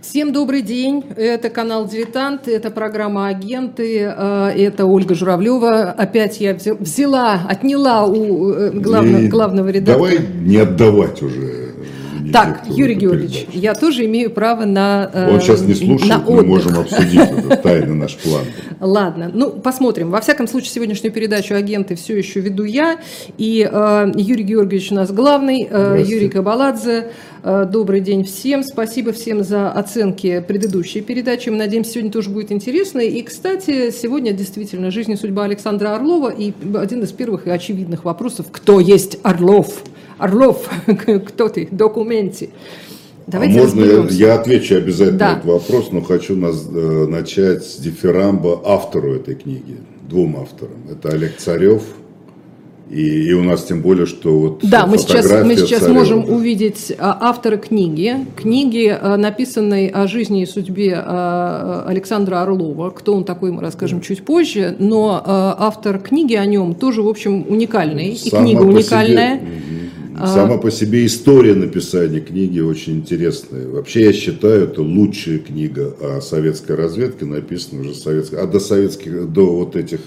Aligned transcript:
Всем 0.00 0.32
добрый 0.32 0.62
день. 0.62 1.04
Это 1.16 1.50
канал 1.50 1.86
«Дилетант», 1.88 2.46
это 2.46 2.70
программа 2.70 3.28
«Агенты», 3.28 4.02
э, 4.02 4.52
это 4.56 4.86
Ольга 4.86 5.16
Журавлева. 5.16 5.90
Опять 5.90 6.40
я 6.40 6.54
взяла, 6.54 7.40
отняла 7.48 8.06
у 8.06 8.52
э, 8.52 8.70
главного, 8.70 9.28
главного 9.28 9.68
редактора. 9.68 10.10
Давай 10.10 10.26
не 10.40 10.56
отдавать 10.58 11.20
уже. 11.20 11.57
Так, 12.32 12.62
Юрий 12.68 12.94
Георгиевич, 12.94 13.46
я 13.52 13.74
тоже 13.74 14.04
имею 14.06 14.30
право 14.30 14.64
на 14.64 15.10
э, 15.12 15.34
Он 15.34 15.40
сейчас 15.40 15.62
не 15.62 15.74
слушает, 15.74 16.22
мы 16.28 16.44
можем 16.44 16.78
обсудить 16.78 17.20
это, 17.20 17.56
тайный 17.62 17.94
наш 17.94 18.16
план. 18.16 18.44
Ладно, 18.80 19.30
ну 19.32 19.50
посмотрим. 19.50 20.10
Во 20.10 20.20
всяком 20.20 20.46
случае, 20.48 20.70
сегодняшнюю 20.70 21.12
передачу 21.12 21.54
«Агенты» 21.54 21.94
все 21.96 22.16
еще 22.16 22.40
веду 22.40 22.64
я, 22.64 22.98
и 23.36 23.68
э, 23.70 24.12
Юрий 24.14 24.44
Георгиевич 24.44 24.92
у 24.92 24.94
нас 24.94 25.10
главный, 25.12 25.66
э, 25.70 26.04
Юрий 26.06 26.28
Кабаладзе. 26.28 27.10
Э, 27.42 27.66
добрый 27.70 28.00
день 28.00 28.24
всем, 28.24 28.62
спасибо 28.62 29.12
всем 29.12 29.42
за 29.42 29.70
оценки 29.70 30.44
предыдущей 30.46 31.00
передачи. 31.00 31.48
Мы 31.48 31.56
надеемся, 31.56 31.92
сегодня 31.92 32.10
тоже 32.10 32.30
будет 32.30 32.52
интересно. 32.52 33.00
И, 33.00 33.22
кстати, 33.22 33.90
сегодня 33.90 34.32
действительно 34.32 34.90
жизнь 34.90 35.12
и 35.12 35.16
судьба 35.16 35.44
Александра 35.44 35.94
Орлова, 35.94 36.30
и 36.30 36.52
один 36.76 37.02
из 37.02 37.12
первых 37.12 37.46
и 37.46 37.50
очевидных 37.50 38.04
вопросов, 38.04 38.46
кто 38.50 38.80
есть 38.80 39.18
Орлов? 39.22 39.82
Орлов, 40.18 40.68
кто 41.26 41.48
ты, 41.48 41.68
документе. 41.70 42.50
Давайте 43.26 43.60
а 43.60 43.62
можно 43.64 43.84
я, 43.84 44.28
я 44.28 44.40
отвечу 44.40 44.76
обязательно 44.76 45.18
да. 45.18 45.32
этот 45.32 45.44
вопрос, 45.44 45.92
но 45.92 46.00
хочу 46.00 46.34
нас, 46.34 46.66
э, 46.66 47.06
начать 47.08 47.62
с 47.62 47.76
дифирамба 47.76 48.62
автору 48.64 49.14
этой 49.14 49.34
книги, 49.34 49.76
двум 50.08 50.38
авторам. 50.40 50.78
Это 50.90 51.10
Олег 51.10 51.36
Царев, 51.36 51.82
и, 52.90 53.28
и 53.28 53.32
у 53.34 53.42
нас 53.42 53.64
тем 53.64 53.82
более, 53.82 54.06
что 54.06 54.38
вот 54.38 54.60
Да, 54.62 54.86
мы 54.86 54.96
сейчас, 54.96 55.30
мы 55.44 55.56
сейчас 55.56 55.80
Царева, 55.80 55.98
можем 55.98 56.30
увидеть 56.30 56.90
а, 56.98 57.18
автора 57.20 57.58
книги, 57.58 58.14
книги, 58.34 58.96
а, 58.98 59.18
написанной 59.18 59.88
о 59.88 60.06
жизни 60.06 60.42
и 60.42 60.46
судьбе 60.46 60.94
а, 60.96 61.84
Александра 61.86 62.40
Орлова. 62.40 62.88
Кто 62.90 63.14
он 63.14 63.24
такой, 63.24 63.52
мы 63.52 63.60
расскажем 63.60 63.98
да. 63.98 64.06
чуть 64.06 64.24
позже, 64.24 64.74
но 64.78 65.22
автор 65.26 65.98
книги 65.98 66.34
о 66.34 66.46
нем 66.46 66.74
тоже, 66.74 67.02
в 67.02 67.08
общем, 67.08 67.44
уникальный, 67.46 68.12
и 68.12 68.30
книга 68.30 68.62
уникальная. 68.62 69.38
Себе, 69.38 69.77
Сама 70.26 70.58
по 70.58 70.70
себе 70.70 71.06
история 71.06 71.54
написания 71.54 72.20
книги 72.20 72.60
очень 72.60 72.96
интересная. 72.96 73.68
Вообще 73.68 74.06
я 74.06 74.12
считаю, 74.12 74.64
это 74.64 74.82
лучшая 74.82 75.38
книга 75.38 75.94
о 76.00 76.20
советской 76.20 76.74
разведке, 76.76 77.24
написана 77.24 77.82
уже 77.82 77.94
советской, 77.94 78.40
а 78.40 78.46
до 78.46 78.58
советских, 78.58 79.30
до 79.32 79.46
вот 79.46 79.76
этих 79.76 80.00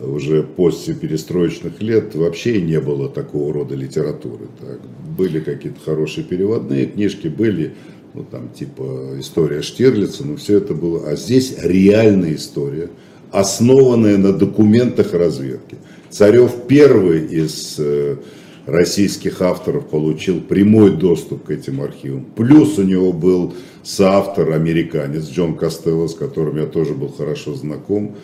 уже 0.00 0.42
после 0.42 0.94
перестроечных 0.94 1.80
лет 1.80 2.14
вообще 2.14 2.60
не 2.60 2.80
было 2.80 3.08
такого 3.08 3.52
рода 3.52 3.74
литературы. 3.74 4.46
Так. 4.60 4.80
Были 5.16 5.40
какие-то 5.40 5.80
хорошие 5.84 6.24
переводные 6.24 6.86
книжки, 6.86 7.28
были 7.28 7.74
ну, 8.14 8.24
там, 8.24 8.48
типа 8.50 9.14
история 9.18 9.62
Штирлица, 9.62 10.26
но 10.26 10.36
все 10.36 10.58
это 10.58 10.74
было. 10.74 11.08
А 11.08 11.16
здесь 11.16 11.54
реальная 11.62 12.34
история, 12.34 12.90
основанная 13.30 14.16
на 14.16 14.32
документах 14.32 15.14
разведки. 15.14 15.76
Царев 16.10 16.66
первый 16.66 17.26
из 17.26 17.76
э, 17.78 18.16
российских 18.66 19.40
авторов 19.40 19.86
получил 19.86 20.40
прямой 20.40 20.96
доступ 20.96 21.44
к 21.44 21.50
этим 21.50 21.80
архивам. 21.80 22.24
Плюс 22.36 22.78
у 22.78 22.82
него 22.82 23.12
был 23.12 23.54
соавтор 23.82 24.52
американец 24.52 25.28
Джон 25.28 25.56
Костелло, 25.56 26.08
с 26.08 26.14
которым 26.14 26.58
я 26.58 26.66
тоже 26.66 26.94
был 26.94 27.08
хорошо 27.08 27.54
знаком. 27.54 28.16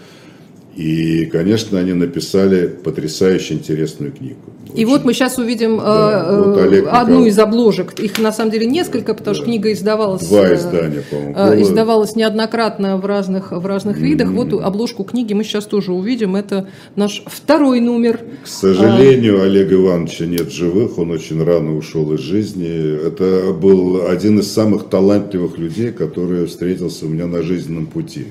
И, 0.76 1.26
конечно, 1.26 1.78
они 1.78 1.92
написали 1.92 2.66
потрясающе 2.66 3.54
интересную 3.54 4.10
книгу. 4.10 4.40
Очень. 4.64 4.80
И 4.80 4.84
вот 4.86 5.04
мы 5.04 5.12
сейчас 5.12 5.36
увидим 5.36 5.76
да, 5.76 6.24
э, 6.26 6.42
вот 6.44 6.58
Олег 6.58 6.86
одну 6.88 7.00
Николаев. 7.00 7.26
из 7.26 7.38
обложек. 7.38 8.00
Их 8.00 8.18
на 8.18 8.32
самом 8.32 8.52
деле 8.52 8.64
несколько, 8.64 9.12
потому 9.12 9.34
да. 9.34 9.34
что 9.34 9.44
книга 9.44 9.70
издавалась. 9.70 10.26
Два 10.26 10.48
э, 10.48 10.54
издания, 10.54 11.02
по-моему. 11.10 11.34
Э, 11.36 11.60
издавалась 11.60 12.16
неоднократно 12.16 12.96
в 12.96 13.04
разных, 13.04 13.52
в 13.52 13.66
разных 13.66 13.98
mm-hmm. 13.98 14.02
видах. 14.02 14.30
Вот 14.30 14.54
обложку 14.54 15.04
книги 15.04 15.34
мы 15.34 15.44
сейчас 15.44 15.66
тоже 15.66 15.92
увидим. 15.92 16.36
Это 16.36 16.68
наш 16.96 17.22
второй 17.26 17.80
номер. 17.80 18.20
К 18.42 18.48
сожалению, 18.48 19.42
а... 19.42 19.44
Олега 19.44 19.74
Ивановича 19.74 20.24
нет 20.24 20.50
живых. 20.50 20.96
Он 20.96 21.11
очень 21.11 21.44
рано 21.44 21.77
ушел 21.77 22.14
из 22.14 22.20
жизни. 22.20 23.06
Это 23.06 23.52
был 23.52 24.06
один 24.06 24.38
из 24.38 24.50
самых 24.50 24.88
талантливых 24.88 25.58
людей, 25.58 25.92
который 25.92 26.46
встретился 26.46 27.05
у 27.05 27.08
меня 27.11 27.27
на 27.27 27.42
жизненном 27.42 27.84
пути 27.84 28.28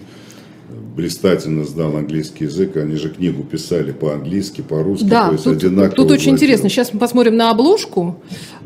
блистательно 0.95 1.63
знал 1.63 1.95
английский 1.95 2.45
язык, 2.45 2.75
они 2.77 2.95
же 2.95 3.09
книгу 3.09 3.43
писали 3.43 3.91
по-английски, 3.91 4.61
по-русски, 4.61 5.05
да, 5.05 5.27
то 5.27 5.33
есть 5.33 5.43
тут, 5.45 5.57
одинаково. 5.57 5.95
Тут 5.95 6.11
очень 6.11 6.31
интересно. 6.31 6.69
Сейчас 6.69 6.93
мы 6.93 6.99
посмотрим 6.99 7.35
на 7.35 7.51
обложку. 7.51 8.17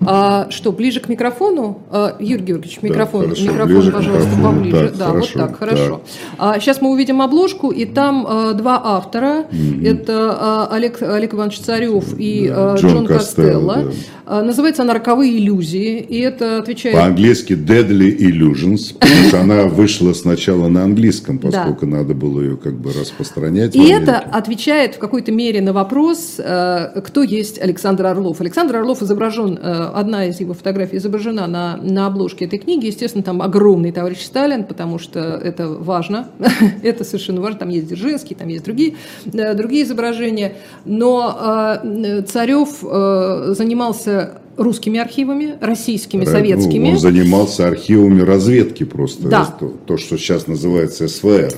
А, 0.02 0.50
что, 0.50 0.72
ближе 0.72 1.00
к 1.00 1.08
микрофону? 1.08 1.82
А, 1.90 2.18
Юрий 2.20 2.44
Георгиевич, 2.44 2.82
микрофон, 2.82 3.22
да, 3.22 3.28
хорошо, 3.28 3.44
микрофон, 3.44 3.92
пожалуйста, 3.92 4.30
микрофону. 4.30 4.56
поближе. 4.56 4.88
Так, 4.90 4.98
да, 4.98 5.06
хорошо, 5.06 5.32
вот 5.36 5.48
так, 5.48 5.58
хорошо. 5.58 5.90
Так. 5.90 6.02
А, 6.38 6.60
сейчас 6.60 6.82
мы 6.82 6.92
увидим 6.92 7.22
обложку, 7.22 7.72
и 7.72 7.86
там 7.86 8.26
а, 8.28 8.54
два 8.54 8.82
автора. 8.84 9.46
Mm-hmm. 9.52 9.88
Это 9.88 10.38
а, 10.40 10.68
Олег, 10.72 11.02
Олег 11.02 11.34
Иванович 11.34 11.60
Царев 11.60 12.18
и 12.18 12.48
да, 12.50 12.74
а, 12.74 12.76
Джон, 12.76 12.92
Джон 12.92 13.08
Костелло. 13.08 13.74
Костелло 13.74 13.76
да. 13.76 13.92
А, 14.28 14.42
называется 14.42 14.82
она 14.82 14.94
«Роковые 14.94 15.38
иллюзии», 15.38 16.00
и 16.00 16.20
это 16.20 16.58
отвечает... 16.58 16.96
По-английски 16.96 17.54
«Deadly 17.54 18.18
Illusions», 18.18 18.96
потому 18.98 19.28
что 19.28 19.42
она 19.42 19.64
вышла 19.66 20.14
сначала 20.14 20.68
на 20.68 20.84
английском, 20.84 21.38
поскольку 21.38 21.86
надо 21.86 22.16
было 22.16 22.42
ее 22.42 22.58
как 22.58 22.74
бы 22.74 22.92
распространять. 22.92 23.76
И 23.76 23.88
это 23.88 24.18
отвечает 24.18 24.96
в 24.96 24.98
какой-то 24.98 25.32
мере 25.32 25.62
на 25.62 25.74
вопрос, 25.74 26.36
э, 26.40 27.02
кто 27.02 27.22
есть 27.22 27.62
Александр 27.62 28.08
Орлов. 28.08 28.42
Александр 28.42 28.78
Орлов 28.78 29.04
изображен, 29.04 29.60
э, 29.62 29.92
одна 29.94 30.26
из 30.26 30.40
его 30.40 30.56
фотографий 30.56 30.98
изображена 30.98 31.46
на, 31.46 31.78
на 31.78 32.08
обложке 32.08 32.46
этой 32.46 32.58
книги. 32.58 32.88
Естественно, 32.88 33.24
там 33.24 33.44
огромный 33.44 33.92
товарищ 33.92 34.24
Сталин, 34.24 34.64
потому 34.64 34.98
что 34.98 35.20
это 35.20 35.68
важно, 35.68 36.30
это 36.84 37.04
совершенно 37.04 37.42
важно. 37.42 37.60
Там 37.60 37.70
есть 37.70 37.88
Дзержинский, 37.88 38.36
там 38.36 38.48
есть 38.48 38.64
другие, 38.64 38.96
э, 39.32 39.54
другие 39.54 39.84
изображения. 39.84 40.56
Но 40.86 41.82
Царев 42.28 42.80
занимался 42.82 44.15
русскими 44.58 45.00
архивами, 45.00 45.58
российскими, 45.60 46.26
ну, 46.26 46.32
советскими. 46.32 46.90
Он 46.92 46.98
занимался 46.98 47.68
архивами 47.68 48.22
разведки 48.22 48.84
просто, 48.84 49.28
да. 49.28 49.46
то, 49.46 49.74
то, 49.86 49.98
что 49.98 50.18
сейчас 50.18 50.48
называется 50.48 51.08
СВР. 51.08 51.54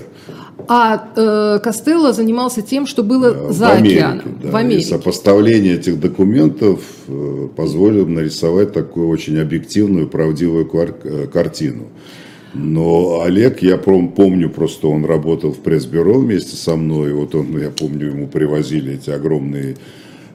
А 0.68 1.10
э, 1.16 1.60
Костелло 1.64 2.12
занимался 2.14 2.62
тем, 2.62 2.88
что 2.88 3.04
было 3.04 3.32
да, 3.32 3.52
за 3.54 3.68
в 3.68 3.72
Америке, 3.72 3.96
океаном, 3.98 4.40
да. 4.42 4.52
в 4.52 4.56
Америке. 4.56 4.82
И 4.82 4.90
сопоставление 4.90 5.76
этих 5.76 6.00
документов 6.00 6.82
э, 7.08 7.48
позволило 7.56 8.06
нарисовать 8.06 8.74
такую 8.74 9.08
очень 9.08 9.40
объективную, 9.40 10.08
правдивую 10.08 10.70
э, 10.74 11.28
картину. 11.32 11.84
Но 12.54 13.22
Олег, 13.22 13.62
я 13.62 13.78
помню, 13.78 14.50
просто 14.50 14.88
он 14.88 15.06
работал 15.06 15.52
в 15.52 15.60
пресс-бюро 15.60 16.20
вместе 16.20 16.56
со 16.56 16.76
мной. 16.76 17.14
Вот 17.14 17.36
он, 17.36 17.58
я 17.60 17.70
помню, 17.70 18.08
ему 18.08 18.28
привозили 18.28 18.96
эти 18.96 19.12
огромные 19.12 19.76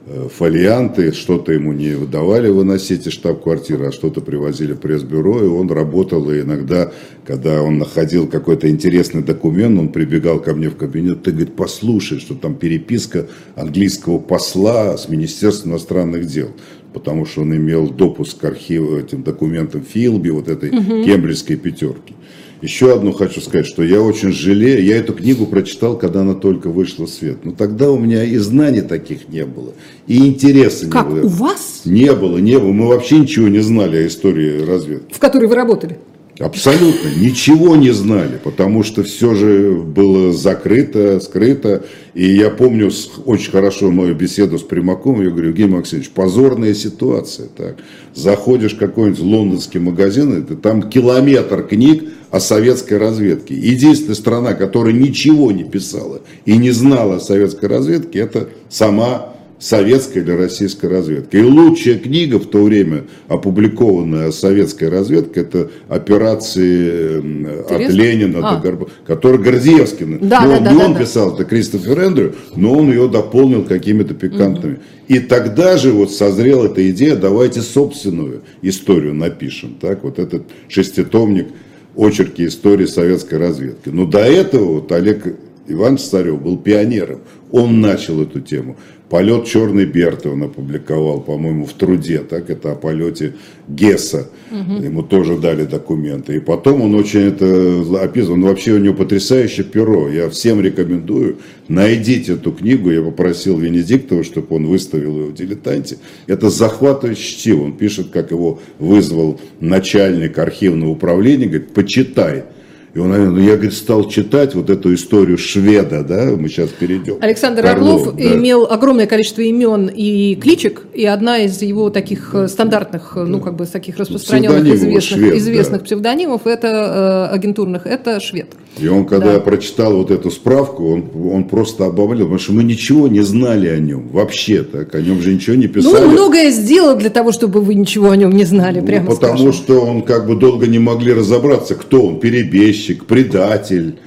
фолианты, 0.05 1.13
что-то 1.13 1.53
ему 1.53 1.71
не 1.71 1.95
давали 2.05 2.49
выносить 2.49 3.07
из 3.07 3.13
штаб-квартиры, 3.13 3.87
а 3.87 3.91
что-то 3.93 4.19
привозили 4.19 4.73
в 4.73 4.79
пресс-бюро, 4.79 5.43
и 5.43 5.47
он 5.47 5.71
работал, 5.71 6.29
и 6.29 6.41
иногда, 6.41 6.91
когда 7.25 7.61
он 7.61 7.77
находил 7.77 8.27
какой-то 8.27 8.69
интересный 8.69 9.23
документ, 9.23 9.79
он 9.79 9.89
прибегал 9.89 10.41
ко 10.41 10.53
мне 10.53 10.69
в 10.69 10.75
кабинет, 10.75 11.23
ты, 11.23 11.31
говорит, 11.31 11.55
послушай, 11.55 12.19
что 12.19 12.35
там 12.35 12.55
переписка 12.55 13.27
английского 13.55 14.19
посла 14.19 14.97
с 14.97 15.07
Министерством 15.07 15.71
иностранных 15.71 16.25
дел, 16.25 16.49
потому 16.93 17.25
что 17.25 17.41
он 17.41 17.55
имел 17.55 17.89
допуск 17.89 18.39
к 18.39 18.45
архиву, 18.45 18.97
этим 18.97 19.23
документам 19.23 19.83
Филби, 19.83 20.29
вот 20.29 20.49
этой 20.49 20.69
угу. 20.69 21.05
кембриджской 21.05 21.55
пятерки. 21.55 22.13
Еще 22.63 22.93
одну 22.93 23.11
хочу 23.11 23.41
сказать, 23.41 23.65
что 23.65 23.83
я 23.83 24.01
очень 24.01 24.31
жалею, 24.31 24.85
я 24.85 24.95
эту 24.95 25.11
книгу 25.11 25.45
прочитал, 25.45 25.97
когда 25.97 26.21
она 26.21 26.33
только 26.33 26.69
вышла 26.69 27.07
в 27.07 27.09
свет. 27.09 27.43
Но 27.43 27.51
тогда 27.51 27.91
у 27.91 27.99
меня 27.99 28.23
и 28.23 28.37
знаний 28.37 28.79
таких 28.79 29.27
не 29.27 29.45
было, 29.45 29.73
и 30.07 30.25
интереса 30.25 30.87
как, 30.87 31.09
не 31.09 31.15
было. 31.15 31.25
у 31.25 31.27
вас? 31.27 31.81
Не 31.83 32.13
было, 32.13 32.37
не 32.37 32.57
было. 32.57 32.71
Мы 32.71 32.87
вообще 32.87 33.19
ничего 33.19 33.49
не 33.49 33.59
знали 33.59 33.97
о 33.97 34.07
истории 34.07 34.65
разведки. 34.65 35.13
В 35.13 35.19
которой 35.19 35.47
вы 35.47 35.55
работали? 35.55 35.99
Абсолютно. 36.39 37.09
Ничего 37.19 37.75
не 37.75 37.91
знали, 37.91 38.39
потому 38.41 38.83
что 38.83 39.03
все 39.03 39.35
же 39.35 39.73
было 39.73 40.31
закрыто, 40.31 41.19
скрыто. 41.19 41.83
И 42.13 42.25
я 42.33 42.49
помню 42.49 42.91
очень 43.25 43.51
хорошо 43.51 43.91
мою 43.91 44.15
беседу 44.15 44.57
с 44.57 44.63
Примаком. 44.63 45.21
Я 45.21 45.31
говорю, 45.31 45.49
Евгений 45.49 45.75
Максимович, 45.75 46.11
позорная 46.11 46.73
ситуация. 46.73 47.49
Так. 47.55 47.75
Заходишь 48.15 48.73
в 48.73 48.79
какой-нибудь 48.79 49.19
лондонский 49.19 49.79
магазин, 49.79 50.41
это 50.41 50.55
там 50.55 50.89
километр 50.89 51.63
книг 51.63 52.05
о 52.33 52.39
советской 52.39 52.97
разведке. 52.97 53.53
Единственная 53.53 54.15
страна, 54.15 54.53
которая 54.55 54.91
ничего 54.91 55.51
не 55.51 55.63
писала 55.63 56.21
и 56.45 56.57
не 56.57 56.71
знала 56.71 57.17
о 57.17 57.19
советской 57.19 57.67
разведке, 57.67 58.21
это 58.21 58.49
сама 58.69 59.35
советской 59.59 60.23
или 60.23 60.31
российской 60.31 60.87
разведки. 60.87 61.35
И 61.35 61.43
лучшая 61.43 61.99
книга 61.99 62.39
в 62.39 62.47
то 62.47 62.63
время, 62.63 63.03
опубликованная 63.27 64.29
о 64.29 64.31
советской 64.31 64.89
разведке, 64.89 65.41
это 65.41 65.69
операции 65.87 67.19
Интересно? 67.19 67.75
от 67.75 67.93
Ленина 67.93 68.39
а. 68.39 68.55
до 68.55 68.61
Горбачева, 68.61 68.89
который 69.05 69.37
Гордеевский. 69.39 70.17
Да, 70.19 70.41
ну, 70.41 70.49
да, 70.49 70.57
он, 70.57 70.63
да, 70.63 70.71
не 70.71 70.79
да, 70.79 70.85
он 70.85 70.93
да. 70.95 70.99
писал, 71.01 71.35
это 71.35 71.45
Кристофер 71.45 71.99
Эндрю, 71.99 72.33
но 72.55 72.73
он 72.73 72.89
ее 72.89 73.07
дополнил 73.09 73.63
какими-то 73.63 74.15
пикантными. 74.15 74.73
Угу. 74.73 74.81
И 75.09 75.19
тогда 75.19 75.77
же 75.77 75.91
вот 75.91 76.11
созрела 76.11 76.65
эта 76.65 76.89
идея, 76.89 77.15
давайте 77.15 77.61
собственную 77.61 78.41
историю 78.63 79.13
напишем. 79.13 79.77
Так, 79.79 80.03
вот 80.03 80.17
этот 80.17 80.45
шеститомник 80.67 81.49
очерки 81.95 82.45
истории 82.45 82.85
советской 82.85 83.35
разведки. 83.35 83.89
Но 83.89 84.05
до 84.05 84.19
этого 84.19 84.75
вот 84.75 84.91
Олег 84.91 85.35
Иванович 85.67 86.01
Царев 86.01 86.41
был 86.41 86.57
пионером. 86.57 87.21
Он 87.51 87.81
начал 87.81 88.21
эту 88.21 88.41
тему. 88.41 88.77
Полет 89.13 89.45
черной 89.45 89.85
Берты 89.85 90.29
он 90.29 90.41
опубликовал, 90.41 91.21
по-моему, 91.21 91.65
в 91.65 91.73
труде, 91.73 92.19
так 92.19 92.49
это 92.49 92.71
о 92.71 92.75
полете 92.75 93.35
Гесса. 93.67 94.29
Угу. 94.49 94.83
Ему 94.83 95.03
тоже 95.03 95.37
дали 95.37 95.65
документы. 95.65 96.37
И 96.37 96.39
потом 96.39 96.81
он 96.81 96.95
очень 96.95 97.19
это 97.19 98.01
описывал. 98.01 98.37
Ну, 98.37 98.47
вообще 98.47 98.71
у 98.71 98.79
него 98.79 98.95
потрясающее 98.95 99.65
перо. 99.65 100.09
Я 100.09 100.31
всем 100.31 100.61
рекомендую. 100.61 101.37
Найдите 101.67 102.33
эту 102.33 102.53
книгу. 102.53 102.89
Я 102.89 103.03
попросил 103.03 103.59
Венедиктова, 103.59 104.23
чтобы 104.23 104.55
он 104.55 104.65
выставил 104.65 105.19
ее 105.19 105.25
в 105.25 105.35
дилетанте. 105.35 105.97
Это 106.25 106.49
захватывающе 106.49 107.21
чтиво. 107.21 107.65
Он 107.65 107.73
пишет, 107.73 108.07
как 108.09 108.31
его 108.31 108.61
вызвал 108.79 109.39
начальник 109.59 110.39
архивного 110.39 110.89
управления. 110.89 111.45
Говорит, 111.45 111.71
почитай. 111.75 112.45
И 112.93 112.99
он, 112.99 113.09
ну, 113.09 113.39
я, 113.39 113.55
говорит, 113.55 113.73
стал 113.73 114.07
читать 114.07 114.53
вот 114.53 114.69
эту 114.69 114.93
историю 114.93 115.39
шведа, 115.39 116.03
да, 116.03 116.25
мы 116.37 116.47
сейчас 116.47 116.69
перейдем. 116.69 117.17
Александр 117.21 117.65
Орлов, 117.65 118.01
Орлов 118.01 118.15
да. 118.15 118.35
имел 118.35 118.67
огромное 118.69 119.07
количество 119.07 119.41
имен 119.41 119.87
и 119.87 120.35
кличек, 120.35 120.83
и 120.93 121.03
одна 121.05 121.39
из 121.39 121.59
его 121.63 121.89
таких 121.89 122.35
э, 122.35 122.47
стандартных, 122.47 123.13
да. 123.15 123.23
ну, 123.23 123.39
как 123.39 123.55
бы 123.55 123.65
таких 123.65 123.97
распространенных 123.97 124.75
известных, 124.75 125.03
швед, 125.03 125.35
известных 125.37 125.79
да. 125.81 125.85
псевдонимов, 125.85 126.45
это 126.45 127.29
э, 127.31 127.33
агентурных, 127.33 127.87
это 127.87 128.19
швед. 128.19 128.51
И 128.79 128.87
он, 128.87 129.05
когда 129.05 129.33
да. 129.33 129.39
прочитал 129.39 129.95
вот 129.95 130.09
эту 130.09 130.31
справку, 130.31 130.91
он, 130.91 131.05
он 131.31 131.43
просто 131.43 131.85
обомлел, 131.85 132.25
потому 132.25 132.39
что 132.39 132.53
мы 132.53 132.63
ничего 132.63 133.07
не 133.07 133.21
знали 133.21 133.67
о 133.67 133.77
нем, 133.77 134.07
вообще 134.09 134.63
так, 134.63 134.95
о 134.95 135.01
нем 135.01 135.21
же 135.21 135.33
ничего 135.33 135.55
не 135.55 135.67
писали. 135.67 136.05
Ну, 136.05 136.11
многое 136.11 136.49
сделал 136.49 136.97
для 136.97 137.11
того, 137.11 137.31
чтобы 137.31 137.61
вы 137.61 137.75
ничего 137.75 138.09
о 138.09 138.15
нем 138.15 138.31
не 138.31 138.45
знали, 138.45 138.79
ну, 138.79 138.85
прямо 138.85 139.11
Потому 139.11 139.37
скажем. 139.37 139.53
что 139.53 139.81
он 139.81 140.01
как 140.01 140.25
бы 140.25 140.35
долго 140.35 140.65
не 140.65 140.79
могли 140.79 141.13
разобраться, 141.13 141.75
кто 141.75 142.07
он, 142.07 142.19
перебежчик, 142.19 143.05
предатель. 143.05 143.99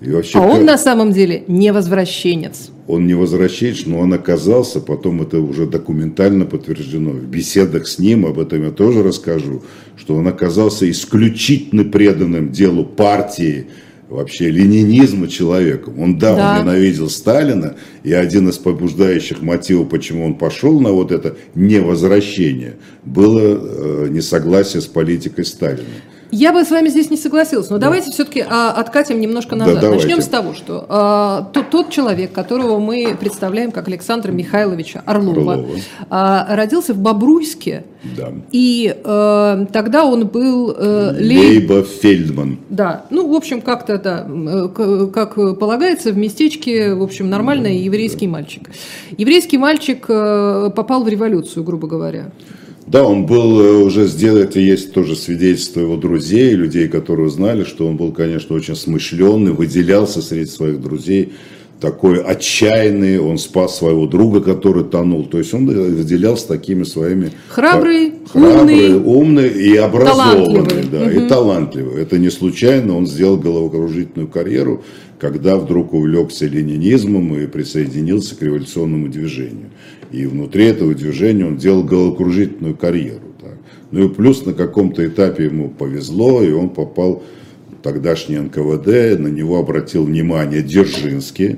И 0.00 0.10
вообще, 0.10 0.38
а 0.38 0.42
он 0.42 0.58
как... 0.58 0.64
на 0.64 0.78
самом 0.78 1.12
деле 1.12 1.44
не 1.46 1.72
возвращенец. 1.72 2.70
Он 2.86 3.06
не 3.06 3.14
возвращенец, 3.14 3.84
но 3.86 4.00
он 4.00 4.12
оказался, 4.12 4.80
потом 4.80 5.22
это 5.22 5.38
уже 5.38 5.66
документально 5.66 6.46
подтверждено. 6.46 7.10
В 7.10 7.24
беседах 7.24 7.86
с 7.86 7.98
ним, 7.98 8.26
об 8.26 8.38
этом 8.38 8.64
я 8.64 8.70
тоже 8.70 9.02
расскажу, 9.02 9.62
что 9.96 10.16
он 10.16 10.28
оказался 10.28 10.90
исключительно 10.90 11.84
преданным 11.84 12.52
делу 12.52 12.84
партии, 12.84 13.66
вообще 14.08 14.50
ленинизма 14.50 15.28
человеком. 15.28 16.00
Он, 16.00 16.18
да, 16.18 16.34
да, 16.34 16.52
он 16.52 16.66
ненавидел 16.66 17.08
Сталина, 17.08 17.76
и 18.02 18.12
один 18.12 18.48
из 18.48 18.58
побуждающих 18.58 19.42
мотивов, 19.42 19.88
почему 19.88 20.26
он 20.26 20.34
пошел 20.34 20.80
на 20.80 20.90
вот 20.90 21.12
это 21.12 21.36
невозвращение, 21.54 22.76
было 23.04 23.40
э, 23.40 24.08
несогласие 24.10 24.82
с 24.82 24.86
политикой 24.86 25.44
Сталина. 25.44 25.84
Я 26.36 26.52
бы 26.52 26.64
с 26.64 26.70
вами 26.72 26.88
здесь 26.88 27.10
не 27.10 27.16
согласилась, 27.16 27.70
но 27.70 27.78
да. 27.78 27.86
давайте 27.86 28.10
все-таки 28.10 28.40
а, 28.40 28.72
откатим 28.72 29.20
немножко 29.20 29.54
назад. 29.54 29.80
Да, 29.80 29.90
Начнем 29.90 30.20
с 30.20 30.26
того, 30.26 30.52
что 30.52 30.84
а, 30.88 31.48
тот, 31.52 31.70
тот 31.70 31.90
человек, 31.90 32.32
которого 32.32 32.80
мы 32.80 33.16
представляем 33.18 33.70
как 33.70 33.86
Александра 33.86 34.32
Михайловича 34.32 35.00
Орлова, 35.06 35.52
Орлова. 35.52 35.78
А, 36.10 36.56
родился 36.56 36.92
в 36.92 36.98
Бобруйске, 36.98 37.84
да. 38.16 38.32
и 38.50 38.96
а, 39.04 39.64
тогда 39.72 40.04
он 40.04 40.26
был... 40.26 40.74
А, 40.76 41.12
Лейба 41.12 41.84
Фельдман. 41.84 42.58
Да, 42.68 43.06
ну, 43.10 43.32
в 43.32 43.36
общем, 43.36 43.60
как-то, 43.60 43.98
да, 43.98 44.26
как 45.14 45.36
полагается, 45.36 46.10
в 46.10 46.18
местечке, 46.18 46.94
в 46.94 47.02
общем, 47.04 47.30
нормальный 47.30 47.76
еврейский 47.76 48.26
да. 48.26 48.32
мальчик. 48.32 48.70
Еврейский 49.16 49.56
мальчик 49.56 50.04
попал 50.04 51.04
в 51.04 51.08
революцию, 51.08 51.62
грубо 51.62 51.86
говоря. 51.86 52.32
Да, 52.86 53.04
он 53.04 53.24
был 53.26 53.60
э, 53.60 53.82
уже 53.82 54.06
сделан, 54.06 54.42
это 54.42 54.60
есть 54.60 54.92
тоже 54.92 55.16
свидетельство 55.16 55.80
его 55.80 55.96
друзей, 55.96 56.52
людей, 56.54 56.88
которые 56.88 57.28
узнали, 57.28 57.64
что 57.64 57.86
он 57.86 57.96
был, 57.96 58.12
конечно, 58.12 58.54
очень 58.54 58.76
смышленный, 58.76 59.52
выделялся 59.52 60.20
среди 60.20 60.50
своих 60.50 60.80
друзей, 60.80 61.32
такой 61.80 62.22
отчаянный, 62.22 63.18
он 63.18 63.38
спас 63.38 63.78
своего 63.78 64.06
друга, 64.06 64.40
который 64.40 64.84
тонул. 64.84 65.24
То 65.24 65.38
есть 65.38 65.52
он 65.54 65.68
э, 65.68 65.72
выделялся 65.72 66.48
такими 66.48 66.84
своими... 66.84 67.32
Храбрый, 67.48 68.14
храбрый 68.30 68.94
умный, 68.94 68.94
умный 68.94 69.48
и 69.48 69.76
образованный. 69.76 70.84
Да, 70.90 71.02
угу. 71.02 71.10
И 71.10 71.28
талантливый. 71.28 72.02
Это 72.02 72.18
не 72.18 72.30
случайно, 72.30 72.96
он 72.96 73.06
сделал 73.06 73.38
головокружительную 73.38 74.28
карьеру, 74.28 74.82
когда 75.24 75.56
вдруг 75.56 75.94
увлекся 75.94 76.44
ленинизмом 76.44 77.34
и 77.34 77.46
присоединился 77.46 78.36
к 78.36 78.42
революционному 78.42 79.08
движению. 79.08 79.70
И 80.12 80.26
внутри 80.26 80.66
этого 80.66 80.94
движения 80.94 81.46
он 81.46 81.56
делал 81.56 81.82
головокружительную 81.82 82.76
карьеру. 82.76 83.32
Так. 83.40 83.54
Ну 83.90 84.04
и 84.04 84.08
плюс 84.10 84.44
на 84.44 84.52
каком-то 84.52 85.06
этапе 85.06 85.46
ему 85.46 85.70
повезло, 85.70 86.42
и 86.42 86.52
он 86.52 86.68
попал 86.68 87.22
в 87.70 87.82
тогдашний 87.82 88.36
НКВД, 88.36 89.18
на 89.18 89.28
него 89.28 89.58
обратил 89.58 90.04
внимание 90.04 90.60
Дзержинский, 90.60 91.56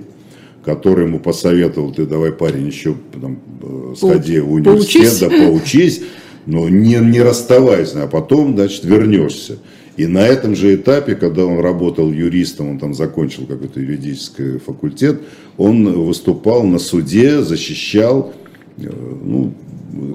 который 0.64 1.06
ему 1.06 1.18
посоветовал, 1.18 1.90
ты 1.90 2.06
давай, 2.06 2.30
парень, 2.30 2.68
еще 2.68 2.94
там, 3.20 3.40
э, 3.64 3.94
сходи 3.96 4.38
в 4.38 4.52
университет, 4.52 5.02
поучись. 5.02 5.18
да, 5.18 5.28
поучись, 5.28 6.02
но 6.46 6.68
не, 6.68 7.00
не 7.00 7.20
расставайся, 7.20 8.04
а 8.04 8.06
потом, 8.06 8.54
значит, 8.54 8.84
вернешься. 8.84 9.58
И 9.96 10.06
на 10.06 10.26
этом 10.26 10.54
же 10.54 10.75
этапе, 10.75 11.14
когда 11.14 11.46
он 11.46 11.60
работал 11.60 12.12
юристом, 12.12 12.70
он 12.70 12.78
там 12.78 12.94
закончил 12.94 13.46
какой-то 13.46 13.81
юридический 13.81 14.58
факультет, 14.58 15.20
он 15.56 16.04
выступал 16.04 16.64
на 16.64 16.78
суде, 16.78 17.43
защищал 17.43 18.34
э, 18.76 18.90
ну, 18.90 19.54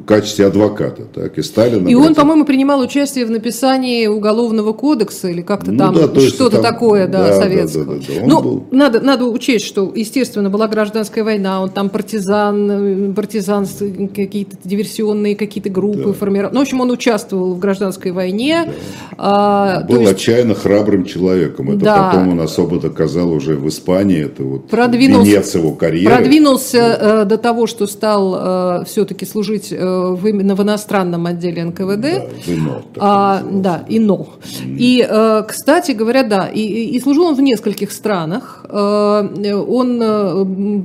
качестве 0.06 0.48
адвоката. 0.48 1.04
Так, 1.04 1.38
и 1.38 1.42
Сталин... 1.42 1.88
И 1.88 1.96
он, 1.96 2.16
по-моему, 2.16 2.46
принимал 2.46 2.80
участие 2.80 3.26
в 3.26 3.32
написании 3.32 4.08
уголовного 4.08 4.74
кодекса 4.74 5.30
или 5.30 5.42
как-то 5.42 5.72
ну, 5.72 5.78
там 5.78 5.94
да, 6.14 6.20
что-то 6.22 6.62
такое, 6.62 7.08
да, 7.08 7.28
да 7.28 7.34
советского. 7.36 7.96
Да, 7.96 8.02
да, 8.08 8.22
да, 8.22 8.26
ну, 8.26 8.42
был... 8.42 8.68
надо, 8.72 9.02
надо 9.02 9.26
учесть, 9.26 9.66
что, 9.66 9.92
естественно, 9.96 10.50
была 10.50 10.68
гражданская 10.68 11.24
война, 11.24 11.62
он 11.62 11.70
там 11.70 11.90
партизан, 11.90 13.14
партизан, 13.14 13.68
какие-то 14.14 14.58
диверсионные 14.64 15.36
какие-то 15.36 15.70
группы 15.70 16.06
да. 16.08 16.14
формировал. 16.14 16.54
Ну, 16.54 16.60
в 16.60 16.64
общем, 16.64 16.82
он 16.82 16.92
участвовал 16.92 17.54
в 17.54 17.60
гражданской 17.60 18.12
войне. 18.12 18.66
Да. 18.66 18.72
А, 19.18 19.84
был 19.84 20.02
есть... 20.02 20.14
отчаянно 20.14 20.56
храбрым 20.56 21.06
человеком. 21.06 21.72
Это 21.72 21.80
да. 21.80 22.10
потом 22.10 22.30
он 22.30 22.42
особо 22.42 22.80
доказал 22.80 23.32
уже 23.32 23.56
в 23.56 23.68
Испании. 23.68 24.26
Это 24.26 24.44
вот 24.44 24.68
продвинулся, 24.70 25.32
венец 25.32 25.56
его 25.56 25.72
карьеры. 25.74 26.16
Продвинулся 26.16 26.78
да. 26.78 27.22
Э, 27.22 27.26
до 27.26 27.38
того, 27.38 27.68
что 27.68 27.88
стал 27.88 28.82
э, 28.82 28.86
все-таки 28.86 29.26
служить 29.26 29.71
быть 29.72 29.80
э, 29.80 30.16
в, 30.16 30.28
именно 30.28 30.56
в 30.56 30.62
иностранном 30.62 31.26
отделе 31.26 31.64
НКВД. 31.64 32.02
Да, 32.02 32.26
ИНО. 32.48 32.82
А, 32.98 33.44
да, 33.52 33.86
ИНО. 33.88 34.28
Mm. 34.64 34.76
И, 34.78 35.06
э, 35.08 35.44
кстати 35.48 35.92
говоря, 35.92 36.24
да, 36.24 36.48
и, 36.48 36.62
и 36.62 37.00
служил 37.00 37.26
он 37.26 37.36
в 37.36 37.42
нескольких 37.42 37.92
странах. 37.92 38.66
Э, 38.70 39.54
он 39.68 40.00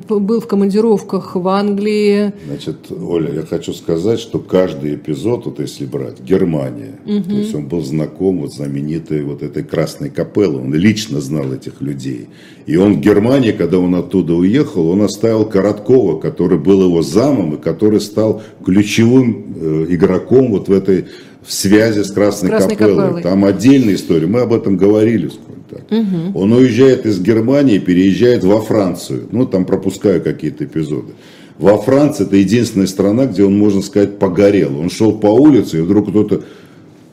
был 0.09 0.41
в 0.41 0.47
командировках 0.47 1.35
в 1.35 1.49
Англии. 1.49 2.33
Значит, 2.47 2.91
Оля, 2.91 3.33
я 3.33 3.43
хочу 3.43 3.73
сказать, 3.73 4.21
что 4.21 4.39
каждый 4.39 4.95
эпизод, 4.95 5.47
вот 5.47 5.61
если 5.61 5.87
брать, 5.87 6.21
Германия, 6.21 6.99
угу. 7.05 7.23
то 7.23 7.37
есть 7.37 7.55
он 7.55 7.69
был 7.69 7.83
знаком 7.83 8.41
вот 8.41 8.53
знаменитой 8.53 9.23
вот 9.23 9.43
этой 9.43 9.63
Красной 9.63 10.11
Капеллы, 10.11 10.61
он 10.61 10.75
лично 10.75 11.21
знал 11.21 11.53
этих 11.53 11.81
людей. 11.81 12.29
И 12.67 12.77
он 12.77 12.95
в 12.95 13.01
Германии, 13.01 13.53
когда 13.53 13.79
он 13.79 13.95
оттуда 13.95 14.35
уехал, 14.35 14.89
он 14.89 15.03
оставил 15.03 15.45
Короткова, 15.45 16.19
который 16.19 16.59
был 16.59 16.83
его 16.83 17.03
замом 17.03 17.55
и 17.55 17.57
который 17.57 18.01
стал 18.01 18.43
ключевым 18.65 18.76
э, 18.81 19.87
игроком 19.89 20.51
вот 20.53 20.69
в 20.69 20.73
этой 20.73 21.07
в 21.47 21.53
связи 21.53 22.03
с 22.03 22.11
Красной, 22.11 22.51
Красной 22.51 22.77
Капеллой. 22.77 23.05
Капеллой. 23.05 23.23
Там 23.23 23.45
отдельная 23.45 23.95
история, 23.95 24.27
мы 24.27 24.41
об 24.41 24.53
этом 24.53 24.77
говорили. 24.77 25.31
Так. 25.71 25.83
Угу. 25.91 26.39
Он 26.39 26.53
уезжает 26.53 27.07
из 27.07 27.21
Германии, 27.21 27.79
переезжает 27.79 28.45
во 28.45 28.61
Францию. 28.61 29.29
Ну, 29.31 29.47
там 29.47 29.65
пропускаю 29.65 30.23
какие-то 30.23 30.65
эпизоды. 30.65 31.13
Во 31.59 31.79
Франции 31.79 32.25
это 32.25 32.37
единственная 32.37 32.87
страна, 32.87 33.27
где 33.27 33.45
он, 33.45 33.57
можно 33.57 33.81
сказать, 33.83 34.19
погорел. 34.19 34.79
Он 34.79 34.91
шел 34.91 35.19
по 35.19 35.29
улице, 35.29 35.79
и 35.79 35.81
вдруг 35.81 36.11
кто-то 36.11 36.43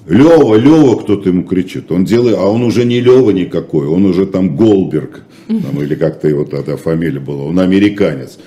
Лева, 0.08 0.56
Лева, 0.56 0.98
кто-то 0.98 1.30
ему 1.30 1.44
кричит. 1.44 1.92
Он 1.92 2.04
делает, 2.04 2.38
а 2.38 2.46
он 2.46 2.64
уже 2.64 2.84
не 2.84 3.00
Лева 3.00 3.32
никакой, 3.32 3.88
он 3.88 4.06
уже 4.06 4.26
там 4.26 4.56
Голберг, 4.56 5.24
там, 5.48 5.82
или 5.82 5.96
как-то 5.96 6.28
его 6.28 6.44
тогда 6.44 6.76
фамилия 6.76 7.20
была, 7.20 7.44
он 7.44 7.60
американец. 7.60 8.38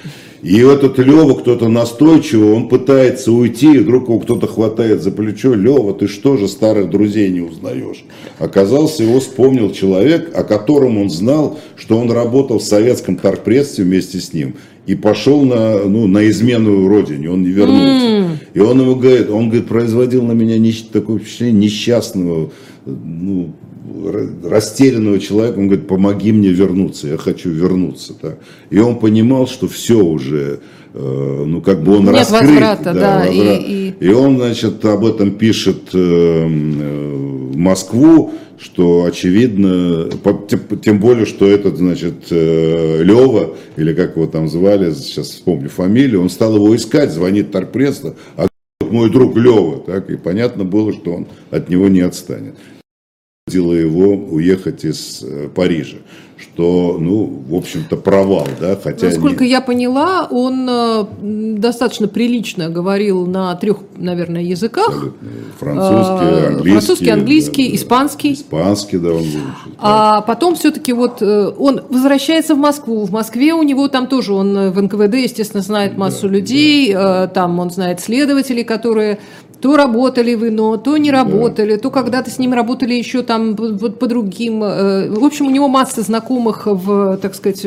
И 0.46 0.60
этот 0.60 0.96
Лева 0.98 1.34
кто-то 1.34 1.68
настойчиво, 1.68 2.54
он 2.54 2.68
пытается 2.68 3.32
уйти, 3.32 3.74
и 3.74 3.78
вдруг 3.78 4.04
его 4.04 4.20
кто-то 4.20 4.46
хватает 4.46 5.02
за 5.02 5.10
плечо. 5.10 5.54
Лева, 5.54 5.92
ты 5.92 6.06
что 6.06 6.36
же 6.36 6.46
старых 6.46 6.88
друзей 6.88 7.30
не 7.30 7.40
узнаешь? 7.40 8.04
Оказался, 8.38 9.02
его 9.02 9.18
вспомнил 9.18 9.72
человек, 9.72 10.30
о 10.32 10.44
котором 10.44 10.98
он 10.98 11.10
знал, 11.10 11.58
что 11.74 11.98
он 11.98 12.12
работал 12.12 12.60
в 12.60 12.62
советском 12.62 13.16
торгпредстве 13.16 13.84
вместе 13.84 14.20
с 14.20 14.32
ним. 14.32 14.54
И 14.86 14.94
пошел 14.94 15.42
на, 15.42 15.80
ну, 15.80 16.06
на 16.06 16.30
измену 16.30 16.86
родине, 16.86 17.28
он 17.28 17.42
не 17.42 17.50
вернулся. 17.50 18.06
Mm. 18.06 18.28
И 18.54 18.60
он 18.60 18.80
ему 18.80 18.94
говорит, 18.94 19.28
он 19.28 19.48
говорит, 19.48 19.66
производил 19.66 20.22
на 20.22 20.30
меня 20.30 20.62
такое 20.92 21.18
впечатление 21.18 21.62
несчастного, 21.62 22.52
ну, 22.84 23.52
растерянного 24.44 25.18
человека, 25.18 25.58
он 25.58 25.66
говорит, 25.68 25.86
помоги 25.86 26.32
мне 26.32 26.48
вернуться, 26.48 27.08
я 27.08 27.16
хочу 27.16 27.50
вернуться. 27.50 28.14
Так. 28.14 28.38
И 28.70 28.78
он 28.78 28.98
понимал, 28.98 29.46
что 29.46 29.68
все 29.68 30.02
уже, 30.02 30.60
э, 30.94 31.44
ну 31.46 31.60
как 31.60 31.82
бы 31.82 31.96
он 31.96 32.04
Нет 32.04 32.16
раскрыт. 32.16 32.42
Возврата, 32.42 32.84
да, 32.84 32.92
да, 32.94 33.26
возврат. 33.26 33.60
и, 33.66 33.94
и... 34.00 34.06
и 34.06 34.12
он, 34.12 34.36
значит, 34.38 34.84
об 34.84 35.04
этом 35.04 35.32
пишет 35.32 35.90
э, 35.92 35.98
э, 35.98 36.46
в 37.52 37.56
Москву, 37.56 38.32
что 38.58 39.04
очевидно, 39.04 40.08
тем 40.82 40.98
более, 40.98 41.26
что 41.26 41.46
этот, 41.46 41.76
значит, 41.76 42.30
Лева, 42.30 43.54
или 43.76 43.92
как 43.92 44.16
его 44.16 44.26
там 44.26 44.48
звали, 44.48 44.94
сейчас 44.94 45.28
вспомню 45.28 45.68
фамилию, 45.68 46.22
он 46.22 46.30
стал 46.30 46.56
его 46.56 46.74
искать, 46.74 47.12
звонит 47.12 47.52
торгпрессу, 47.52 48.16
а 48.34 48.46
мой 48.80 49.10
друг 49.10 49.36
Лева, 49.36 49.82
так, 49.86 50.08
и 50.10 50.16
понятно 50.16 50.64
было, 50.64 50.94
что 50.94 51.12
он 51.12 51.26
от 51.50 51.68
него 51.68 51.88
не 51.88 52.00
отстанет. 52.00 52.54
Его 53.48 54.14
уехать 54.16 54.84
из 54.84 55.22
э, 55.22 55.48
Парижа 55.54 55.98
что, 56.38 56.96
ну, 57.00 57.42
в 57.48 57.54
общем-то, 57.54 57.96
провал, 57.96 58.46
да, 58.60 58.76
хотя... 58.82 59.06
Насколько 59.06 59.44
не... 59.44 59.50
я 59.50 59.60
поняла, 59.60 60.26
он 60.30 60.66
э, 60.68 61.04
достаточно 61.58 62.08
прилично 62.08 62.68
говорил 62.68 63.26
на 63.26 63.54
трех, 63.56 63.78
наверное, 63.96 64.42
языках. 64.42 64.88
Абсолютно. 64.88 65.28
Французский, 65.58 66.24
а, 66.24 66.46
английский. 66.48 66.70
Французский, 66.70 67.10
английский, 67.10 67.68
да, 67.70 67.76
испанский. 67.76 68.32
Испанский, 68.34 68.98
да, 68.98 69.08
он 69.10 69.22
выучил. 69.22 69.72
А 69.78 70.20
потом 70.22 70.56
все-таки 70.56 70.92
вот 70.92 71.22
э, 71.22 71.52
он 71.58 71.82
возвращается 71.88 72.54
в 72.54 72.58
Москву. 72.58 73.04
В 73.04 73.12
Москве 73.12 73.54
у 73.54 73.62
него 73.62 73.88
там 73.88 74.06
тоже, 74.06 74.34
он 74.34 74.70
в 74.70 74.82
НКВД, 74.82 75.14
естественно, 75.14 75.62
знает 75.62 75.96
массу 75.96 76.28
да, 76.28 76.34
людей, 76.34 76.92
да. 76.92 77.28
Там 77.28 77.58
он 77.58 77.70
знает 77.70 78.00
следователей, 78.00 78.64
которые 78.64 79.18
то 79.60 79.76
работали 79.76 80.34
в 80.34 80.46
ИНО, 80.48 80.78
то 80.78 80.96
не 80.96 81.10
работали, 81.10 81.74
да. 81.74 81.80
то 81.80 81.90
когда-то 81.90 82.30
с 82.30 82.38
ним 82.38 82.52
работали 82.52 82.94
еще 82.94 83.22
там 83.22 83.56
по, 83.56 83.90
по 83.90 84.06
другим. 84.06 84.62
Э, 84.62 85.08
в 85.08 85.24
общем, 85.24 85.46
у 85.46 85.50
него 85.50 85.68
масса 85.68 86.02
знакомых 86.02 86.66
в, 86.66 87.16
так 87.18 87.34
сказать, 87.34 87.66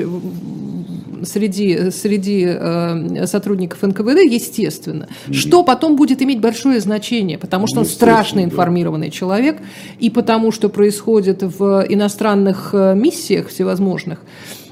среди, 1.23 1.91
среди 1.91 2.45
э, 2.47 3.25
сотрудников 3.25 3.81
НКВД, 3.81 4.19
естественно, 4.29 5.07
mm-hmm. 5.27 5.33
что 5.33 5.63
потом 5.63 5.95
будет 5.95 6.21
иметь 6.21 6.39
большое 6.39 6.79
значение, 6.79 7.37
потому 7.37 7.67
что 7.67 7.79
он 7.79 7.85
страшно 7.85 8.43
информированный 8.43 9.07
да. 9.07 9.13
человек, 9.13 9.57
и 9.99 10.09
потому 10.09 10.51
что 10.51 10.69
происходит 10.69 11.43
в 11.43 11.85
иностранных 11.89 12.69
э, 12.73 12.95
миссиях 12.95 13.49
всевозможных, 13.49 14.19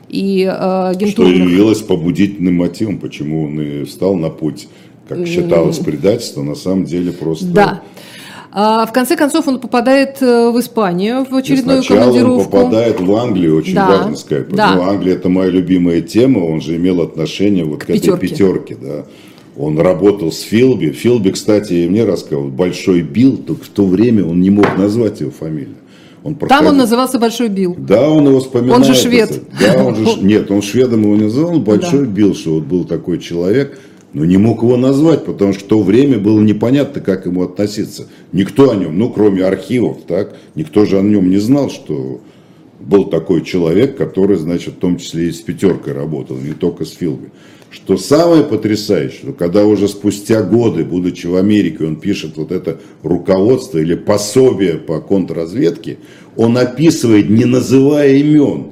и 0.09 0.43
э, 0.43 0.89
агентурных... 0.89 1.35
Что 1.35 1.43
явилось 1.43 1.81
побудительным 1.81 2.55
мотивом, 2.55 2.99
почему 2.99 3.45
он 3.45 3.59
и 3.59 3.83
встал 3.83 4.15
на 4.15 4.29
путь 4.29 4.67
как 5.07 5.25
считалось 5.27 5.77
предательство, 5.77 6.41
на 6.43 6.55
самом 6.55 6.85
деле 6.85 7.11
просто... 7.11 7.45
Да. 7.45 7.81
А 8.51 8.85
в 8.85 8.93
конце 8.93 9.15
концов 9.15 9.47
он 9.47 9.59
попадает 9.59 10.21
э, 10.21 10.49
в 10.49 10.59
Испанию 10.59 11.25
в 11.29 11.35
очередную 11.35 11.83
Сначала 11.83 12.05
командировку. 12.05 12.39
он 12.39 12.45
попадает 12.45 12.99
в 12.99 13.15
Англию, 13.15 13.57
очень 13.57 13.75
да, 13.75 13.87
важно 13.87 14.15
сказать. 14.15 14.49
Потому 14.49 14.81
да. 14.81 14.89
Англия 14.89 15.13
это 15.13 15.29
моя 15.29 15.49
любимая 15.49 16.01
тема, 16.01 16.39
он 16.39 16.61
же 16.61 16.77
имел 16.77 17.01
отношение 17.01 17.65
вот 17.65 17.83
к, 17.83 17.87
к 17.87 17.89
этой 17.91 18.17
пятерке. 18.17 18.77
Да. 18.81 19.05
Он 19.57 19.77
работал 19.79 20.31
с 20.31 20.41
Филби. 20.41 20.91
Филби, 20.91 21.31
кстати, 21.31 21.73
и 21.73 21.89
мне 21.89 22.05
рассказывал, 22.05 22.49
Большой 22.49 23.01
Билл, 23.01 23.37
только 23.37 23.65
в 23.65 23.69
то 23.69 23.85
время 23.85 24.25
он 24.25 24.39
не 24.39 24.49
мог 24.49 24.77
назвать 24.77 25.19
его 25.19 25.31
фамилию. 25.31 25.75
Он 26.23 26.35
проходил... 26.35 26.63
Там 26.63 26.73
он 26.73 26.77
назывался 26.77 27.19
Большой 27.19 27.49
Билл. 27.49 27.75
Да, 27.77 28.09
он 28.09 28.27
его 28.27 28.39
вспоминает. 28.39 28.75
Он 28.75 28.83
же 28.83 28.93
швед. 28.93 29.41
Да, 29.59 29.83
он 29.83 29.95
же... 29.95 30.05
Нет, 30.21 30.51
он 30.51 30.61
шведом 30.61 31.03
его 31.03 31.15
не 31.15 31.23
называл, 31.23 31.53
он 31.53 31.63
Большой 31.63 32.05
да. 32.05 32.11
Билл, 32.11 32.35
что 32.35 32.55
вот 32.55 32.63
был 32.63 32.85
такой 32.85 33.19
человек, 33.19 33.79
но 34.17 34.25
не 34.25 34.37
мог 34.37 34.63
его 34.63 34.77
назвать, 34.77 35.25
потому 35.25 35.53
что 35.53 35.63
в 35.63 35.67
то 35.67 35.83
время 35.83 36.17
было 36.17 36.41
непонятно, 36.41 37.01
как 37.01 37.27
ему 37.27 37.43
относиться. 37.43 38.07
Никто 38.31 38.71
о 38.71 38.75
нем, 38.75 38.97
ну, 38.97 39.11
кроме 39.11 39.43
архивов, 39.43 39.97
так, 40.07 40.35
никто 40.55 40.85
же 40.85 40.97
о 40.97 41.03
нем 41.03 41.29
не 41.29 41.37
знал, 41.37 41.69
что 41.69 42.19
был 42.79 43.05
такой 43.05 43.43
человек, 43.43 43.95
который, 43.95 44.37
значит, 44.37 44.73
в 44.73 44.77
том 44.79 44.97
числе 44.97 45.27
и 45.27 45.31
с 45.31 45.41
пятеркой 45.41 45.93
работал, 45.93 46.35
не 46.35 46.53
только 46.53 46.83
с 46.83 46.93
Филби. 46.93 47.27
Что 47.69 47.95
самое 47.95 48.43
потрясающее, 48.43 49.19
что 49.19 49.33
когда 49.33 49.65
уже 49.65 49.87
спустя 49.87 50.41
годы, 50.41 50.83
будучи 50.83 51.27
в 51.27 51.35
Америке, 51.35 51.85
он 51.85 51.97
пишет 51.97 52.37
вот 52.37 52.51
это 52.51 52.79
руководство 53.03 53.77
или 53.77 53.93
пособие 53.93 54.77
по 54.79 54.99
контрразведке, 54.99 55.99
он 56.35 56.57
описывает, 56.57 57.29
не 57.29 57.45
называя 57.45 58.15
имен, 58.15 58.71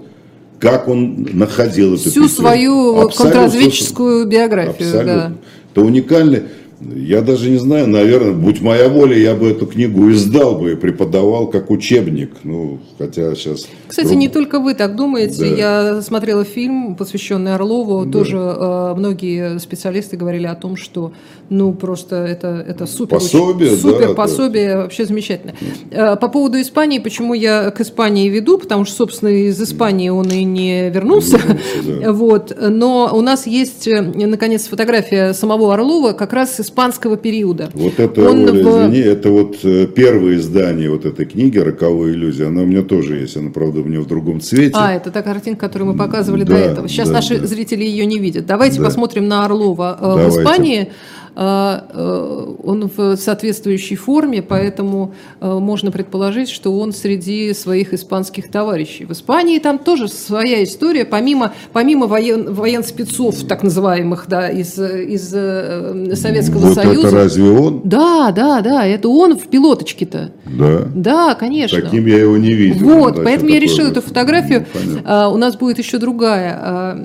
как 0.59 0.87
он 0.87 1.27
находил 1.33 1.95
эту 1.95 2.09
Всю 2.09 2.23
пятерку. 2.23 2.41
свою 2.41 2.99
Абсолютно, 3.01 3.23
контрразведческую 3.23 4.25
биографию. 4.25 4.87
Абсолютно. 4.87 5.15
Да. 5.15 5.31
Это 5.73 5.81
уникальный. 5.81 6.43
Я 6.81 7.21
даже 7.21 7.49
не 7.49 7.57
знаю, 7.57 7.87
наверное, 7.87 8.33
будь 8.33 8.61
моя 8.61 8.89
воля, 8.89 9.17
я 9.17 9.33
бы 9.33 9.47
эту 9.47 9.65
книгу 9.65 10.11
издал 10.11 10.55
бы 10.59 10.73
и 10.73 10.75
преподавал 10.75 11.47
как 11.47 11.71
учебник. 11.71 12.31
Ну, 12.43 12.79
хотя 12.97 13.33
сейчас... 13.35 13.67
Кстати, 13.87 14.07
друг... 14.07 14.19
не 14.19 14.27
только 14.27 14.59
вы 14.59 14.73
так 14.73 14.95
думаете. 14.95 15.39
Да. 15.39 15.55
Я 15.55 16.01
смотрела 16.01 16.43
фильм, 16.43 16.95
посвященный 16.95 17.55
Орлову. 17.55 18.05
Да. 18.05 18.11
Тоже 18.11 18.37
э, 18.37 18.93
многие 18.97 19.57
специалисты 19.59 20.17
говорили 20.17 20.47
о 20.47 20.55
том, 20.55 20.75
что 20.75 21.13
ну 21.49 21.73
просто 21.73 22.17
это, 22.17 22.65
это 22.67 22.85
супер. 22.87 23.17
Пособие, 23.17 23.77
Супер 23.77 24.09
да, 24.09 24.13
пособие, 24.13 24.73
да. 24.73 24.77
вообще 24.81 25.05
замечательно. 25.05 25.53
Да. 25.91 26.17
По 26.17 26.27
поводу 26.27 26.59
Испании, 26.59 26.99
почему 26.99 27.33
я 27.33 27.71
к 27.71 27.79
Испании 27.79 28.27
веду, 28.27 28.57
потому 28.57 28.83
что, 28.83 28.97
собственно, 28.97 29.29
из 29.29 29.61
Испании 29.61 30.09
он 30.09 30.29
и 30.29 30.43
не 30.43 30.89
вернулся. 30.89 31.37
вернулся 31.37 32.01
да. 32.01 32.11
вот. 32.11 32.57
Но 32.59 33.11
у 33.13 33.21
нас 33.21 33.47
есть, 33.47 33.87
э, 33.87 34.01
наконец, 34.01 34.67
фотография 34.67 35.33
самого 35.33 35.73
Орлова 35.73 36.11
как 36.11 36.33
раз 36.33 36.59
испанского 36.65 37.17
периода. 37.17 37.69
Вот 37.73 37.99
это, 37.99 38.29
он 38.29 38.43
Оля, 38.43 38.51
в... 38.51 38.57
извини, 38.57 38.99
это 38.99 39.29
вот 39.29 39.57
э, 39.63 39.87
первое 39.87 40.35
издание 40.35 40.89
вот 40.89 41.05
этой 41.05 41.25
книги 41.25 41.57
«Роковая 41.57 42.11
иллюзия». 42.11 42.47
Она 42.47 42.63
у 42.63 42.65
меня 42.65 42.81
тоже 42.81 43.17
есть, 43.17 43.37
она, 43.37 43.51
правда, 43.51 43.81
у 43.81 43.83
меня 43.83 44.01
в 44.01 44.07
другом 44.07 44.41
цвете. 44.41 44.75
А, 44.75 44.93
это 44.93 45.11
та 45.11 45.21
картинка, 45.21 45.67
которую 45.67 45.91
мы 45.91 45.97
показывали 45.97 46.43
да, 46.43 46.53
до 46.53 46.59
этого. 46.59 46.87
Сейчас 46.89 47.07
да, 47.07 47.15
наши 47.15 47.39
да. 47.39 47.47
зрители 47.47 47.83
ее 47.83 48.05
не 48.05 48.19
видят. 48.19 48.45
Давайте 48.45 48.79
да. 48.79 48.85
посмотрим 48.85 49.27
на 49.27 49.45
Орлова 49.45 49.97
э, 49.99 50.01
Давайте. 50.01 50.29
в 50.29 50.41
Испании. 50.41 50.91
А, 51.37 51.85
э, 51.91 52.55
он 52.63 52.89
в 52.95 53.17
соответствующей 53.17 53.97
форме, 53.97 54.41
поэтому 54.41 55.13
э, 55.41 55.59
можно 55.59 55.91
предположить, 55.91 56.49
что 56.49 56.77
он 56.77 56.93
среди 56.93 57.53
своих 57.53 57.93
испанских 57.93 58.49
товарищей. 58.49 59.03
В 59.03 59.11
Испании 59.11 59.59
там 59.59 59.77
тоже 59.77 60.07
своя 60.07 60.63
история, 60.63 61.03
помимо, 61.03 61.53
помимо 61.73 62.07
воен, 62.07 62.53
военспецов, 62.53 63.43
так 63.43 63.63
называемых, 63.63 64.25
да, 64.29 64.49
из, 64.49 64.79
из 64.79 65.33
э, 65.33 66.15
Советского 66.15 66.59
вот 66.59 66.75
Союза. 66.75 67.07
это 67.07 67.15
разве 67.17 67.49
он? 67.49 67.81
Да, 67.83 68.31
да, 68.31 68.61
да, 68.61 68.85
это 68.85 69.09
он 69.09 69.37
в 69.37 69.47
пилоточке-то. 69.47 70.31
Да? 70.45 70.83
Да, 70.95 71.35
конечно. 71.35 71.81
Таким 71.81 72.05
я 72.05 72.19
его 72.19 72.37
не 72.37 72.53
видел. 72.53 72.85
Вот, 72.85 73.21
поэтому 73.23 73.49
я 73.49 73.59
решила 73.59 73.89
эту 73.89 74.01
фотографию. 74.01 74.65
Ну, 74.73 74.99
а, 75.03 75.29
у 75.29 75.37
нас 75.37 75.57
будет 75.57 75.79
еще 75.79 75.97
другая, 75.97 76.57
а, 76.61 76.97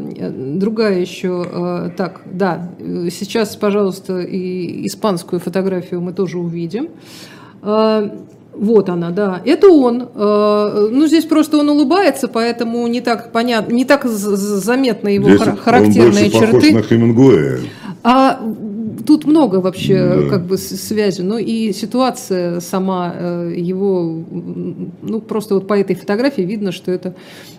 другая 0.55 1.01
еще, 1.01 1.45
а, 1.51 1.91
так, 1.97 2.21
да, 2.27 2.71
сейчас, 3.11 3.57
пожалуйста, 3.57 4.20
и 4.23 4.87
испанскую 4.87 5.41
фотографию 5.41 6.01
мы 6.01 6.13
тоже 6.13 6.39
увидим. 6.39 6.89
А, 7.63 8.15
вот 8.55 8.89
она, 8.89 9.11
да. 9.11 9.41
Это 9.45 9.69
он. 9.69 10.09
А, 10.15 10.89
ну, 10.91 11.07
здесь 11.07 11.25
просто 11.25 11.59
он 11.59 11.69
улыбается, 11.69 12.29
поэтому 12.29 12.87
не 12.87 13.01
так 13.01 13.33
понятно, 13.33 13.73
не 13.73 13.85
так 13.85 14.07
заметно 14.07 15.09
его 15.09 15.29
здесь 15.29 15.41
характерные 15.63 16.27
он 16.27 16.31
больше 16.31 16.31
черты. 16.31 16.53
Похож 16.53 16.73
на 16.73 16.83
Хемингуэя. 16.83 17.61
А 18.03 18.41
тут 19.07 19.25
много 19.27 19.57
вообще 19.57 20.23
да. 20.23 20.29
как 20.29 20.47
бы 20.47 20.57
связи, 20.59 21.23
но 21.23 21.39
и 21.39 21.73
ситуация 21.73 22.61
сама 22.61 23.15
э, 23.17 23.55
его, 23.57 24.23
ну 25.03 25.21
просто 25.21 25.55
вот 25.55 25.67
по 25.67 25.75
этой 25.75 25.97
фотографии 25.97 26.43
видно, 26.43 26.73
что 26.73 26.91
это 26.91 27.15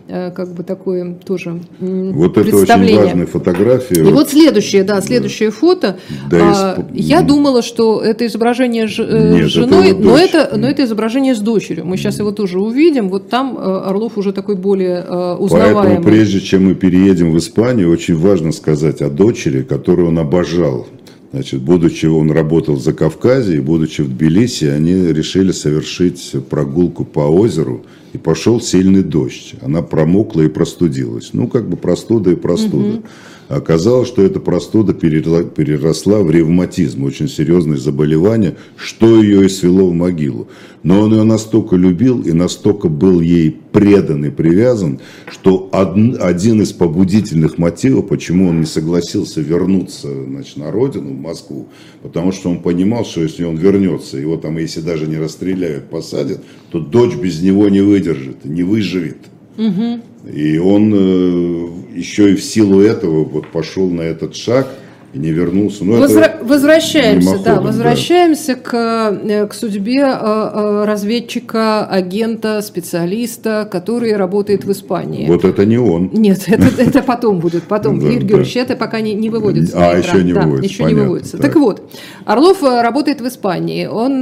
э, 0.08 0.32
как 0.32 0.54
бы 0.54 0.64
такое 0.64 1.16
тоже 1.26 1.60
Вот 1.80 2.38
это 2.38 2.56
очень 2.56 2.96
важная 2.98 3.26
фотография. 3.26 4.02
И 4.02 4.04
вот, 4.04 4.14
вот 4.14 4.30
следующее, 4.30 4.84
да, 4.84 5.02
следующее 5.02 5.50
да. 5.50 5.56
фото. 5.56 5.98
Да, 6.30 6.76
а, 6.78 6.86
Я 6.94 7.22
думала, 7.22 7.62
что 7.62 8.02
это 8.02 8.26
изображение 8.26 8.88
ж, 8.88 9.00
э, 9.00 9.34
Нет, 9.34 9.50
женой, 9.50 9.92
это 9.92 10.00
но 10.00 10.18
это, 10.18 10.52
но 10.58 10.68
это 10.68 10.84
изображение 10.84 11.36
с 11.36 11.40
дочерью. 11.40 11.86
Мы 11.86 11.98
сейчас 11.98 12.20
его 12.20 12.32
тоже 12.32 12.60
увидим. 12.60 13.10
Вот 13.10 13.30
там 13.30 13.58
Орлов 13.58 14.18
уже 14.18 14.34
такой 14.34 14.56
более 14.56 15.02
узнаваемый. 15.36 15.84
Поэтому 15.84 16.04
прежде 16.04 16.40
чем 16.40 16.66
мы 16.66 16.76
переедем 16.76 17.32
в 17.32 17.38
Испанию, 17.38 17.92
очень 17.92 18.16
важно 18.16 18.52
сказать 18.52 19.02
о 19.02 19.10
дочери, 19.10 19.62
которую 19.64 20.10
он 20.10 20.20
обожал. 20.20 20.88
Значит, 21.32 21.62
будучи, 21.62 22.08
он 22.08 22.30
работал 22.32 22.78
за 22.78 22.92
Кавказе, 22.92 23.56
и 23.56 23.60
будучи 23.60 24.02
в 24.02 24.10
Тбилиси, 24.10 24.66
они 24.66 25.14
решили 25.14 25.54
совершить 25.54 26.36
прогулку 26.50 27.06
по 27.06 27.22
озеру, 27.22 27.86
и 28.12 28.18
пошел 28.18 28.60
сильный 28.60 29.02
дождь. 29.02 29.56
Она 29.62 29.82
промокла 29.82 30.42
и 30.42 30.50
простудилась. 30.50 31.30
Ну, 31.32 31.48
как 31.48 31.70
бы 31.70 31.78
простуда 31.78 32.32
и 32.32 32.36
простуда. 32.36 32.96
Угу. 32.96 33.04
Оказалось, 33.52 34.08
что 34.08 34.24
эта 34.24 34.40
простуда 34.40 34.94
переросла 34.94 36.22
в 36.22 36.32
ревматизм, 36.32 37.04
очень 37.04 37.28
серьезное 37.28 37.76
заболевание, 37.76 38.56
что 38.78 39.22
ее 39.22 39.46
и 39.46 39.50
свело 39.50 39.90
в 39.90 39.94
могилу. 39.94 40.48
Но 40.84 41.02
он 41.02 41.14
ее 41.14 41.24
настолько 41.24 41.76
любил 41.76 42.22
и 42.22 42.32
настолько 42.32 42.88
был 42.88 43.20
ей 43.20 43.60
предан 43.74 44.24
и 44.24 44.30
привязан, 44.30 45.02
что 45.30 45.70
один 45.74 46.62
из 46.62 46.72
побудительных 46.72 47.58
мотивов, 47.58 48.08
почему 48.08 48.48
он 48.48 48.62
не 48.62 48.66
согласился 48.66 49.42
вернуться 49.42 50.08
значит, 50.24 50.56
на 50.56 50.72
родину, 50.72 51.10
в 51.10 51.20
Москву, 51.20 51.68
потому 52.02 52.32
что 52.32 52.50
он 52.50 52.62
понимал, 52.62 53.04
что 53.04 53.22
если 53.22 53.44
он 53.44 53.58
вернется, 53.58 54.18
его 54.18 54.38
там, 54.38 54.58
если 54.60 54.80
даже 54.80 55.08
не 55.08 55.18
расстреляют, 55.18 55.90
посадят, 55.90 56.42
то 56.72 56.80
дочь 56.80 57.16
без 57.16 57.42
него 57.42 57.68
не 57.68 57.82
выдержит, 57.82 58.46
не 58.46 58.64
выживет. 58.64 59.18
Угу. 59.62 60.00
И 60.34 60.58
он 60.58 60.94
э, 60.94 61.98
еще 61.98 62.32
и 62.32 62.36
в 62.36 62.44
силу 62.44 62.82
этого 62.82 63.24
вот 63.24 63.48
пошел 63.48 63.90
на 63.90 64.02
этот 64.02 64.36
шаг. 64.36 64.68
И 65.14 65.20
не 65.20 65.32
вернулся. 65.32 65.84
Но 65.84 65.98
Возра- 65.98 66.22
это 66.22 66.46
возвращаемся, 66.46 67.38
да, 67.44 67.60
возвращаемся 67.60 68.56
да. 68.56 68.62
К, 68.62 69.20
э, 69.24 69.48
к 69.48 69.54
судьбе 69.54 70.00
э, 70.00 70.06
э, 70.06 70.86
разведчика, 70.86 71.86
агента, 71.86 72.62
специалиста, 72.62 73.68
который 73.70 74.16
работает 74.16 74.64
в 74.64 74.72
Испании. 74.72 75.28
Вот 75.28 75.44
это 75.44 75.66
не 75.66 75.78
он. 75.78 76.12
Нет, 76.14 76.44
это, 76.48 76.68
это 76.82 77.04
потом 77.04 77.40
будет, 77.40 77.64
потом. 77.64 78.00
Да, 78.00 78.08
Юрий 78.08 78.26
Георгиевич, 78.26 78.56
это 78.56 78.76
пока 78.76 79.02
не, 79.02 79.14
не 79.14 79.30
выводится. 79.30 79.76
А, 79.78 79.98
еще 79.98 80.24
не 80.24 80.34
да, 80.34 80.42
выводится. 80.42 80.74
Еще 80.74 80.84
не 80.86 80.94
выводится. 80.94 81.38
Так. 81.38 81.48
так 81.48 81.56
вот, 81.56 81.92
Орлов 82.26 82.64
работает 82.64 83.20
в 83.20 83.28
Испании. 83.28 83.88
Он 83.88 84.22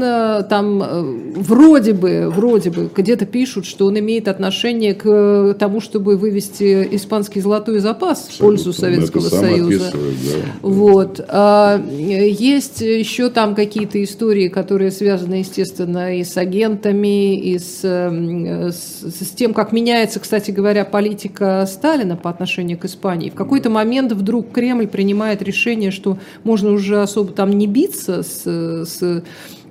там 0.50 1.34
вроде 1.36 1.94
бы, 1.94 2.32
вроде 2.34 2.72
бы, 2.72 2.90
где-то 2.96 3.26
пишут, 3.26 3.66
что 3.66 3.86
он 3.86 4.00
имеет 4.00 4.28
отношение 4.28 4.96
к 4.96 5.56
тому, 5.60 5.82
чтобы 5.82 6.18
вывести 6.18 6.88
испанский 6.92 7.42
золотой 7.42 7.80
запас 7.80 8.30
в 8.32 8.38
пользу 8.40 8.74
Советского 8.74 9.22
Союза. 9.22 9.92
Да. 9.94 10.70
Вот. 10.80 11.20
А, 11.28 11.78
есть 11.78 12.80
еще 12.80 13.30
там 13.30 13.54
какие-то 13.54 14.02
истории, 14.02 14.48
которые 14.48 14.92
связаны, 14.92 15.36
естественно, 15.36 16.18
и 16.18 16.24
с 16.24 16.38
агентами, 16.38 17.38
и 17.38 17.60
с, 17.60 17.82
с, 17.82 19.04
с 19.04 19.30
тем, 19.32 19.54
как 19.54 19.74
меняется, 19.74 20.22
кстати 20.22 20.52
говоря, 20.52 20.86
политика 20.86 21.66
Сталина 21.68 22.16
по 22.16 22.30
отношению 22.30 22.78
к 22.78 22.86
Испании. 22.86 23.30
В 23.30 23.34
какой-то 23.36 23.70
момент 23.70 24.14
вдруг 24.14 24.54
Кремль 24.54 24.88
принимает 24.88 25.42
решение, 25.42 25.92
что 25.92 26.18
можно 26.46 26.72
уже 26.72 27.02
особо 27.02 27.34
там 27.34 27.52
не 27.52 27.68
биться 27.68 28.24
с, 28.24 28.46
с, 28.46 29.24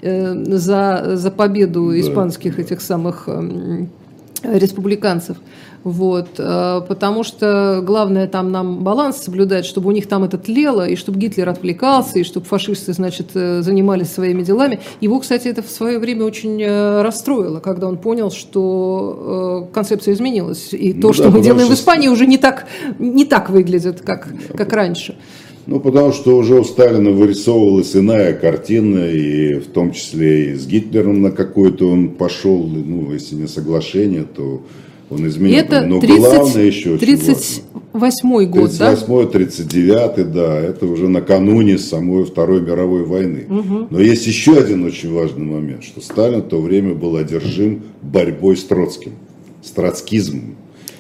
э, 0.03 0.45
за, 0.45 1.17
за 1.17 1.31
победу 1.31 1.99
испанских 1.99 2.59
этих 2.59 2.83
самых 2.83 3.29
республиканцев. 4.43 5.39
Вот, 5.85 6.29
э, 6.39 6.81
потому 6.89 7.23
что 7.23 7.83
главное 7.85 8.27
там 8.27 8.51
нам 8.51 8.83
баланс 8.83 9.19
соблюдать, 9.19 9.65
чтобы 9.65 9.89
у 9.89 9.93
них 9.93 10.07
там 10.07 10.25
это 10.25 10.37
тлело, 10.37 10.87
и 10.89 10.97
чтобы 10.97 11.19
Гитлер 11.19 11.49
отвлекался, 11.49 12.19
и 12.19 12.25
чтобы 12.25 12.47
фашисты, 12.47 12.93
значит, 12.93 13.31
э, 13.35 13.63
занимались 13.63 14.13
своими 14.13 14.43
делами. 14.43 14.81
Его, 15.01 15.21
кстати, 15.21 15.49
это 15.49 15.63
в 15.63 15.71
свое 15.71 15.99
время 15.99 16.25
очень 16.25 16.61
э, 16.61 17.03
расстроило, 17.03 17.61
когда 17.61 17.87
он 17.89 17.99
понял, 17.99 18.31
что 18.31 19.69
концепция 19.73 20.15
изменилась, 20.15 20.73
и 20.73 20.93
то, 20.93 21.09
ну, 21.09 21.13
что 21.13 21.25
да, 21.25 21.31
мы 21.31 21.41
делаем 21.43 21.67
что... 21.67 21.77
в 21.77 21.79
Испании, 21.79 22.09
уже 22.09 22.27
не 22.27 22.39
так, 22.39 22.67
не 22.99 23.25
так 23.25 23.51
выглядит, 23.51 24.01
как, 24.01 24.29
как 24.57 24.73
раньше. 24.73 25.17
Ну, 25.69 25.81
потому 25.81 26.13
что 26.13 26.37
уже 26.37 26.59
у 26.59 26.65
Сталина 26.65 27.11
вырисовывалась 27.11 27.95
иная 27.95 28.33
картина, 28.33 29.11
и 29.11 29.55
в 29.57 29.67
том 29.67 29.93
числе 29.93 30.53
и 30.53 30.55
с 30.55 30.67
Гитлером 30.67 31.21
на 31.21 31.31
какой-то 31.31 31.89
он 31.89 32.09
пошел, 32.09 32.67
ну, 32.67 33.13
если 33.13 33.35
не 33.35 33.47
соглашение, 33.47 34.25
то 34.25 34.63
он 35.11 35.27
изменил. 35.27 35.59
Это 35.59 35.83
Но 35.83 36.01
30, 36.01 36.19
главное 36.19 36.65
еще 36.65 36.99
38 36.99 38.45
год, 38.51 38.71
38 38.71 39.31
39 39.31 40.33
да, 40.33 40.61
это 40.61 40.87
уже 40.87 41.09
накануне 41.09 41.79
самой 41.79 42.25
Второй 42.25 42.61
мировой 42.61 43.05
войны. 43.05 43.47
Угу. 43.49 43.89
Но 43.91 44.01
есть 44.01 44.27
еще 44.27 44.59
один 44.59 44.85
очень 44.85 45.13
важный 45.13 45.45
момент, 45.45 45.85
что 45.85 46.01
Сталин 46.01 46.41
в 46.43 46.49
то 46.49 46.61
время 46.61 46.95
был 46.95 47.17
одержим 47.17 47.83
борьбой 48.03 48.57
с 48.57 48.65
Троцким, 48.65 49.13
с 49.63 49.71
троцкизмом. 49.71 50.57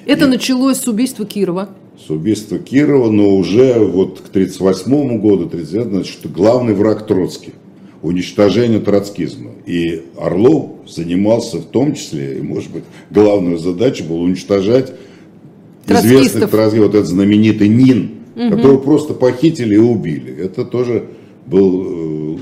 Это 0.06 0.24
И... 0.24 0.28
началось 0.28 0.78
с 0.78 0.88
убийства 0.88 1.26
Кирова. 1.26 1.68
С 2.06 2.10
убийства 2.10 2.58
Кирова, 2.58 3.10
но 3.10 3.36
уже 3.36 3.74
вот 3.78 4.20
к 4.20 4.28
1938 4.30 5.20
году, 5.20 5.46
39 5.46 5.88
значит, 5.88 6.32
главный 6.32 6.72
враг 6.72 7.06
Троцкий 7.06 7.52
уничтожению 8.02 8.80
троцкизма. 8.80 9.50
И 9.66 10.04
Орлов 10.16 10.72
занимался 10.86 11.58
в 11.58 11.64
том 11.64 11.94
числе, 11.94 12.38
и 12.38 12.42
может 12.42 12.70
быть 12.70 12.84
главную 13.10 13.58
задачу 13.58 14.04
было 14.04 14.18
уничтожать 14.18 14.92
троцкистов, 15.86 16.52
вот 16.52 16.94
этот 16.94 17.06
знаменитый 17.06 17.68
Нин, 17.68 18.10
угу. 18.36 18.50
которого 18.50 18.78
просто 18.78 19.14
похитили 19.14 19.74
и 19.74 19.78
убили. 19.78 20.34
Это 20.36 20.64
тоже 20.64 21.06
был 21.46 22.36
э, 22.36 22.38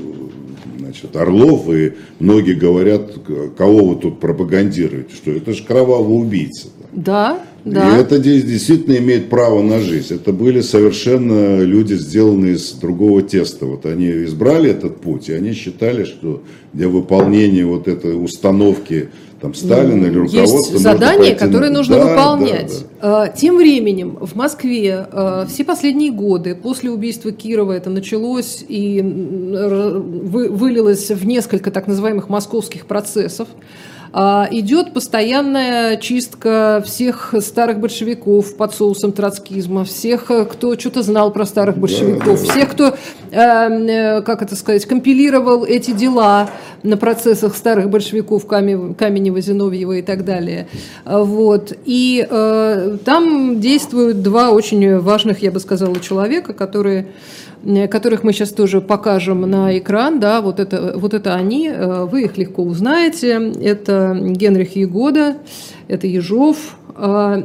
значит, 0.79 1.17
Орлов, 1.17 1.69
и 1.71 1.95
многие 2.19 2.55
говорят, 2.55 3.13
кого 3.57 3.85
вы 3.85 3.97
тут 3.97 4.21
пропагандируете, 4.21 5.15
что 5.15 5.31
это 5.31 5.53
же 5.53 5.65
кровавый 5.65 6.19
убийца. 6.19 6.69
Да, 6.93 7.41
да. 7.67 7.97
И 7.97 8.01
это 8.01 8.19
здесь 8.19 8.45
действительно 8.45 8.97
имеет 8.99 9.29
право 9.29 9.61
на 9.61 9.81
жизнь. 9.81 10.15
Это 10.15 10.33
были 10.33 10.61
совершенно 10.61 11.63
люди, 11.63 11.95
сделанные 11.95 12.55
из 12.55 12.71
другого 12.73 13.23
теста. 13.23 13.67
Вот 13.67 13.87
они 13.87 14.09
избрали 14.25 14.71
этот 14.71 15.01
путь, 15.01 15.29
и 15.29 15.33
они 15.33 15.53
считали, 15.53 16.05
что 16.05 16.43
для 16.73 16.89
выполнения 16.89 17.67
вот 17.67 17.89
этой 17.89 18.13
установки 18.13 19.09
там 19.41 19.53
Сталина 19.53 20.07
или 20.07 20.17
руководства. 20.17 20.75
Есть 20.75 20.83
задание, 20.83 21.35
которое 21.35 21.71
на... 21.71 21.79
нужно 21.79 21.97
да, 21.97 22.05
выполнять. 22.05 22.85
Да, 23.03 23.27
да. 23.27 23.29
Тем 23.29 23.57
временем 23.57 24.17
в 24.21 24.37
Москве 24.37 25.07
а, 25.11 25.47
все 25.47 25.65
последние 25.65 26.13
годы 26.13 26.55
после 26.55 26.91
убийства 26.91 27.33
Кирова 27.33 27.73
это 27.73 27.91
началось 27.91 28.65
и 28.67 29.03
вылилось 29.03 31.11
в 31.11 31.27
несколько 31.27 31.73
так 31.73 31.89
называемых 31.89 32.29
московских 32.29 32.87
процессов. 32.87 33.49
А, 34.13 34.49
идет 34.51 34.93
постоянная 34.93 35.97
чистка 35.97 36.83
всех 36.85 37.35
старых 37.41 37.81
большевиков 37.81 38.57
под 38.57 38.75
соусом 38.75 39.13
троцкизма, 39.13 39.85
всех, 39.85 40.31
кто 40.51 40.79
что-то 40.79 41.03
знал 41.03 41.33
про 41.33 41.45
старых 41.45 41.77
большевиков, 41.77 42.41
всех, 42.41 42.73
кто, 42.73 42.97
как 43.37 44.43
это 44.43 44.57
сказать, 44.57 44.87
компилировал 44.87 45.65
эти 45.65 45.91
дела 45.91 46.49
на 46.83 46.97
процессах 46.97 47.55
старых 47.55 47.91
большевиков 47.91 48.47
Каменева, 48.47 49.41
Зиновьева 49.41 49.93
и 49.93 50.03
так 50.03 50.25
далее. 50.25 50.69
Вот. 51.05 51.73
И 51.85 52.27
э, 52.29 52.99
там 53.05 53.61
действуют 53.61 54.23
два 54.23 54.51
очень 54.51 54.99
важных, 54.99 55.43
я 55.43 55.51
бы 55.51 55.61
сказала, 55.61 55.99
человека, 56.01 56.55
которые 56.55 57.09
Э, 57.67 57.89
которых 57.89 58.23
мы 58.23 58.33
сейчас 58.33 58.51
тоже 58.51 58.81
покажем 58.81 59.43
на 59.43 59.77
экран, 59.77 60.21
да, 60.21 60.41
вот 60.41 60.61
это, 60.61 60.93
вот 60.97 61.15
это 61.15 61.35
они, 61.35 61.69
э, 61.69 62.05
вы 62.05 62.25
их 62.25 62.37
легко 62.37 62.63
узнаете. 62.63 63.53
Это 63.61 64.17
Генрих 64.21 64.77
Егода, 64.77 65.37
это 65.89 66.07
Ежов, 66.07 66.77
а, 66.95 67.37
Э, 67.39 67.43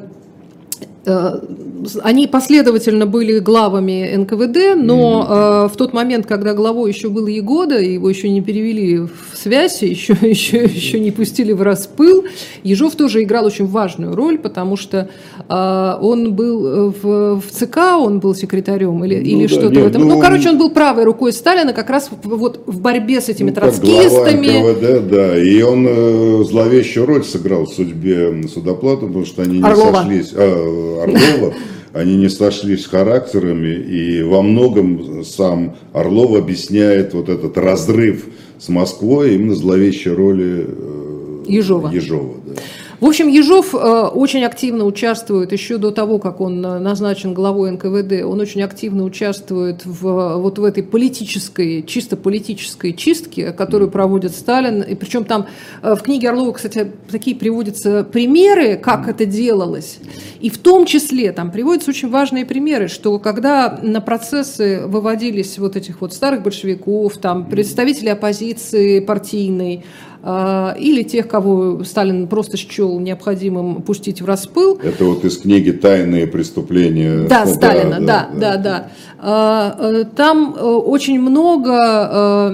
они 2.04 2.28
последовательно 2.28 3.08
были 3.08 3.40
главами 3.40 4.16
НКВД, 4.16 4.76
но 4.76 5.28
mm-hmm. 5.28 5.70
в 5.70 5.76
тот 5.76 5.94
момент, 5.94 6.28
когда 6.28 6.54
главой 6.54 6.92
еще 6.92 7.10
был 7.10 7.26
Егода, 7.26 7.80
его 7.80 8.08
еще 8.08 8.30
не 8.30 8.42
перевели 8.42 9.00
в 9.00 9.36
связь, 9.36 9.82
еще, 9.82 10.16
еще, 10.22 10.64
еще 10.64 11.00
не 11.00 11.12
пустили 11.12 11.54
в 11.54 11.62
распыл, 11.64 12.26
Ежов 12.64 12.96
тоже 12.96 13.24
играл 13.24 13.46
очень 13.46 13.66
важную 13.66 14.16
роль, 14.16 14.38
потому 14.38 14.78
что 14.78 15.10
э, 15.50 15.98
он 16.02 16.34
был 16.34 16.92
в, 16.92 17.42
в 17.42 17.44
ЦК, 17.50 17.78
он 18.00 18.20
был 18.20 18.36
секретарем 18.36 19.04
или, 19.04 19.16
ну, 19.16 19.22
или 19.22 19.48
да, 19.48 19.54
что-то 19.54 19.76
нет, 19.76 19.84
в 19.84 19.88
этом. 19.88 20.02
Ну, 20.04 20.16
ну, 20.16 20.22
короче, 20.22 20.50
он 20.50 20.60
был 20.60 20.70
правой 20.70 21.04
рукой 21.04 21.34
Сталина 21.34 21.74
как 21.74 21.90
раз 21.90 22.10
вот 22.22 22.62
в 22.68 22.80
борьбе 22.80 23.22
с 23.22 23.30
этими 23.30 23.50
ну, 23.50 23.56
троцкистами. 23.56 24.72
НКВД, 24.72 25.10
да, 25.10 25.38
и 25.38 25.62
он 25.64 25.88
э, 25.90 26.44
зловещую 26.44 27.08
роль 27.08 27.24
сыграл 27.24 27.66
в 27.66 27.74
судьбе 27.74 28.48
судоплата, 28.48 29.08
потому 29.08 29.26
что 29.26 29.42
они 29.42 29.58
не 29.58 29.64
Орлова. 29.64 30.04
сошлись. 30.04 30.32
Э, 30.36 30.91
Орлова, 31.00 31.54
они 31.94 32.16
не 32.18 32.30
сошлись 32.30 32.86
характерами, 32.86 33.74
и 33.74 34.24
во 34.24 34.42
многом 34.42 35.24
сам 35.24 35.76
Орлов 35.94 36.36
объясняет 36.36 37.14
вот 37.14 37.30
этот 37.30 37.58
разрыв 37.58 38.26
с 38.60 38.70
Москвой 38.70 39.36
именно 39.36 39.56
зловещей 39.56 40.12
роли 40.12 40.66
э, 40.68 41.44
Ежова. 41.48 41.90
Ежова 41.90 42.36
да. 42.46 42.61
В 43.02 43.08
общем, 43.08 43.30
Ежов 43.30 43.74
э, 43.74 43.78
очень 43.78 44.44
активно 44.44 44.86
участвует 44.86 45.52
еще 45.52 45.80
до 45.80 45.90
того, 45.90 46.20
как 46.20 46.40
он 46.40 46.62
назначен 46.62 47.34
главой 47.34 47.72
НКВД. 47.72 48.24
Он 48.24 48.40
очень 48.40 48.62
активно 48.62 49.06
участвует 49.06 49.84
в, 49.88 50.38
вот 50.38 50.60
в 50.60 50.64
этой 50.64 50.84
политической, 50.84 51.82
чисто 51.82 52.16
политической 52.16 52.94
чистке, 52.94 53.54
которую 53.54 53.90
проводит 53.90 54.36
Сталин. 54.36 54.84
И 54.84 54.94
причем 54.94 55.26
там 55.26 55.48
э, 55.82 55.96
в 55.96 56.04
книге 56.04 56.30
Орлова, 56.30 56.52
кстати, 56.52 56.92
такие 57.10 57.36
приводятся 57.36 58.04
примеры, 58.04 58.78
как 58.78 59.08
это 59.08 59.26
делалось. 59.26 59.98
И 60.40 60.52
в 60.52 60.60
том 60.60 60.86
числе 60.86 61.32
там 61.32 61.50
приводятся 61.50 61.90
очень 61.90 62.12
важные 62.12 62.46
примеры, 62.46 62.88
что 62.88 63.18
когда 63.18 63.80
на 63.82 64.02
процессы 64.02 64.84
выводились 64.86 65.58
вот 65.58 65.76
этих 65.76 66.02
вот 66.02 66.14
старых 66.14 66.44
большевиков, 66.44 67.18
там 67.18 67.50
представители 67.50 68.10
оппозиции 68.10 69.00
партийной, 69.00 69.86
или 70.24 71.02
тех, 71.04 71.28
кого 71.28 71.84
Сталин 71.84 72.28
просто 72.28 72.56
счел 72.56 73.00
необходимым 73.00 73.82
пустить 73.82 74.22
в 74.22 74.26
распыл. 74.26 74.80
Это 74.84 75.06
вот 75.06 75.26
из 75.26 75.38
книги 75.40 75.72
«Тайные 75.72 76.28
преступления». 76.28 77.28
Да, 77.28 77.46
ну, 77.46 77.54
Сталина, 77.54 78.00
да, 78.00 78.00
да, 78.00 78.28
да. 78.32 78.40
да, 78.40 78.58
да. 78.58 78.88
А, 79.24 79.76
э, 79.80 80.04
там 80.16 80.56
э, 80.58 80.62
очень 80.62 81.20
много 81.20 82.52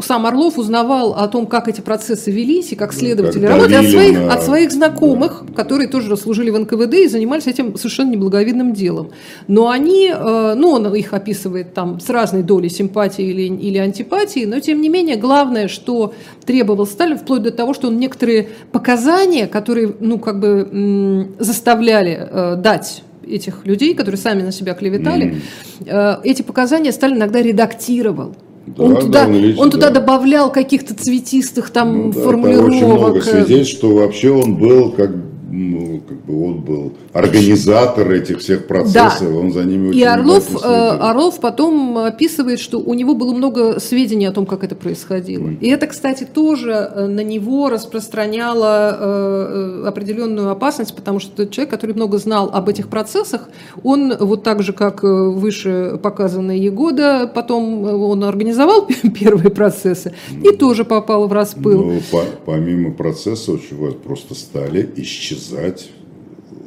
сам 0.00 0.26
Орлов 0.26 0.58
узнавал 0.58 1.14
о 1.14 1.26
том, 1.28 1.46
как 1.46 1.68
эти 1.68 1.80
процессы 1.80 2.30
велись 2.30 2.72
и 2.72 2.76
как 2.76 2.92
следователи 2.92 3.42
как 3.42 3.50
работали 3.50 3.74
от 3.74 3.90
своих, 3.90 4.18
на... 4.18 4.32
от 4.32 4.42
своих 4.42 4.72
знакомых, 4.72 5.44
да. 5.48 5.54
которые 5.54 5.88
тоже 5.88 6.16
служили 6.16 6.50
в 6.50 6.58
НКВД 6.58 6.94
и 6.94 7.08
занимались 7.08 7.46
этим 7.46 7.76
совершенно 7.76 8.10
неблаговидным 8.10 8.72
делом. 8.72 9.10
Но 9.48 9.70
они, 9.70 10.12
э, 10.14 10.54
ну, 10.56 10.70
он 10.70 10.94
их 10.94 11.12
описывает 11.12 11.74
там 11.74 11.98
с 11.98 12.08
разной 12.08 12.42
долей 12.42 12.68
симпатии 12.68 13.24
или, 13.24 13.42
или 13.42 13.78
антипатии, 13.78 14.44
но 14.44 14.60
тем 14.60 14.80
не 14.80 14.88
менее, 14.88 15.16
главное, 15.16 15.68
что 15.68 16.14
требовал 16.44 16.86
Сталин, 16.86 17.18
вплоть 17.18 17.42
до 17.42 17.50
того, 17.50 17.74
что 17.74 17.88
он 17.88 17.98
некоторые 17.98 18.48
показания, 18.70 19.46
которые, 19.46 19.94
ну, 19.98 20.18
как 20.18 20.38
бы 20.38 21.34
заставляли 21.38 22.28
э, 22.30 22.56
дать 22.56 23.02
этих 23.26 23.64
людей, 23.64 23.94
которые 23.94 24.18
сами 24.18 24.42
на 24.42 24.52
себя 24.52 24.74
клеветали, 24.74 25.40
mm. 25.80 26.20
эти 26.24 26.42
показания 26.42 26.92
Сталин 26.92 27.16
иногда 27.16 27.40
редактировал. 27.40 28.34
Да, 28.66 28.82
он, 28.82 28.96
туда, 28.96 29.26
да, 29.26 29.60
он 29.60 29.70
туда 29.70 29.90
добавлял 29.90 30.50
каких-то 30.50 30.94
цветистых 30.94 31.70
там 31.70 32.06
ну, 32.06 32.12
да, 32.12 32.20
формулировок. 32.20 32.70
очень 32.70 32.86
много 32.86 33.20
свидетельств, 33.20 33.76
что 33.76 33.94
вообще 33.94 34.30
он 34.30 34.56
был 34.56 34.90
как 34.90 35.10
ну, 35.54 36.00
как 36.00 36.24
бы 36.24 36.46
он 36.46 36.60
был 36.60 36.92
организатор 37.12 38.10
этих 38.10 38.40
всех 38.40 38.66
процессов, 38.66 39.28
да. 39.28 39.38
он 39.38 39.52
за 39.52 39.64
ними 39.64 39.88
очень 39.88 40.00
И 40.00 40.02
Орлов, 40.02 40.64
э, 40.64 40.66
Орлов 40.66 41.38
потом 41.38 41.98
описывает, 41.98 42.58
что 42.58 42.80
у 42.80 42.92
него 42.94 43.14
было 43.14 43.32
много 43.32 43.78
сведений 43.78 44.26
о 44.26 44.32
том, 44.32 44.46
как 44.46 44.64
это 44.64 44.74
происходило. 44.74 45.46
Mm. 45.46 45.60
И 45.60 45.68
это, 45.68 45.86
кстати, 45.86 46.24
тоже 46.24 46.70
э, 46.70 47.06
на 47.06 47.22
него 47.22 47.68
распространяло 47.68 48.96
э, 48.98 49.84
определенную 49.86 50.50
опасность, 50.50 50.94
потому 50.96 51.20
что 51.20 51.46
человек, 51.46 51.70
который 51.70 51.94
много 51.94 52.18
знал 52.18 52.50
об 52.52 52.68
этих 52.68 52.88
процессах, 52.88 53.48
он 53.84 54.12
вот 54.18 54.42
так 54.42 54.62
же, 54.62 54.72
как 54.72 55.04
выше 55.04 56.00
показанный 56.02 56.58
Егода, 56.58 57.30
потом 57.32 57.84
он 57.84 58.24
организовал 58.24 58.88
первые 59.20 59.50
процессы 59.50 60.14
mm. 60.32 60.52
и 60.52 60.56
тоже 60.56 60.84
попал 60.84 61.28
в 61.28 61.32
распыл. 61.32 61.84
Ну, 61.84 62.00
по, 62.10 62.24
помимо 62.44 62.92
процессов, 62.92 63.60
чего 63.68 63.92
просто 63.92 64.34
стали 64.34 64.90
исчезать 64.96 65.43
исчезать, 65.44 65.90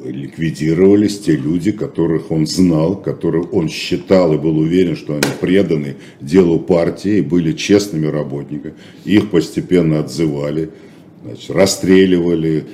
ликвидировались 0.03 1.19
те 1.19 1.35
люди, 1.35 1.71
которых 1.71 2.31
он 2.31 2.45
знал, 2.45 2.95
которых 2.95 3.53
он 3.53 3.67
считал 3.67 4.33
и 4.33 4.37
был 4.37 4.57
уверен, 4.57 4.95
что 4.95 5.13
они 5.13 5.27
преданы 5.41 5.95
делу 6.21 6.59
партии 6.59 7.21
были 7.21 7.53
честными 7.53 8.07
работниками. 8.07 8.75
Их 9.05 9.29
постепенно 9.29 9.99
отзывали, 9.99 10.69
значит, 11.23 11.49
расстреливали, 11.49 12.65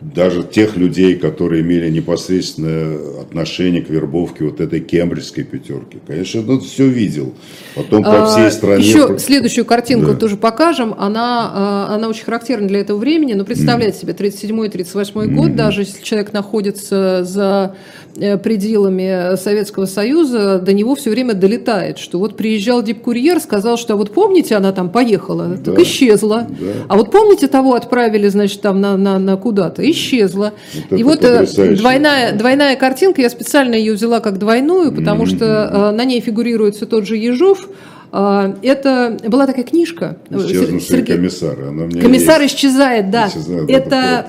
даже 0.00 0.42
тех 0.42 0.76
людей, 0.76 1.16
которые 1.16 1.62
имели 1.62 1.90
непосредственное 1.90 3.20
отношение 3.20 3.82
к 3.82 3.88
вербовке 3.88 4.44
вот 4.44 4.60
этой 4.60 4.80
кембриджской 4.80 5.44
пятерки. 5.44 5.98
Конечно, 6.06 6.44
он 6.46 6.60
все 6.60 6.86
видел. 6.86 7.34
Потом 7.74 8.04
по 8.04 8.26
всей 8.26 8.46
а, 8.46 8.50
стране... 8.50 8.84
Еще 8.84 9.18
следующую 9.18 9.64
картинку 9.64 10.12
да. 10.12 10.14
тоже 10.14 10.36
покажем. 10.36 10.94
Она, 10.98 11.50
а, 11.54 11.94
она 11.94 12.08
очень 12.08 12.24
характерна 12.24 12.68
для 12.68 12.80
этого 12.80 12.98
времени. 12.98 13.32
Но 13.34 13.44
представляете 13.44 13.98
mm. 13.98 14.00
себе, 14.00 14.12
37-38 14.12 15.12
mm. 15.12 15.34
год, 15.34 15.56
даже 15.56 15.82
если 15.82 16.02
человек 16.02 16.32
находится 16.32 17.24
за 17.24 17.74
э, 18.16 18.38
пределами 18.38 19.36
Советского 19.36 19.86
Союза, 19.86 20.58
до 20.58 20.72
него 20.72 20.94
все 20.94 21.10
время 21.10 21.34
долетает, 21.34 21.98
что 21.98 22.18
вот 22.18 22.36
приезжал 22.36 22.82
дипкурьер, 22.82 23.40
сказал, 23.40 23.76
что 23.76 23.94
а 23.94 23.96
вот 23.96 24.12
помните, 24.12 24.56
она 24.56 24.72
там 24.72 24.90
поехала, 24.90 25.46
да. 25.46 25.72
так 25.72 25.80
исчезла. 25.80 26.46
Да. 26.48 26.66
А 26.88 26.96
вот 26.96 27.10
помните, 27.10 27.48
того 27.48 27.74
отправили, 27.74 28.28
значит, 28.28 28.60
там 28.60 28.80
на, 28.80 28.96
на, 28.96 29.18
на 29.18 29.36
куда-то, 29.44 29.88
исчезла. 29.90 30.54
Вот 30.90 30.98
и 30.98 31.02
вот 31.04 31.22
э, 31.22 31.76
двойная, 31.76 32.32
двойная 32.32 32.76
картинка, 32.76 33.20
я 33.20 33.28
специально 33.28 33.74
ее 33.74 33.92
взяла 33.92 34.20
как 34.20 34.38
двойную, 34.38 34.90
потому 34.90 35.24
mm-hmm. 35.24 35.36
что 35.36 35.44
э, 35.44 35.90
на 35.92 36.04
ней 36.04 36.20
фигурирует 36.20 36.76
все 36.76 36.86
тот 36.86 37.06
же 37.06 37.16
Ежов, 37.16 37.68
это 38.14 39.18
была 39.26 39.46
такая 39.46 39.64
книжка. 39.64 40.18
Исчезнувшие 40.30 40.80
Сергей... 40.80 41.16
комиссары. 41.16 41.66
Она 41.66 41.88
Комиссар 41.88 42.40
есть. 42.40 42.54
исчезает, 42.54 43.10
да. 43.10 43.26
Исчезает, 43.26 43.68
это 43.68 44.24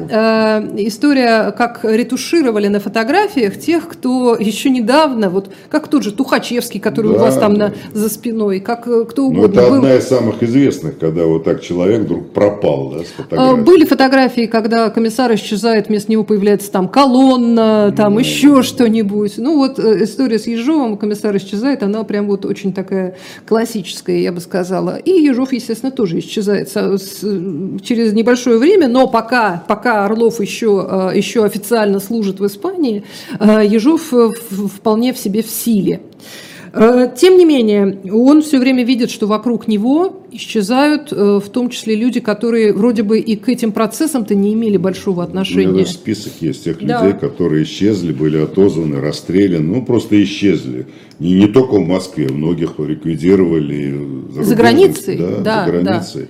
э, 0.74 0.88
история, 0.88 1.52
как 1.52 1.82
ретушировали 1.84 2.67
на 2.67 2.80
фотографиях 2.80 3.60
тех, 3.60 3.88
кто 3.88 4.36
еще 4.39 4.71
недавно, 4.71 5.30
вот 5.30 5.52
как 5.69 5.88
тот 5.88 6.02
же 6.02 6.12
Тухачевский, 6.12 6.80
который 6.80 7.12
да, 7.12 7.17
у 7.17 7.19
вас 7.19 7.38
там 7.38 7.58
да. 7.58 7.74
на, 7.93 8.00
за 8.00 8.10
спиной, 8.10 8.60
как 8.60 8.88
э, 8.88 9.06
кто 9.06 9.30
ну, 9.30 9.41
угодно. 9.41 9.62
Ну, 9.62 9.62
это 9.62 9.69
был. 9.69 9.78
одна 9.78 9.95
из 9.95 10.08
самых 10.08 10.41
известных, 10.41 10.98
когда 10.98 11.26
вот 11.26 11.43
так 11.43 11.62
человек 11.62 12.02
вдруг 12.02 12.32
пропал, 12.32 12.89
да, 12.89 13.04
с 13.04 13.13
а, 13.19 13.21
фотографией. 13.21 13.63
Были 13.65 13.86
фотографии, 13.86 14.45
когда 14.48 14.89
комиссар 14.89 15.32
исчезает, 15.36 15.89
вместо 15.89 16.12
него 16.12 16.24
появляется 16.24 16.71
там 16.71 16.88
колонна, 16.88 17.93
там 17.95 18.17
mm. 18.17 18.19
еще 18.19 18.63
что-нибудь. 18.63 19.34
Ну 19.38 19.58
вот 19.58 19.78
э, 19.78 20.04
история 20.04 20.39
с 20.39 20.48
Ежовым, 20.48 20.98
комиссар 20.98 21.38
исчезает, 21.38 21.84
она 21.84 22.04
прям 22.04 22.26
вот 22.26 22.45
очень 22.45 22.74
такая 22.74 23.15
классическая 23.45 23.75
классическое, 23.76 24.20
я 24.20 24.32
бы 24.32 24.40
сказала. 24.40 24.98
И 24.98 25.12
Ежов, 25.12 25.52
естественно, 25.52 25.92
тоже 25.92 26.20
исчезает 26.20 26.70
через 26.70 28.14
небольшое 28.14 28.58
время, 28.58 28.88
но 28.88 29.08
пока, 29.08 29.64
пока 29.68 30.06
Орлов 30.06 30.40
еще, 30.40 31.12
э, 31.12 31.18
еще 31.18 31.44
официально 31.44 32.00
служит 32.00 32.40
в 32.40 32.46
Испании, 32.46 33.04
э, 33.40 33.66
Ежов 33.66 34.14
э, 34.14 34.30
вполне 34.76 35.14
в 35.14 35.18
себе 35.18 35.42
в 35.42 35.50
силе. 35.50 36.02
Тем 36.76 37.38
не 37.38 37.46
менее, 37.46 38.00
он 38.12 38.42
все 38.42 38.60
время 38.60 38.84
видит, 38.84 39.10
что 39.10 39.28
вокруг 39.28 39.70
него 39.70 40.24
исчезают, 40.32 41.12
в 41.12 41.50
том 41.50 41.70
числе 41.70 41.96
люди, 41.96 42.20
которые 42.20 42.74
вроде 42.74 43.04
бы 43.04 43.20
и 43.20 43.38
к 43.38 43.48
этим 43.48 43.72
процессам-то 43.72 44.36
не 44.36 44.54
имели 44.54 44.76
большого 44.76 45.24
отношения. 45.24 45.70
У 45.70 45.74
меня 45.74 45.86
список 45.86 46.34
есть 46.42 46.66
тех 46.66 46.86
да. 46.86 47.06
людей, 47.06 47.18
которые 47.18 47.64
исчезли, 47.64 48.12
были 48.12 48.38
отозваны, 48.38 49.00
расстреляны, 49.00 49.76
ну 49.76 49.86
просто 49.86 50.22
исчезли. 50.22 50.88
И 51.22 51.32
не 51.32 51.48
только 51.48 51.76
в 51.76 51.88
Москве, 51.88 52.28
многих 52.28 52.78
ликвидировали. 52.78 53.98
За, 54.34 54.44
за 54.44 54.56
границей? 54.56 55.18
Да, 55.18 55.38
да, 55.38 55.66
за 55.66 55.72
границей. 55.72 56.22
Да. 56.24 56.28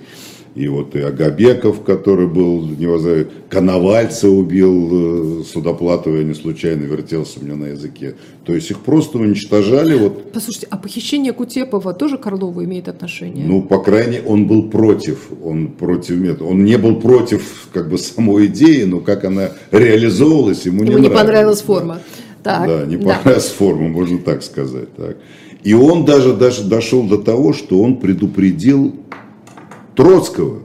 И 0.56 0.68
вот 0.68 0.96
и 0.96 1.00
Агабеков, 1.00 1.82
который 1.82 2.26
был, 2.26 2.62
невозможно, 2.62 3.26
Коновальца 3.50 4.30
убил, 4.30 5.40
э, 5.40 5.44
Судоплатова, 5.44 6.16
я 6.16 6.24
не 6.24 6.32
случайно 6.32 6.84
вертелся 6.84 7.40
у 7.40 7.44
меня 7.44 7.56
на 7.56 7.66
языке. 7.66 8.14
То 8.46 8.54
есть 8.54 8.70
их 8.70 8.80
просто 8.80 9.18
уничтожали. 9.18 9.98
Вот. 9.98 10.32
Послушайте, 10.32 10.66
а 10.70 10.78
похищение 10.78 11.34
Кутепова 11.34 11.92
тоже 11.92 12.16
к 12.16 12.26
Орлову 12.26 12.64
имеет 12.64 12.88
отношение? 12.88 13.46
Ну, 13.46 13.60
по 13.60 13.80
крайней 13.80 14.12
мере, 14.12 14.24
он 14.26 14.46
был 14.46 14.70
против. 14.70 15.28
Он 15.44 15.68
против 15.68 16.16
метода. 16.16 16.44
Он 16.44 16.64
не 16.64 16.78
был 16.78 17.00
против 17.00 17.68
как 17.74 17.90
бы 17.90 17.98
самой 17.98 18.46
идеи, 18.46 18.84
но 18.84 19.00
как 19.00 19.26
она 19.26 19.50
реализовывалась, 19.72 20.64
ему, 20.64 20.84
ему 20.84 20.96
не, 20.96 21.08
не 21.08 21.10
понравилась 21.10 21.60
форма. 21.60 22.00
Так, 22.42 22.66
да, 22.66 22.86
не 22.86 22.96
понравилась 22.96 23.48
да. 23.48 23.54
форма, 23.58 23.88
можно 23.88 24.18
так 24.20 24.42
сказать. 24.42 24.88
Так. 24.96 25.18
И 25.64 25.74
он 25.74 26.06
даже, 26.06 26.32
даже 26.32 26.64
дошел 26.64 27.02
до 27.02 27.18
того, 27.18 27.52
что 27.52 27.82
он 27.82 27.98
предупредил 27.98 28.94
Троцкого, 29.96 30.60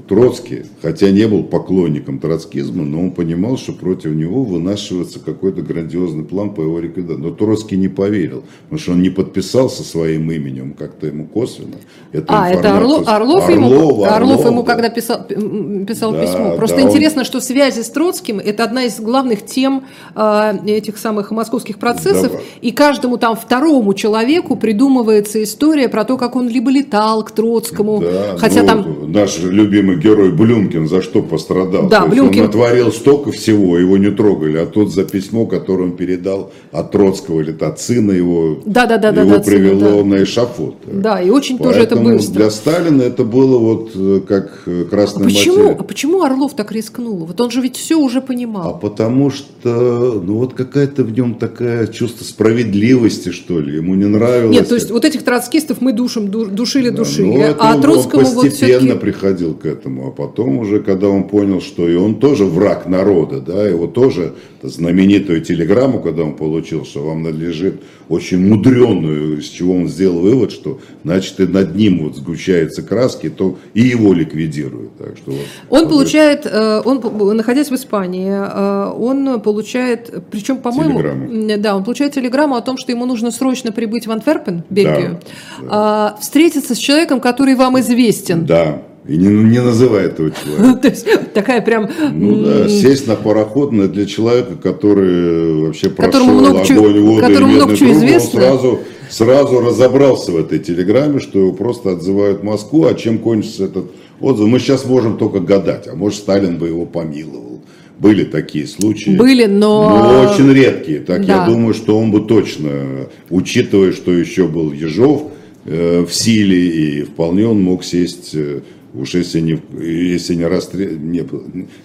Троцкий, 0.00 0.64
хотя 0.82 1.10
не 1.10 1.28
был 1.28 1.44
поклонником 1.44 2.18
троцкизма, 2.18 2.84
но 2.84 3.00
он 3.00 3.10
понимал, 3.12 3.56
что 3.56 3.72
против 3.72 4.12
него 4.12 4.42
вынашивается 4.42 5.20
какой-то 5.20 5.62
грандиозный 5.62 6.24
план 6.24 6.52
по 6.52 6.62
его 6.62 6.80
ликвидации. 6.80 7.20
Но 7.20 7.30
Троцкий 7.30 7.76
не 7.76 7.88
поверил, 7.88 8.42
потому 8.64 8.80
что 8.80 8.92
он 8.92 9.02
не 9.02 9.10
подписался 9.10 9.84
своим 9.84 10.30
именем, 10.30 10.74
как-то 10.76 11.06
ему 11.06 11.26
косвенно. 11.26 11.76
Это 12.12 12.26
а, 12.28 12.50
это 12.50 12.76
Орлов, 12.76 13.08
Орлов, 13.08 13.44
Орлов, 13.44 13.50
ему, 13.50 13.66
Орлов, 13.66 14.12
Орлов 14.12 14.44
ему 14.46 14.62
да. 14.62 14.72
когда 14.72 14.88
писал, 14.88 15.24
писал 15.24 16.12
да, 16.12 16.22
письмо. 16.22 16.56
Просто 16.56 16.76
да, 16.76 16.82
интересно, 16.82 17.20
он... 17.20 17.24
что 17.24 17.40
связи 17.40 17.82
с 17.82 17.90
Троцким– 17.90 18.38
это 18.44 18.64
одна 18.64 18.84
из 18.84 18.98
главных 18.98 19.46
тем 19.46 19.84
э, 20.16 20.54
этих 20.66 20.98
самых 20.98 21.30
московских 21.30 21.78
процессов, 21.78 22.32
да. 22.32 22.38
и 22.60 22.72
каждому 22.72 23.16
там 23.16 23.36
второму 23.36 23.94
человеку 23.94 24.56
придумывается 24.56 25.42
история 25.42 25.88
про 25.88 26.04
то, 26.04 26.16
как 26.16 26.34
он 26.34 26.48
либо 26.48 26.70
летал 26.70 27.24
к 27.24 27.30
Троцкому, 27.30 28.00
да, 28.00 28.36
хотя 28.38 28.62
ну, 28.62 28.66
там… 28.66 29.12
Наш 29.12 29.38
любимый 29.38 29.83
любимый 29.84 29.96
герой 29.96 30.32
Блюмкин 30.32 30.88
за 30.88 31.02
что 31.02 31.22
пострадал. 31.22 31.88
Да, 31.88 32.06
Блюмкин... 32.06 32.40
Он 32.40 32.46
натворил 32.46 32.92
столько 32.92 33.30
всего, 33.32 33.78
его 33.78 33.96
не 33.96 34.10
трогали. 34.10 34.58
А 34.58 34.66
тут 34.66 34.92
за 34.92 35.04
письмо, 35.04 35.46
которое 35.46 35.84
он 35.84 35.96
передал 35.96 36.52
от 36.72 36.90
Троцкого 36.90 37.40
или 37.40 37.56
от 37.60 37.80
сына 37.80 38.12
его, 38.12 38.58
да, 38.64 38.86
да, 38.86 38.98
да, 38.98 39.08
его 39.08 39.36
да, 39.36 39.40
привело 39.40 39.80
сына, 39.80 39.96
да. 39.96 40.04
на 40.04 40.22
эшафот. 40.22 40.76
Да, 40.86 41.20
и 41.20 41.30
очень 41.30 41.58
Поэтому 41.58 41.72
тоже 41.72 41.84
это 41.84 41.96
быстро. 41.96 42.34
Для 42.34 42.50
Сталина 42.50 43.02
это 43.02 43.24
было 43.24 43.58
вот 43.58 43.90
э, 43.94 44.20
как 44.26 44.62
э, 44.66 44.84
красная 44.90 45.24
а 45.24 45.28
почему, 45.28 45.56
материя. 45.56 45.76
А 45.78 45.82
почему 45.84 46.22
Орлов 46.22 46.54
так 46.54 46.72
рискнул? 46.72 47.24
Вот 47.24 47.40
он 47.40 47.50
же 47.50 47.60
ведь 47.60 47.76
все 47.76 47.98
уже 47.98 48.20
понимал. 48.20 48.70
А 48.70 48.78
потому 48.78 49.30
что, 49.30 50.22
ну 50.24 50.38
вот 50.38 50.54
какая-то 50.54 51.04
в 51.04 51.12
нем 51.12 51.34
такая 51.34 51.86
чувство 51.86 52.24
справедливости, 52.24 53.30
что 53.30 53.60
ли. 53.60 53.76
Ему 53.76 53.94
не 53.94 54.06
нравилось. 54.06 54.56
Нет, 54.56 54.68
то 54.68 54.74
есть 54.74 54.90
вот 54.90 55.04
этих 55.04 55.22
троцкистов 55.22 55.80
мы 55.80 55.92
душим, 55.92 56.30
душили, 56.30 56.90
да, 56.90 56.98
душили. 56.98 57.26
Ну, 57.26 57.54
а 57.58 57.78
Троцкому 57.80 58.26
он 58.26 58.34
постепенно 58.34 58.94
вот 58.94 59.00
приходил 59.00 59.54
к 59.54 59.66
этому. 59.66 59.73
А 59.84 60.10
потом 60.10 60.58
уже, 60.58 60.80
когда 60.80 61.08
он 61.08 61.24
понял, 61.24 61.60
что 61.60 61.88
и 61.88 61.94
он 61.94 62.16
тоже 62.16 62.44
враг 62.44 62.86
народа, 62.86 63.40
да, 63.40 63.66
его 63.66 63.86
тоже 63.86 64.34
знаменитую 64.62 65.42
телеграмму, 65.42 66.00
когда 66.00 66.22
он 66.22 66.34
получил, 66.34 66.84
что 66.84 67.04
вам 67.04 67.22
надлежит 67.22 67.82
очень 68.08 68.46
мудренную, 68.46 69.38
из 69.38 69.48
чего 69.48 69.74
он 69.74 69.88
сделал 69.88 70.20
вывод, 70.20 70.52
что 70.52 70.80
значит 71.04 71.40
и 71.40 71.46
над 71.46 71.74
ним 71.74 72.04
вот 72.04 72.16
сгущаются 72.16 72.82
краски, 72.82 73.30
то 73.30 73.58
и 73.74 73.82
его 73.82 74.12
ликвидируют. 74.12 74.96
Так 74.96 75.16
что, 75.16 75.32
вот, 75.32 75.40
он 75.70 75.80
вот 75.80 75.90
получает, 75.90 76.46
это... 76.46 76.82
он, 76.84 77.36
находясь 77.36 77.70
в 77.70 77.74
Испании, 77.74 78.30
э, 78.30 78.92
он 78.92 79.40
получает, 79.40 80.12
причем, 80.30 80.58
по-моему, 80.58 81.00
телеграмму. 81.00 81.58
да, 81.58 81.76
он 81.76 81.84
получает 81.84 82.14
телеграмму 82.14 82.56
о 82.56 82.60
том, 82.60 82.78
что 82.78 82.92
ему 82.92 83.06
нужно 83.06 83.30
срочно 83.30 83.72
прибыть 83.72 84.06
в 84.06 84.10
Антверпен, 84.10 84.64
Бельгию, 84.70 85.20
да, 85.60 85.68
да. 85.68 86.18
встретиться 86.20 86.74
с 86.74 86.78
человеком, 86.78 87.20
который 87.20 87.54
вам 87.54 87.78
известен. 87.80 88.46
Да. 88.46 88.82
И 89.06 89.18
не, 89.18 89.26
не 89.26 89.60
называй 89.60 90.04
этого 90.06 90.30
человека. 90.30 90.78
То 90.82 90.88
есть 90.88 91.06
такая 91.34 91.60
прям... 91.60 91.90
Ну 92.12 92.42
да, 92.42 92.68
сесть 92.68 93.06
на 93.06 93.16
пароход 93.16 93.70
для 93.92 94.06
человека, 94.06 94.56
который 94.56 95.66
вообще 95.66 95.90
прошел 95.90 96.46
огонь, 96.46 97.00
воду 97.00 97.20
и 97.20 97.30
медный 97.30 97.36
круг, 97.36 97.80
он 97.80 98.20
сразу, 98.20 98.80
сразу 99.10 99.60
разобрался 99.60 100.32
в 100.32 100.36
этой 100.38 100.58
телеграмме, 100.58 101.20
что 101.20 101.38
его 101.38 101.52
просто 101.52 101.92
отзывают 101.92 102.40
в 102.40 102.44
Москву, 102.44 102.86
а 102.86 102.94
чем 102.94 103.18
кончится 103.18 103.64
этот 103.64 103.90
отзыв, 104.20 104.48
мы 104.48 104.58
сейчас 104.58 104.86
можем 104.86 105.18
только 105.18 105.40
гадать, 105.40 105.86
а 105.86 105.94
может 105.94 106.18
Сталин 106.18 106.58
бы 106.58 106.68
его 106.68 106.86
помиловал, 106.86 107.60
Были 107.98 108.24
такие 108.24 108.66
случаи. 108.66 109.10
Были, 109.10 109.44
но... 109.44 110.24
Но 110.24 110.30
очень 110.32 110.50
редкие. 110.50 111.00
Так 111.00 111.26
да. 111.26 111.40
я 111.40 111.46
думаю, 111.46 111.74
что 111.74 111.98
он 111.98 112.10
бы 112.10 112.20
точно, 112.20 113.08
учитывая, 113.28 113.92
что 113.92 114.12
еще 114.12 114.46
был 114.46 114.72
Ежов 114.72 115.24
э, 115.66 116.06
в 116.08 116.14
силе, 116.14 116.68
и 116.68 117.02
вполне 117.02 117.46
он 117.46 117.62
мог 117.62 117.84
сесть 117.84 118.30
э, 118.34 118.60
Уж 118.96 119.14
если 119.14 119.40
не, 119.40 119.60
если 119.80 120.36
не, 120.36 120.46
расстрел, 120.46 120.90
не, 120.90 121.26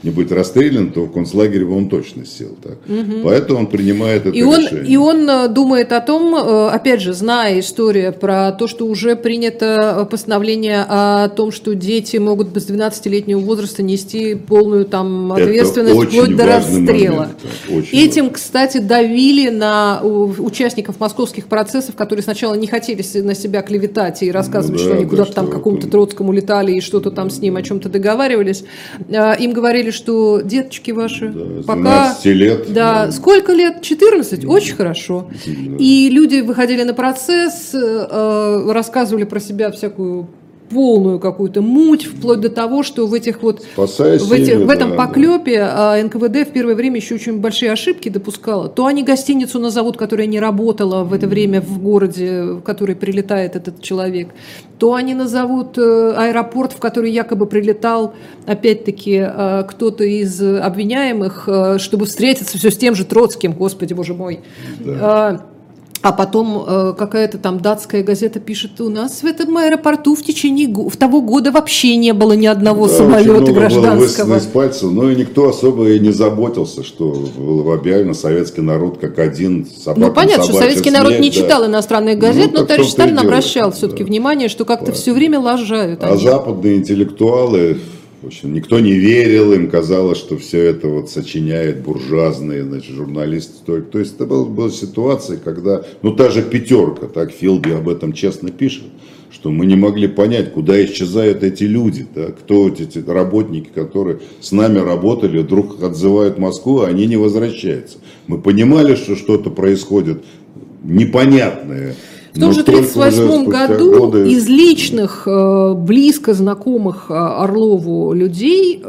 не 0.03 0.09
будет 0.11 0.31
расстрелян, 0.31 0.91
то 0.91 1.05
в 1.05 1.11
концлагере 1.11 1.65
бы 1.65 1.75
он 1.75 1.89
точно 1.89 2.23
сел. 2.23 2.55
Так. 2.61 2.77
Угу. 2.87 3.23
Поэтому 3.23 3.61
он 3.61 3.67
принимает 3.67 4.27
это 4.27 4.37
и 4.37 4.43
он, 4.43 4.61
решение. 4.61 4.85
И 4.85 4.95
он 4.95 5.27
э, 5.27 5.47
думает 5.47 5.91
о 5.91 6.01
том, 6.01 6.35
э, 6.35 6.67
опять 6.69 7.01
же, 7.01 7.13
зная 7.13 7.61
историю 7.61 8.13
про 8.13 8.51
то, 8.51 8.67
что 8.67 8.85
уже 8.85 9.15
принято 9.15 10.07
постановление 10.11 10.85
о 10.87 11.29
том, 11.29 11.51
что 11.51 11.73
дети 11.73 12.17
могут 12.17 12.49
без 12.49 12.69
12-летнего 12.69 13.39
возраста 13.39 13.81
нести 13.81 14.35
полную 14.35 14.85
там, 14.85 15.33
ответственность 15.33 16.11
вплоть 16.11 16.35
до 16.35 16.45
расстрела. 16.45 17.31
Момент, 17.67 17.87
Этим, 17.91 18.23
важно. 18.25 18.35
кстати, 18.35 18.77
давили 18.77 19.49
на 19.49 20.01
участников 20.03 20.99
московских 20.99 21.47
процессов, 21.47 21.95
которые 21.95 22.21
сначала 22.21 22.53
не 22.53 22.67
хотели 22.67 23.03
на 23.21 23.33
себя 23.33 23.63
клеветать 23.63 24.21
и 24.21 24.31
рассказывать, 24.31 24.79
ну, 24.79 24.83
да, 24.83 24.83
что 24.83 24.93
они 24.93 25.05
да, 25.05 25.09
куда-то 25.09 25.33
там 25.33 25.47
какому-то 25.47 25.87
Троцкому 25.87 26.31
летали 26.31 26.73
и 26.73 26.81
что 26.81 26.98
что-то 26.99 27.15
там 27.15 27.29
с 27.29 27.39
ним 27.39 27.55
о 27.55 27.61
чем-то 27.61 27.89
договаривались. 27.89 28.65
А, 29.09 29.33
им 29.33 29.53
говорили, 29.53 29.91
что 29.91 30.41
деточки 30.41 30.91
ваши 30.91 31.29
да, 31.29 31.63
пока... 31.65 32.15
лет. 32.23 32.73
Да, 32.73 33.05
да, 33.05 33.11
сколько 33.11 33.53
лет? 33.53 33.81
14? 33.81 34.41
Да. 34.41 34.47
Очень 34.47 34.75
хорошо. 34.75 35.29
Да. 35.45 35.75
И 35.79 36.09
люди 36.09 36.41
выходили 36.41 36.83
на 36.83 36.93
процесс, 36.93 37.71
э, 37.73 38.71
рассказывали 38.71 39.23
про 39.23 39.39
себя 39.39 39.71
всякую 39.71 40.27
полную 40.69 41.19
какую-то 41.19 41.61
муть, 41.61 42.05
вплоть 42.05 42.39
до 42.39 42.49
того, 42.49 42.83
что 42.83 43.07
в 43.07 43.13
этих 43.13 43.41
вот 43.41 43.63
в, 43.75 44.31
этих, 44.31 44.57
в 44.57 44.69
этом 44.69 44.91
да, 44.91 44.95
поклепе 44.95 45.59
да. 45.59 46.01
НКВД 46.03 46.47
в 46.47 46.51
первое 46.51 46.75
время 46.75 46.97
еще 46.97 47.15
очень 47.15 47.39
большие 47.39 47.71
ошибки 47.71 48.09
допускала. 48.09 48.69
То 48.69 48.85
они 48.85 49.03
гостиницу 49.03 49.59
назовут, 49.59 49.97
которая 49.97 50.27
не 50.27 50.39
работала 50.39 51.03
в 51.03 51.13
это 51.13 51.27
время 51.27 51.61
в 51.61 51.81
городе, 51.81 52.43
в 52.43 52.61
который 52.61 52.95
прилетает 52.95 53.55
этот 53.55 53.81
человек, 53.81 54.29
то 54.77 54.93
они 54.93 55.13
назовут 55.13 55.77
э, 55.77 56.13
аэропорт, 56.15 56.73
в 56.73 56.79
который 56.79 57.11
якобы 57.11 57.45
прилетал, 57.45 58.13
опять-таки, 58.45 59.25
э, 59.27 59.63
кто-то 59.67 60.03
из 60.03 60.41
обвиняемых, 60.41 61.43
э, 61.47 61.77
чтобы 61.79 62.05
встретиться 62.05 62.57
все 62.57 62.71
с 62.71 62.77
тем 62.77 62.95
же 62.95 63.05
Троцким, 63.05 63.53
господи, 63.53 63.93
боже 63.93 64.13
мой. 64.13 64.39
Да. 64.79 65.41
А, 66.01 66.09
а 66.09 66.11
потом 66.13 66.63
э, 66.65 66.93
какая-то 66.97 67.37
там 67.37 67.59
датская 67.59 68.03
газета 68.03 68.39
пишет, 68.39 68.79
у 68.79 68.89
нас 68.89 69.21
в 69.21 69.25
этом 69.25 69.57
аэропорту 69.57 70.15
в 70.15 70.23
течение 70.23 70.67
в 70.67 70.95
того 70.95 71.21
года 71.21 71.51
вообще 71.51 71.97
не 71.97 72.13
было 72.13 72.33
ни 72.33 72.45
одного 72.45 72.87
да, 72.87 72.93
самолета 72.93 73.51
гражданского. 73.51 74.27
Было 74.27 74.37
из 74.37 74.45
пальцев, 74.45 74.91
но 74.91 75.09
и 75.09 75.15
никто 75.15 75.49
особо 75.49 75.89
и 75.89 75.99
не 75.99 76.11
заботился, 76.11 76.83
что 76.83 77.25
было 77.37 77.75
объявлено 77.75 78.13
советский 78.13 78.61
народ 78.61 78.97
как 78.99 79.19
один 79.19 79.65
собака. 79.65 80.07
Ну 80.07 80.13
понятно, 80.13 80.43
что 80.43 80.53
советский 80.53 80.89
смерть, 80.89 81.03
народ 81.03 81.19
не 81.19 81.29
да. 81.29 81.35
читал 81.35 81.65
иностранных 81.65 82.15
ну, 82.15 82.21
газет, 82.21 82.49
ну, 82.53 82.59
но 82.59 82.65
товарищ 82.65 82.89
Сталин 82.89 83.19
обращал 83.19 83.71
все-таки 83.71 84.03
да. 84.03 84.07
внимание, 84.07 84.47
что 84.47 84.65
как-то 84.65 84.91
все 84.93 85.13
время 85.13 85.39
лажают. 85.39 86.03
А 86.03 86.13
они. 86.13 86.23
западные 86.23 86.77
интеллектуалы 86.77 87.77
в 88.21 88.27
общем, 88.27 88.53
никто 88.53 88.79
не 88.79 88.93
верил, 88.93 89.53
им 89.53 89.69
казалось, 89.69 90.17
что 90.17 90.37
все 90.37 90.65
это 90.65 90.89
вот 90.89 91.09
сочиняет 91.09 91.81
буржуазные 91.81 92.63
значит, 92.63 92.93
журналисты. 92.93 93.53
То, 93.65 93.99
есть 93.99 94.15
это 94.15 94.25
была, 94.25 94.45
была 94.45 94.69
ситуация, 94.69 95.37
когда, 95.37 95.85
ну 96.01 96.13
та 96.13 96.29
же 96.29 96.41
пятерка, 96.41 97.07
так 97.07 97.31
Филби 97.31 97.71
об 97.71 97.87
этом 97.87 98.11
честно 98.11 98.51
пишет, 98.51 98.83
что 99.31 99.51
мы 99.51 99.65
не 99.65 99.75
могли 99.75 100.07
понять, 100.07 100.51
куда 100.51 100.83
исчезают 100.83 101.43
эти 101.43 101.63
люди, 101.63 102.05
да, 102.13 102.27
кто 102.27 102.67
эти 102.67 102.99
работники, 102.99 103.69
которые 103.73 104.19
с 104.41 104.51
нами 104.51 104.79
работали, 104.79 105.39
вдруг 105.39 105.81
отзывают 105.81 106.37
Москву, 106.37 106.81
а 106.81 106.87
они 106.87 107.05
не 107.05 107.15
возвращаются. 107.15 107.99
Мы 108.27 108.39
понимали, 108.39 108.95
что 108.95 109.15
что-то 109.15 109.49
происходит 109.49 110.23
непонятное. 110.83 111.95
В 112.33 112.39
том 112.39 112.53
же 112.53 112.61
1938 112.61 113.49
году 113.49 113.97
годы... 113.97 114.31
из 114.31 114.47
личных, 114.47 115.23
э, 115.25 115.73
близко 115.73 116.33
знакомых 116.33 117.07
э, 117.09 117.13
Орлову 117.13 118.13
людей 118.13 118.81
э, 118.83 118.87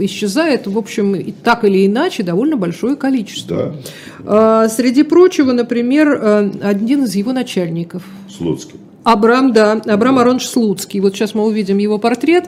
исчезает, 0.00 0.66
в 0.66 0.76
общем, 0.76 1.32
так 1.44 1.64
или 1.64 1.86
иначе, 1.86 2.22
довольно 2.22 2.56
большое 2.56 2.96
количество. 2.96 3.74
Да. 4.24 4.68
Среди 4.68 5.02
прочего, 5.02 5.52
например, 5.52 6.52
один 6.62 7.04
из 7.04 7.14
его 7.14 7.32
начальников. 7.32 8.02
Слуцкий. 8.28 8.78
Абрам, 9.04 9.52
да, 9.52 9.80
Абрам 9.86 10.18
Аронович 10.18 10.46
Слуцкий. 10.48 11.00
Вот 11.00 11.14
сейчас 11.14 11.34
мы 11.34 11.44
увидим 11.44 11.78
его 11.78 11.98
портрет. 11.98 12.44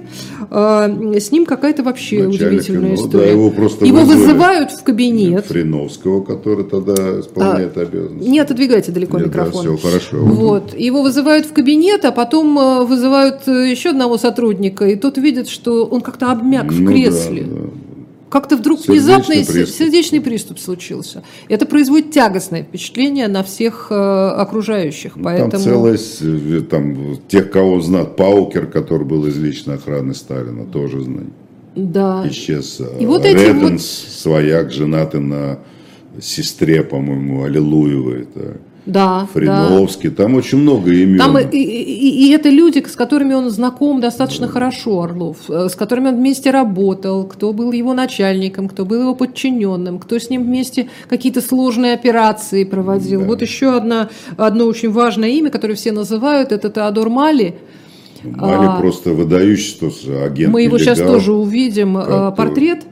А, 0.50 0.88
с 0.88 1.32
ним 1.32 1.46
какая-то 1.46 1.82
вообще 1.82 2.24
Начальник, 2.24 2.40
удивительная 2.40 2.90
ну, 2.90 2.94
история. 2.94 3.24
Да, 3.24 3.30
его 3.30 3.50
просто 3.50 3.84
его 3.84 4.00
вызывают 4.04 4.70
в 4.70 4.82
кабинет. 4.84 5.46
Фриновского, 5.46 6.22
который 6.22 6.64
тогда 6.64 6.94
исполняет 7.20 7.76
а, 7.76 7.80
обязанности. 7.82 8.28
Не 8.28 8.38
отодвигайте 8.38 8.92
далеко 8.92 9.18
Нет, 9.18 9.28
микрофон. 9.28 9.66
Да, 9.66 9.76
все 9.76 9.88
хорошо. 9.88 10.16
Вот. 10.18 10.74
Его 10.78 11.02
вызывают 11.02 11.46
в 11.46 11.52
кабинет, 11.52 12.04
а 12.04 12.12
потом 12.12 12.58
э, 12.58 12.84
вызывают 12.84 13.48
э, 13.48 13.70
еще 13.70 13.90
одного 13.90 14.16
сотрудника, 14.16 14.86
и 14.86 14.96
тот 14.96 15.18
видит, 15.18 15.48
что 15.48 15.84
он 15.84 16.00
как-то 16.02 16.30
обмяк 16.30 16.72
в 16.72 16.80
ну, 16.80 16.90
кресле. 16.90 17.44
Да, 17.44 17.56
да. 17.56 17.68
Как-то 18.34 18.56
вдруг 18.56 18.80
сердечный 18.80 18.96
внезапно 18.96 19.34
приступ. 19.52 19.78
сердечный 19.78 20.20
приступ 20.20 20.58
случился. 20.58 21.22
Это 21.48 21.66
производит 21.66 22.10
тягостное 22.10 22.64
впечатление 22.64 23.28
на 23.28 23.44
всех 23.44 23.86
э, 23.90 23.94
окружающих. 23.94 25.14
Ну, 25.14 25.22
поэтому... 25.22 25.50
Там 25.52 25.60
целость, 25.60 26.18
э, 26.20 26.60
там, 26.68 27.16
тех, 27.28 27.52
кого 27.52 27.80
знает, 27.80 28.16
Паукер, 28.16 28.66
который 28.66 29.06
был 29.06 29.24
из 29.26 29.36
личной 29.38 29.76
охраны 29.76 30.14
Сталина, 30.14 30.64
тоже 30.64 31.02
знает. 31.02 31.28
Да. 31.76 32.24
Исчез. 32.28 32.82
И 32.98 33.06
вот 33.06 33.24
Реденс, 33.24 33.44
эти 33.44 33.52
вот... 33.52 33.80
свояк, 33.80 34.72
женатый 34.72 35.20
на 35.20 35.60
сестре, 36.20 36.82
по-моему, 36.82 37.44
Аллилуевой. 37.44 38.24
Так 38.24 38.56
да, 38.86 39.26
Фриновский, 39.32 40.10
да. 40.10 40.24
там 40.24 40.34
очень 40.34 40.58
много 40.58 40.92
имен. 40.92 41.18
Там 41.18 41.38
и, 41.38 41.56
и, 41.56 42.26
и 42.26 42.30
это 42.32 42.50
люди, 42.50 42.84
с 42.86 42.96
которыми 42.96 43.32
он 43.32 43.48
знаком 43.48 44.00
достаточно 44.00 44.46
да. 44.46 44.52
хорошо, 44.52 45.00
Орлов, 45.00 45.38
э, 45.48 45.68
с 45.70 45.74
которыми 45.74 46.08
он 46.08 46.16
вместе 46.16 46.50
работал, 46.50 47.24
кто 47.24 47.54
был 47.54 47.72
его 47.72 47.94
начальником, 47.94 48.68
кто 48.68 48.84
был 48.84 49.00
его 49.00 49.14
подчиненным, 49.14 49.98
кто 49.98 50.18
с 50.18 50.28
ним 50.28 50.44
вместе 50.44 50.88
какие-то 51.08 51.40
сложные 51.40 51.94
операции 51.94 52.64
проводил. 52.64 53.20
Да. 53.20 53.26
Вот 53.26 53.40
еще 53.40 53.74
одна, 53.74 54.10
одно 54.36 54.66
очень 54.66 54.90
важное 54.90 55.30
имя, 55.30 55.48
которое 55.48 55.74
все 55.74 55.92
называют, 55.92 56.52
это 56.52 56.68
Теодор 56.68 57.08
Мали. 57.08 57.56
Мали 58.22 58.66
а, 58.66 58.76
просто 58.78 59.10
выдающийся 59.12 60.24
агент. 60.24 60.52
Мы 60.52 60.62
его 60.62 60.78
сейчас 60.78 60.98
тоже 60.98 61.32
увидим. 61.32 61.96
Э, 61.96 62.02
который... 62.02 62.32
Портрет. 62.32 62.82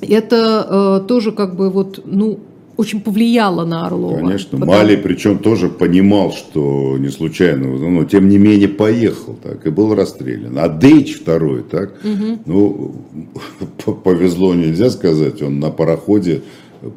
Это 0.00 1.00
э, 1.02 1.08
тоже 1.08 1.32
как 1.32 1.56
бы 1.56 1.70
вот, 1.70 2.02
ну, 2.04 2.38
очень 2.78 3.00
повлияло 3.00 3.64
на 3.64 3.86
Орлова. 3.86 4.18
Конечно, 4.18 4.56
потому... 4.56 4.72
Мали 4.72 4.94
причем 4.94 5.40
тоже 5.40 5.68
понимал, 5.68 6.32
что 6.32 6.96
не 6.96 7.08
случайно, 7.08 7.76
но 7.76 8.04
тем 8.04 8.28
не 8.28 8.38
менее 8.38 8.68
поехал 8.68 9.34
так 9.34 9.66
и 9.66 9.70
был 9.70 9.96
расстрелян. 9.96 10.56
А 10.56 10.68
Дейч 10.68 11.16
второй, 11.16 11.64
так, 11.64 11.98
угу. 12.04 12.38
ну, 12.46 12.94
повезло 14.04 14.54
нельзя 14.54 14.90
сказать, 14.90 15.42
он 15.42 15.58
на 15.58 15.70
пароходе 15.70 16.42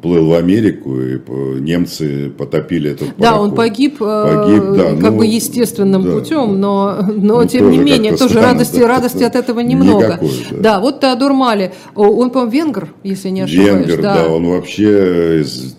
плыл 0.00 0.28
в 0.28 0.34
Америку, 0.34 1.00
и 1.00 1.18
немцы 1.60 2.30
потопили 2.30 2.92
этот 2.92 3.14
пароход. 3.16 3.18
Да, 3.18 3.40
он 3.40 3.54
погиб, 3.54 3.96
э, 4.00 4.44
погиб 4.44 4.76
да, 4.76 4.90
как 4.94 5.12
ну, 5.12 5.18
бы 5.18 5.26
естественным 5.26 6.04
да, 6.04 6.12
путем, 6.12 6.60
но, 6.60 6.98
но 7.16 7.40
ну, 7.40 7.48
тем 7.48 7.70
не 7.70 7.78
менее, 7.78 8.12
тоже 8.16 8.34
странно, 8.34 8.52
радости, 8.52 8.78
да, 8.78 8.88
радости 8.88 9.22
от 9.24 9.34
этого 9.34 9.60
немного. 9.60 10.06
Никакой, 10.06 10.30
да. 10.50 10.56
да, 10.58 10.80
вот 10.80 11.00
Теодор 11.00 11.32
Мали, 11.32 11.72
он, 11.96 12.30
по-моему, 12.30 12.52
венгр, 12.52 12.88
если 13.02 13.30
не 13.30 13.40
ошибаюсь. 13.40 13.70
Венгер, 13.70 14.02
да, 14.02 14.14
да 14.14 14.28
он 14.28 14.46
вообще 14.46 15.40
из 15.40 15.76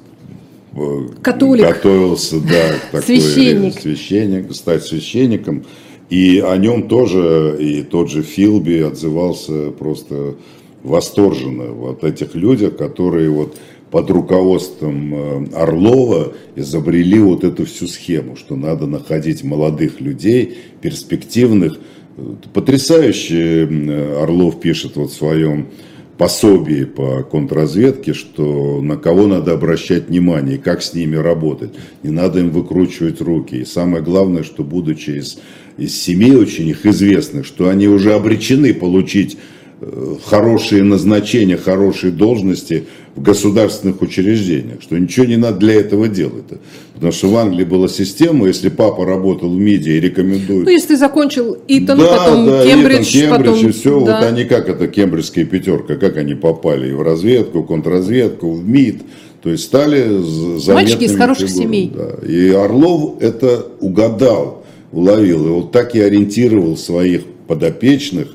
э, 0.76 0.80
Католик. 1.22 1.66
готовился, 1.66 2.42
да, 2.42 2.74
такой 2.92 3.20
священник. 3.20 3.80
священник, 3.80 4.54
стать 4.54 4.84
священником. 4.84 5.64
И 6.10 6.44
о 6.46 6.58
нем 6.58 6.90
тоже, 6.90 7.56
и 7.58 7.84
тот 7.84 8.12
же 8.12 8.22
Филби 8.22 8.82
отзывался 8.82 9.72
просто 9.72 10.36
восторженно 10.84 11.72
вот 11.72 12.04
этих 12.04 12.36
людях, 12.36 12.76
которые 12.76 13.30
вот 13.30 13.56
под 13.94 14.10
руководством 14.10 15.14
э, 15.14 15.46
Орлова 15.54 16.34
изобрели 16.56 17.20
вот 17.20 17.44
эту 17.44 17.68
всю 17.68 17.86
схему, 17.86 18.36
что 18.36 18.56
надо 18.56 18.88
находить 18.88 19.44
молодых 19.44 20.02
людей, 20.02 20.58
перспективных. 20.82 21.78
Потрясающе 22.56 23.70
Орлов 24.20 24.60
пишет 24.60 24.96
вот 24.96 25.12
в 25.12 25.16
своем 25.16 25.68
пособии 26.18 26.86
по 26.86 27.22
контрразведке, 27.22 28.16
что 28.16 28.82
на 28.82 28.98
кого 28.98 29.28
надо 29.28 29.54
обращать 29.54 30.10
внимание, 30.10 30.58
как 30.58 30.82
с 30.82 30.96
ними 30.96 31.16
работать. 31.16 31.74
Не 32.02 32.10
надо 32.10 32.40
им 32.40 32.50
выкручивать 32.50 33.22
руки. 33.22 33.58
И 33.58 33.66
самое 33.66 34.04
главное, 34.04 34.42
что 34.42 34.64
будучи 34.64 35.12
из, 35.12 35.38
из 35.78 36.02
семей 36.02 36.36
очень 36.36 36.68
их 36.68 36.88
известных, 36.88 37.46
что 37.46 37.70
они 37.70 37.88
уже 37.88 38.14
обречены 38.14 38.74
получить 38.74 39.38
э, 39.82 40.16
хорошие 40.26 40.82
назначения, 40.82 41.58
хорошие 41.58 42.12
должности 42.12 42.86
в 43.16 43.22
государственных 43.22 44.02
учреждениях, 44.02 44.82
что 44.82 44.98
ничего 44.98 45.26
не 45.26 45.38
надо 45.38 45.58
для 45.60 45.76
этого 45.76 46.08
делать. 46.08 46.46
Потому 46.96 47.12
что 47.12 47.28
в 47.28 47.36
Англии 47.36 47.64
была 47.64 47.88
система, 47.88 48.48
если 48.48 48.70
папа 48.70 49.06
работал 49.06 49.50
в 49.50 49.58
МИДе 49.58 49.98
и 49.98 50.00
рекомендует... 50.00 50.66
Ну, 50.66 50.72
если 50.72 50.90
ты 50.90 50.98
закончил 50.98 51.58
Итон, 51.68 52.00
да, 52.00 52.18
потом 52.18 52.46
да, 52.48 52.66
Кембридж, 52.66 53.12
Итон, 53.12 53.38
Кембридж 53.38 53.54
потом... 53.54 53.70
и 53.70 53.72
все, 53.72 54.06
да. 54.06 54.16
вот 54.18 54.26
они 54.26 54.46
как 54.46 54.70
это 54.70 54.88
кембриджская 54.88 55.46
пятерка, 55.46 55.96
как 55.96 56.18
они 56.18 56.34
попали 56.34 56.90
и 56.90 56.94
в 56.94 57.04
разведку, 57.04 57.60
в 57.62 57.68
контрразведку, 57.68 58.52
в 58.52 58.68
МИД, 58.68 59.04
то 59.44 59.50
есть 59.50 59.66
стали 59.66 60.08
заметными 60.08 60.74
Мальчики 60.74 61.04
из 61.04 61.16
хороших 61.16 61.50
фигурами, 61.50 61.66
семей. 61.66 61.92
Да. 61.94 62.28
И 62.28 62.50
Орлов 62.50 63.22
это 63.22 63.68
угадал, 63.80 64.64
уловил, 64.92 65.46
и 65.46 65.50
вот 65.50 65.72
так 65.72 65.96
и 65.96 66.00
ориентировал 66.00 66.78
своих 66.78 67.26
подопечных. 67.48 68.30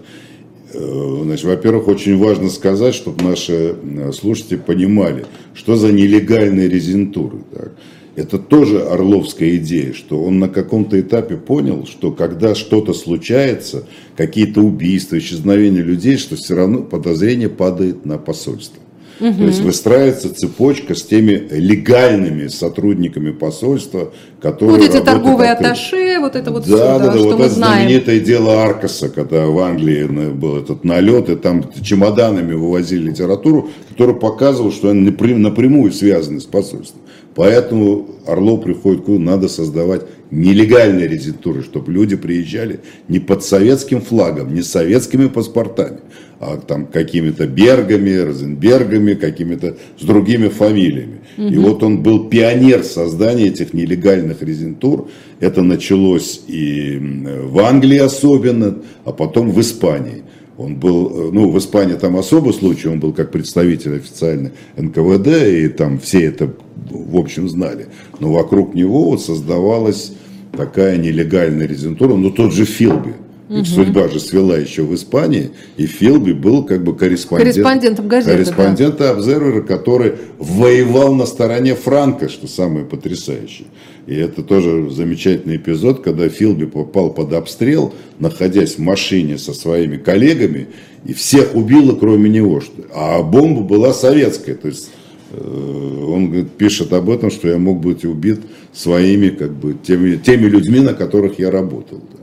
Э, 0.78 1.22
Значит, 1.24 1.44
во-первых, 1.44 1.88
очень 1.88 2.16
важно 2.16 2.48
сказать, 2.48 2.94
чтобы 2.94 3.22
наши 3.24 3.74
э, 3.82 4.12
слушатели 4.12 4.56
понимали, 4.56 5.26
что 5.54 5.76
за 5.76 5.92
нелегальные 5.92 6.68
резентуры. 6.68 7.38
Так. 7.52 7.72
Это 8.16 8.38
тоже 8.38 8.82
орловская 8.82 9.56
идея, 9.56 9.92
что 9.92 10.22
он 10.22 10.38
на 10.38 10.48
каком-то 10.48 11.00
этапе 11.00 11.36
понял, 11.36 11.86
что 11.86 12.10
когда 12.10 12.54
что-то 12.54 12.92
случается, 12.92 13.84
какие-то 14.16 14.60
убийства, 14.60 15.18
исчезновения 15.18 15.82
людей, 15.82 16.16
что 16.16 16.34
все 16.34 16.56
равно 16.56 16.82
подозрение 16.82 17.48
падает 17.48 18.04
на 18.04 18.18
посольство. 18.18 18.82
Угу. 19.20 19.32
То 19.38 19.44
есть 19.44 19.60
выстраивается 19.62 20.32
цепочка 20.34 20.94
с 20.94 21.02
теми 21.02 21.48
легальными 21.50 22.46
сотрудниками 22.48 23.32
посольства, 23.32 24.12
которые 24.40 24.78
Вот 24.80 24.88
эти 24.88 25.02
торговые 25.02 25.50
открыто. 25.52 25.72
атташе, 25.72 26.18
вот 26.20 26.36
это 26.36 26.50
вот 26.52 26.62
Да, 26.62 26.66
все, 26.66 26.76
да, 26.76 26.98
да, 26.98 27.12
что 27.18 27.24
вот 27.28 27.38
мы 27.38 27.44
это 27.46 27.54
знаем. 27.54 27.74
знаменитое 27.88 28.20
дело 28.20 28.62
Аркаса, 28.62 29.08
когда 29.08 29.46
в 29.46 29.58
Англии 29.58 30.04
на- 30.04 30.30
был 30.30 30.56
этот 30.58 30.84
налет, 30.84 31.28
и 31.30 31.36
там 31.36 31.64
чемоданами 31.82 32.54
вывозили 32.54 33.10
литературу, 33.10 33.68
которая 33.90 34.14
показывала, 34.14 34.70
что 34.72 34.90
они 34.90 35.08
напря- 35.10 35.36
напрямую 35.36 35.90
связаны 35.92 36.40
с 36.40 36.44
посольством. 36.44 37.00
Поэтому 37.34 38.06
Орлов 38.26 38.62
приходит 38.64 39.04
к 39.04 39.08
надо 39.08 39.48
создавать 39.48 40.02
нелегальные 40.30 41.08
резидентуры, 41.08 41.62
чтобы 41.62 41.92
люди 41.92 42.16
приезжали 42.16 42.80
не 43.08 43.18
под 43.18 43.44
советским 43.44 44.00
флагом, 44.00 44.54
не 44.54 44.62
с 44.62 44.70
советскими 44.70 45.26
паспортами, 45.26 46.00
а 46.40 46.56
там 46.58 46.86
какими-то 46.86 47.46
Бергами, 47.46 48.14
Розенбергами, 48.14 49.14
какими-то 49.14 49.76
с 49.98 50.04
другими 50.04 50.48
фамилиями. 50.48 51.20
И 51.36 51.56
вот 51.56 51.82
он 51.84 52.02
был 52.02 52.28
пионер 52.28 52.82
создания 52.82 53.46
этих 53.46 53.72
нелегальных 53.72 54.42
резидентур. 54.42 55.08
Это 55.38 55.62
началось 55.62 56.42
и 56.48 56.98
в 57.44 57.60
Англии 57.60 57.98
особенно, 57.98 58.78
а 59.04 59.12
потом 59.12 59.52
в 59.52 59.60
Испании. 59.60 60.24
Он 60.56 60.74
был, 60.74 61.28
э, 61.28 61.30
ну, 61.32 61.50
в 61.50 61.58
Испании 61.58 61.94
там 61.94 62.16
особый 62.16 62.52
случай, 62.52 62.88
он 62.88 62.98
был 62.98 63.12
как 63.12 63.30
представитель 63.30 63.94
официальный 63.94 64.50
НКВД, 64.76 65.28
и 65.46 65.68
там 65.68 66.00
все 66.00 66.24
это, 66.24 66.52
в 66.90 67.16
общем, 67.16 67.48
знали. 67.48 67.86
Но 68.18 68.32
вокруг 68.32 68.74
него 68.74 69.04
вот 69.04 69.22
создавалась 69.22 70.14
такая 70.58 70.96
нелегальная 70.96 71.68
резидентура, 71.68 72.14
ну, 72.14 72.30
тот 72.30 72.52
же 72.52 72.64
Филби. 72.64 73.14
Ведь 73.48 73.66
судьба 73.66 74.08
же 74.08 74.20
свела 74.20 74.58
еще 74.58 74.82
в 74.82 74.94
Испании, 74.94 75.52
и 75.78 75.86
Филби 75.86 76.32
был 76.32 76.64
как 76.64 76.84
бы 76.84 76.94
корреспондент, 76.94 77.54
Корреспондентом 77.54 78.06
газеты, 78.06 78.36
корреспондента 78.36 79.10
Обзервера, 79.10 79.62
который 79.62 80.14
воевал 80.38 81.14
на 81.14 81.24
стороне 81.24 81.74
Франка, 81.74 82.28
что 82.28 82.46
самое 82.46 82.84
потрясающее. 82.84 83.68
И 84.06 84.14
это 84.14 84.42
тоже 84.42 84.90
замечательный 84.90 85.56
эпизод, 85.56 86.02
когда 86.02 86.28
Филби 86.28 86.66
попал 86.66 87.08
под 87.10 87.32
обстрел, 87.32 87.94
находясь 88.18 88.74
в 88.74 88.80
машине 88.80 89.38
со 89.38 89.54
своими 89.54 89.96
коллегами, 89.96 90.66
и 91.06 91.14
всех 91.14 91.54
убило, 91.54 91.94
кроме 91.94 92.28
него. 92.28 92.60
А 92.94 93.22
бомба 93.22 93.62
была 93.62 93.94
советская. 93.94 94.56
То 94.56 94.68
есть 94.68 94.90
э, 95.30 96.04
он 96.06 96.26
говорит, 96.26 96.50
пишет 96.50 96.92
об 96.92 97.08
этом, 97.08 97.30
что 97.30 97.48
я 97.48 97.56
мог 97.56 97.80
быть 97.80 98.04
убит 98.04 98.40
своими, 98.82 99.28
как 99.30 99.52
бы, 99.52 99.74
теми, 99.74 100.16
теми 100.16 100.46
людьми, 100.46 100.80
на 100.80 100.94
которых 100.94 101.38
я 101.38 101.50
работал. 101.50 101.98
да. 101.98 102.18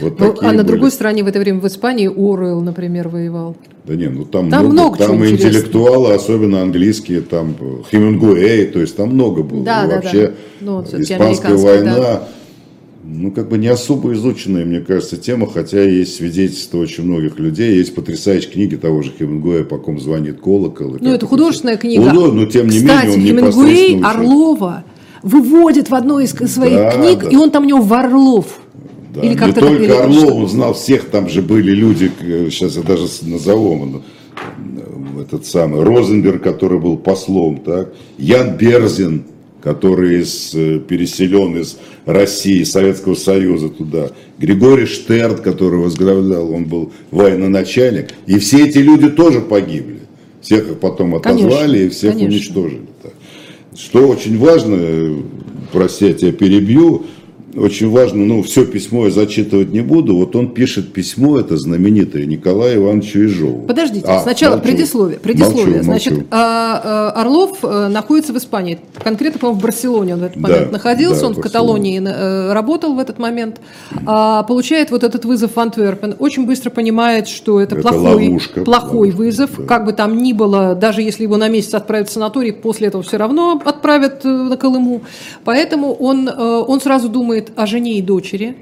Вот 0.00 0.18
Ну, 0.18 0.34
а 0.40 0.52
на 0.52 0.58
были. 0.58 0.66
другой 0.66 0.90
стороне 0.90 1.22
в 1.22 1.26
это 1.28 1.38
время 1.38 1.60
в 1.60 1.66
Испании 1.66 2.06
Оруэлл, 2.08 2.60
например, 2.60 3.08
воевал. 3.08 3.56
Да 3.84 3.94
не, 3.94 4.06
ну 4.08 4.24
там, 4.24 4.48
Там 4.50 4.66
много, 4.66 4.72
много 4.72 4.98
там 4.98 5.06
чего 5.16 5.24
и 5.24 5.30
интересного. 5.32 5.48
интеллектуалы, 5.60 6.14
особенно 6.14 6.62
английские, 6.62 7.20
там 7.20 7.56
э, 7.60 7.82
Хемингуэй, 7.90 8.66
то 8.66 8.80
есть 8.80 8.96
там 8.96 9.10
много 9.10 9.42
было. 9.42 9.64
Да, 9.64 9.84
И 9.84 9.88
да, 9.88 9.94
вообще 9.96 10.26
да. 10.28 10.32
Ну, 10.60 10.74
вот 10.76 10.88
всё-таки 10.88 11.12
испанская 11.14 11.56
война, 11.56 12.22
ну 13.04 13.32
как 13.32 13.48
бы 13.48 13.58
не 13.58 13.66
особо 13.68 14.12
изученная, 14.14 14.64
мне 14.64 14.80
кажется, 14.80 15.16
тема, 15.16 15.48
хотя 15.52 15.82
есть 15.82 16.14
свидетельства 16.16 16.78
очень 16.78 17.04
многих 17.04 17.38
людей, 17.40 17.76
есть 17.76 17.94
потрясающие 17.94 18.50
книги 18.52 18.76
того 18.76 19.02
же 19.02 19.12
Хемингуэя, 19.18 19.64
по 19.64 19.78
ком 19.78 20.00
звонит 20.00 20.40
колокол. 20.40 20.96
Ну, 21.00 21.10
это 21.12 21.26
художественная 21.26 21.76
книга. 21.76 22.10
Худо- 22.10 22.32
но 22.32 22.46
тем 22.46 22.68
не 22.68 22.78
Кстати, 22.78 23.06
менее 23.18 23.34
он 23.42 23.52
Хемингуэй. 23.52 24.00
Орлова 24.02 24.84
выводит 25.22 25.90
в 25.90 25.94
одной 25.94 26.24
из 26.24 26.30
своих 26.30 26.76
Да, 26.76 26.90
книг, 26.92 27.24
да. 27.24 27.30
и 27.30 27.36
он 27.36 27.50
там 27.50 27.64
у 27.64 27.66
него 27.68 27.80
Варлов. 27.80 28.46
Да, 29.14 29.20
Или 29.20 29.30
не 29.30 29.36
как-то 29.36 29.60
так, 29.60 29.68
только 29.68 29.82
или 29.84 29.92
Орлов, 29.92 30.32
он 30.32 30.48
знал 30.48 30.72
всех, 30.72 31.10
там 31.10 31.28
же 31.28 31.42
были 31.42 31.72
люди, 31.72 32.10
сейчас 32.50 32.76
я 32.76 32.82
даже 32.82 33.06
назову, 33.22 34.00
э, 34.56 35.20
этот 35.20 35.44
самый 35.44 35.82
Розенберг, 35.82 36.42
который 36.42 36.78
был 36.80 36.96
послом, 36.96 37.58
так, 37.58 37.92
Ян 38.16 38.56
Берзин, 38.56 39.24
который 39.62 40.22
из, 40.22 40.52
э, 40.54 40.78
переселен 40.80 41.58
из 41.58 41.76
России, 42.06 42.64
Советского 42.64 43.14
Союза 43.14 43.68
туда, 43.68 44.10
Григорий 44.38 44.86
Штерн, 44.86 45.36
который 45.36 45.78
возглавлял, 45.78 46.50
он 46.50 46.64
был 46.64 46.90
военачальник, 47.10 48.08
и 48.26 48.38
все 48.38 48.66
эти 48.66 48.78
люди 48.78 49.10
тоже 49.10 49.40
погибли. 49.40 50.00
Всех 50.40 50.68
их 50.68 50.80
потом 50.80 51.14
отозвали 51.14 51.50
Конечно, 51.50 51.76
и 51.76 51.88
всех 51.90 52.12
конечно. 52.14 52.34
уничтожили. 52.34 52.80
Что 53.74 54.06
очень 54.06 54.38
важно, 54.38 54.76
э, 54.78 55.22
прости, 55.72 56.06
я 56.06 56.12
тебя 56.12 56.32
перебью, 56.32 57.06
очень 57.56 57.90
важно, 57.90 58.24
ну, 58.24 58.42
все 58.42 58.64
письмо 58.64 59.06
я 59.06 59.10
зачитывать 59.10 59.72
не 59.72 59.80
буду, 59.80 60.16
вот 60.16 60.34
он 60.36 60.48
пишет 60.54 60.92
письмо, 60.92 61.38
это 61.38 61.56
знаменитое, 61.56 62.24
Николаю 62.26 62.82
Ивановичу 62.82 63.20
Ежову. 63.20 63.62
Подождите, 63.66 64.06
А, 64.08 64.20
сначала 64.20 64.56
молчу. 64.56 64.68
предисловие. 64.68 65.18
предисловие. 65.18 65.66
Молчу, 65.66 65.82
Значит, 65.84 66.12
молчу. 66.12 66.26
а, 66.30 67.12
а, 67.14 67.20
Орлов 67.20 67.58
э, 67.62 67.88
находится 67.88 68.32
в 68.32 68.38
Испании, 68.38 68.78
конкретно, 69.02 69.38
по-моему, 69.40 69.60
в 69.60 69.62
Барселоне 69.62 70.14
он 70.14 70.20
в 70.20 70.24
этот 70.24 70.40
Да, 70.40 70.48
момент 70.48 70.72
находился, 70.72 71.20
да, 71.22 71.26
он 71.28 71.34
в 71.34 71.40
Каталонии 71.40 72.00
э, 72.02 72.52
работал 72.52 72.94
в 72.94 72.98
этот 72.98 73.18
момент, 73.18 73.60
а, 74.06 74.42
получает 74.44 74.90
вот 74.90 75.04
этот 75.04 75.24
вызов 75.24 75.54
в 75.54 75.60
Антверпен, 75.60 76.16
очень 76.18 76.46
быстро 76.46 76.70
понимает, 76.70 77.28
что 77.28 77.60
это, 77.60 77.74
Это 77.76 77.82
плохой, 77.88 78.26
ловушка, 78.26 78.62
плохой 78.62 78.98
ловушка, 79.10 79.16
вызов, 79.18 79.50
да. 79.58 79.64
как 79.64 79.84
бы 79.84 79.92
там 79.92 80.22
ни 80.22 80.32
было, 80.32 80.74
даже 80.74 81.02
если 81.02 81.24
его 81.24 81.36
на 81.36 81.48
месяц 81.48 81.74
отправят 81.74 82.08
в 82.08 82.12
санаторий, 82.12 82.52
после 82.52 82.88
этого 82.88 83.02
все 83.02 83.16
равно 83.18 83.60
отправят 83.64 84.24
э, 84.24 84.28
на 84.28 84.56
Колыму, 84.56 85.02
поэтому 85.44 85.92
он, 85.92 86.28
он 86.28 86.80
сразу 86.80 87.08
думает 87.08 87.41
о 87.56 87.66
жене 87.66 87.98
и 87.98 88.02
дочери, 88.02 88.56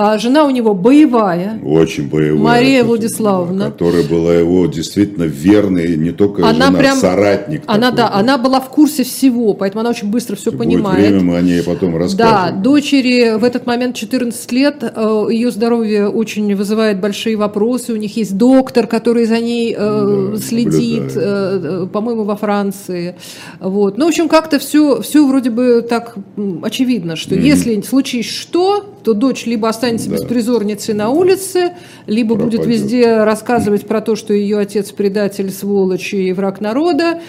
А 0.00 0.16
жена 0.16 0.44
у 0.44 0.50
него 0.50 0.74
боевая, 0.74 1.58
Очень 1.64 2.08
боевая. 2.08 2.40
Мария 2.40 2.84
Владиславовна. 2.84 3.64
да, 3.64 3.70
Которая 3.72 4.04
была 4.04 4.32
его 4.32 4.64
действительно 4.66 5.24
верной, 5.24 5.96
не 5.96 6.12
только 6.12 6.48
она 6.48 6.66
жена, 6.66 6.78
прям, 6.78 6.98
соратник. 6.98 7.62
она, 7.66 7.90
такой, 7.90 7.96
да, 7.96 8.12
она 8.14 8.38
была 8.38 8.60
в 8.60 8.68
курсе 8.68 9.02
всего, 9.02 9.54
поэтому 9.54 9.80
она 9.80 9.90
очень 9.90 10.08
быстро 10.08 10.36
все 10.36 10.52
Будет 10.52 10.58
понимает. 10.60 10.98
время, 11.08 11.20
мы 11.24 11.36
о 11.36 11.42
ней 11.42 11.64
потом 11.64 11.92
Да, 11.94 11.98
расскажем. 11.98 12.62
дочери 12.62 13.36
в 13.38 13.42
этот 13.42 13.66
момент 13.66 13.96
14 13.96 14.52
лет, 14.52 14.76
э, 14.82 15.26
ее 15.32 15.50
здоровье 15.50 16.08
очень 16.08 16.54
вызывает 16.54 17.00
большие 17.00 17.34
вопросы. 17.36 17.92
У 17.92 17.96
них 17.96 18.16
есть 18.16 18.36
доктор, 18.38 18.86
который 18.86 19.24
за 19.24 19.40
ней 19.40 19.74
э, 19.76 20.30
Да, 20.34 20.38
следит, 20.38 21.10
э, 21.16 21.82
э, 21.84 21.86
по-моему, 21.92 22.22
во 22.22 22.36
Франции. 22.36 23.16
Вот. 23.58 23.98
Ну, 23.98 24.04
в 24.04 24.08
общем, 24.10 24.28
как-то 24.28 24.60
все, 24.60 25.02
все 25.02 25.26
вроде 25.26 25.50
бы 25.50 25.82
так 25.82 26.14
очевидно, 26.62 27.16
что 27.16 27.34
если 27.34 27.80
случись 27.80 28.26
что, 28.30 28.84
то 29.08 29.14
дочь 29.14 29.46
либо 29.46 29.70
останется 29.70 30.10
Да. 30.10 30.16
беспризорницей 30.16 30.92
на 30.92 31.08
улице, 31.08 31.70
либо 32.06 32.34
будет 32.34 32.60
Пропадет. 32.60 32.82
везде 32.82 33.24
рассказывать 33.24 33.86
про 33.86 34.02
то, 34.02 34.16
что 34.16 34.34
ее 34.34 34.58
отец 34.58 34.92
предатель, 34.92 35.50
сволочь 35.50 36.12
и 36.12 36.30
враг 36.34 36.60
народа, 36.60 37.20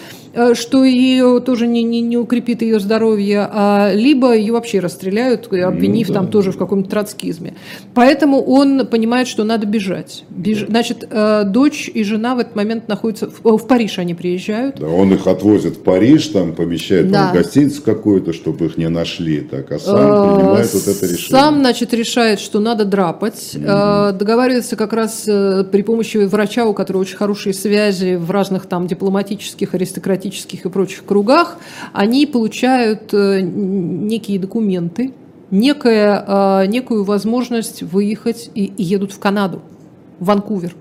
что 0.53 0.83
ее 0.83 1.39
тоже 1.45 1.67
не, 1.67 1.83
не, 1.83 2.01
не 2.01 2.17
укрепит 2.17 2.61
ее 2.61 2.79
здоровье, 2.79 3.47
а 3.51 3.91
либо 3.93 4.35
ее 4.35 4.53
вообще 4.53 4.79
расстреляют, 4.79 5.47
обвинив 5.51 6.07
Ну 6.09 6.13
да. 6.13 6.19
там 6.19 6.29
тоже 6.29 6.51
в 6.51 6.57
каком-то 6.57 6.89
троцкизме. 6.89 7.55
Поэтому 7.93 8.41
он 8.43 8.87
понимает, 8.87 9.27
что 9.27 9.43
надо 9.43 9.65
бежать. 9.65 10.23
Беж- 10.29 10.65
Значит, 10.67 11.07
э, 11.09 11.43
дочь 11.45 11.89
и 11.93 12.03
жена 12.03 12.35
в 12.35 12.39
этот 12.39 12.55
момент 12.55 12.87
находятся 12.87 13.29
в, 13.29 13.57
в 13.57 13.67
Париж, 13.67 13.99
они 13.99 14.13
приезжают. 14.13 14.79
Да, 14.79 14.87
он 14.87 15.13
их 15.13 15.27
отвозит 15.27 15.77
в 15.77 15.83
Париж, 15.83 16.27
там 16.27 16.53
помещает 16.53 17.11
Да. 17.11 17.29
в 17.29 17.33
гостиницу 17.33 17.81
какую-то, 17.81 18.33
чтобы 18.33 18.65
их 18.65 18.77
не 18.77 18.89
нашли, 18.89 19.41
так, 19.41 19.71
а 19.71 19.79
сам 19.79 19.95
Э, 19.99 20.35
принимает 20.37 20.73
вот 20.73 20.87
это 20.87 21.05
решение. 21.05 21.29
Сам, 21.41 21.59
значит, 21.59 21.93
решает, 21.93 22.39
что 22.39 22.59
надо 22.59 22.85
драпать. 22.85 23.51
Э, 23.55 24.11
Договаривается 24.13 24.75
как 24.75 24.93
раз 24.93 25.23
э, 25.27 25.63
при 25.71 25.81
помощи 25.81 26.17
врача, 26.17 26.65
у 26.65 26.73
которого 26.73 27.01
очень 27.01 27.17
хорошие 27.17 27.53
связи 27.53 28.15
в 28.15 28.29
разных 28.31 28.65
там 28.65 28.87
дипломатических, 28.87 29.73
аристократических 29.73 30.18
и 30.65 30.69
прочих 30.69 31.05
кругах. 31.05 31.57
Они 31.93 32.25
получают 32.25 33.13
э, 33.13 33.41
некие 33.41 34.39
документы, 34.39 35.13
некое, 35.51 36.23
э, 36.27 36.65
некую 36.67 37.03
возможность 37.03 37.83
выехать 37.83 38.49
и 38.53 38.73
едут 38.77 39.11
в 39.11 39.19
Канаду, 39.19 39.61
в 40.19 40.25
Ванкувер. 40.25 40.75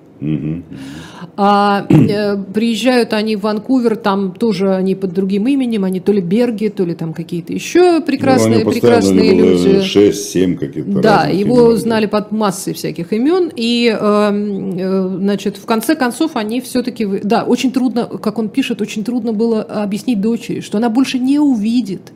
А 1.41 1.87
э, 1.89 2.37
приезжают 2.53 3.13
они 3.13 3.37
в 3.37 3.43
Ванкувер, 3.43 3.95
там 3.95 4.33
тоже 4.33 4.75
они 4.75 4.97
под 4.97 5.13
другим 5.13 5.47
именем, 5.47 5.85
они 5.85 6.01
то 6.01 6.11
ли 6.11 6.21
Берги, 6.21 6.69
то 6.69 6.85
ли 6.85 6.95
там 6.95 7.15
какие-то 7.15 7.53
еще 7.53 8.01
прекрасные, 8.01 8.65
ну, 8.65 8.71
прекрасные 8.73 9.35
люди. 9.35 9.81
6-7 9.81 10.57
каких-то 10.57 11.01
Да, 11.01 11.27
его 11.27 11.69
имен, 11.69 11.77
знали 11.77 12.07
под 12.07 12.33
массой 12.33 12.75
всяких 12.75 13.13
имен, 13.13 13.53
и, 13.55 13.89
э, 13.89 13.97
э, 14.01 15.17
значит, 15.21 15.59
в 15.59 15.65
конце 15.65 15.95
концов 15.95 16.33
они 16.35 16.61
все-таки, 16.61 17.07
да, 17.23 17.45
очень 17.45 17.71
трудно, 17.71 18.07
как 18.07 18.39
он 18.41 18.49
пишет, 18.49 18.81
очень 18.81 19.05
трудно 19.05 19.33
было 19.33 19.63
объяснить 19.63 20.21
дочери, 20.21 20.61
что 20.61 20.79
она 20.79 20.91
больше 20.91 21.21
не 21.21 21.39
увидит 21.39 22.13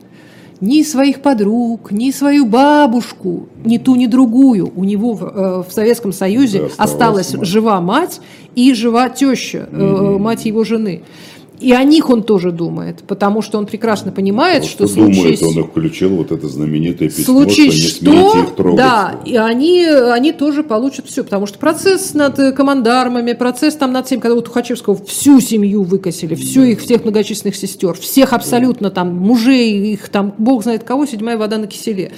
ни 0.63 0.85
своих 0.85 1.21
подруг, 1.21 1.91
ни 1.91 2.13
свою 2.13 2.47
бабушку, 2.47 3.49
ни 3.65 3.79
ту, 3.79 3.97
ни 3.97 4.07
другую. 4.07 4.73
У 4.77 4.85
него 4.85 5.13
в, 5.13 5.25
э, 5.25 5.63
в 5.69 5.73
Советском 5.73 6.13
Союзе 6.13 6.61
да, 6.61 6.85
осталась 6.85 7.35
мать. 7.35 7.47
жива 7.47 7.81
мать 7.81 8.21
и 8.55 8.73
жива 8.73 9.09
теща, 9.09 9.69
mm-hmm. 9.71 10.19
мать 10.19 10.45
его 10.47 10.63
жены. 10.63 11.03
И 11.63 11.73
о 11.73 11.85
них 11.85 12.11
он 12.11 12.25
тоже 12.25 12.51
думает, 12.51 13.05
потому 13.07 13.41
что 13.41 13.57
он 13.57 13.67
прекрасно 13.67 14.11
понимает, 14.11 14.65
что, 14.65 14.89
что 14.89 14.95
случись... 14.95 15.39
думает, 15.39 15.43
он 15.43 15.59
их 15.63 15.71
включил, 15.71 16.11
вот 16.17 16.33
это 16.33 16.49
знаменитое 16.49 17.09
письмо, 17.09 17.25
случись 17.25 17.97
что, 17.97 18.11
не 18.11 18.17
что 18.17 18.41
их 18.41 18.55
трогать. 18.57 18.77
Да, 18.77 19.21
и 19.25 19.37
они, 19.37 19.85
они 19.87 20.33
тоже 20.33 20.65
получат 20.65 21.07
все, 21.07 21.23
потому 21.23 21.47
что 21.47 21.61
процесс 21.61 22.15
над 22.15 22.57
командармами, 22.57 23.33
процесс 23.35 23.77
там 23.77 23.93
над 23.93 24.07
всем, 24.07 24.21
когда 24.21 24.37
у 24.37 24.41
Тухачевского 24.41 24.97
всю 25.05 25.41
семью 25.41 25.85
выкосили, 25.85 26.35
всю 26.35 26.63
их, 26.63 26.81
всех 26.81 27.05
многочисленных 27.05 27.55
сестер, 27.55 27.95
всех 27.95 28.33
абсолютно 28.33 28.91
там, 28.91 29.15
мужей, 29.15 29.93
их 29.93 30.09
там, 30.09 30.35
бог 30.39 30.65
знает 30.65 30.83
кого, 30.83 31.07
седьмая 31.07 31.39
вода 31.39 31.59
на 31.59 31.69
киселе. 31.69 32.11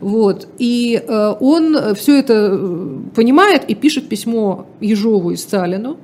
Вот. 0.00 0.46
И 0.58 1.02
э, 1.02 1.34
он 1.40 1.94
все 1.94 2.18
это 2.18 2.50
э, 2.52 2.98
понимает 3.14 3.64
и 3.64 3.74
пишет 3.74 4.10
письмо 4.10 4.66
Ежову 4.80 5.30
и 5.30 5.36
Сталину 5.36 5.96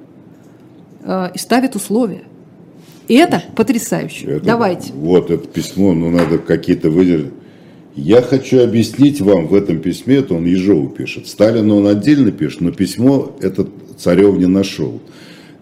э, 1.02 1.30
и 1.34 1.38
ставит 1.38 1.76
условия. 1.76 2.24
И 3.08 3.14
это 3.14 3.42
потрясающе. 3.54 4.26
Это, 4.26 4.44
Давайте. 4.44 4.92
Вот 4.92 5.30
это 5.30 5.46
письмо, 5.46 5.94
ну 5.94 6.10
надо 6.10 6.38
какие-то 6.38 6.90
выдержать. 6.90 7.32
Я 7.94 8.20
хочу 8.20 8.62
объяснить 8.62 9.20
вам 9.22 9.46
в 9.46 9.54
этом 9.54 9.80
письме, 9.80 10.16
это 10.16 10.34
он 10.34 10.44
Ежову 10.44 10.88
пишет. 10.88 11.26
Сталину 11.28 11.78
он 11.78 11.86
отдельно 11.86 12.30
пишет, 12.30 12.60
но 12.60 12.70
письмо 12.70 13.34
этот 13.40 13.70
Царев 13.96 14.36
не 14.36 14.46
нашел. 14.46 15.00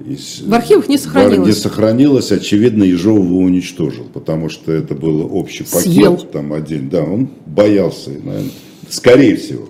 В 0.00 0.52
архивах 0.52 0.88
не 0.88 0.98
сохранилось. 0.98 1.46
Не 1.46 1.54
сохранилось, 1.54 2.32
очевидно, 2.32 2.82
Ежов 2.82 3.18
его 3.18 3.38
уничтожил, 3.38 4.04
потому 4.12 4.48
что 4.48 4.72
это 4.72 4.96
был 4.96 5.28
общий 5.32 5.62
пакет, 5.62 5.82
Съел. 5.82 6.16
там 6.16 6.52
один, 6.52 6.88
да, 6.88 7.04
он 7.04 7.28
боялся, 7.46 8.10
наверное, 8.10 8.50
скорее 8.88 9.36
всего. 9.36 9.68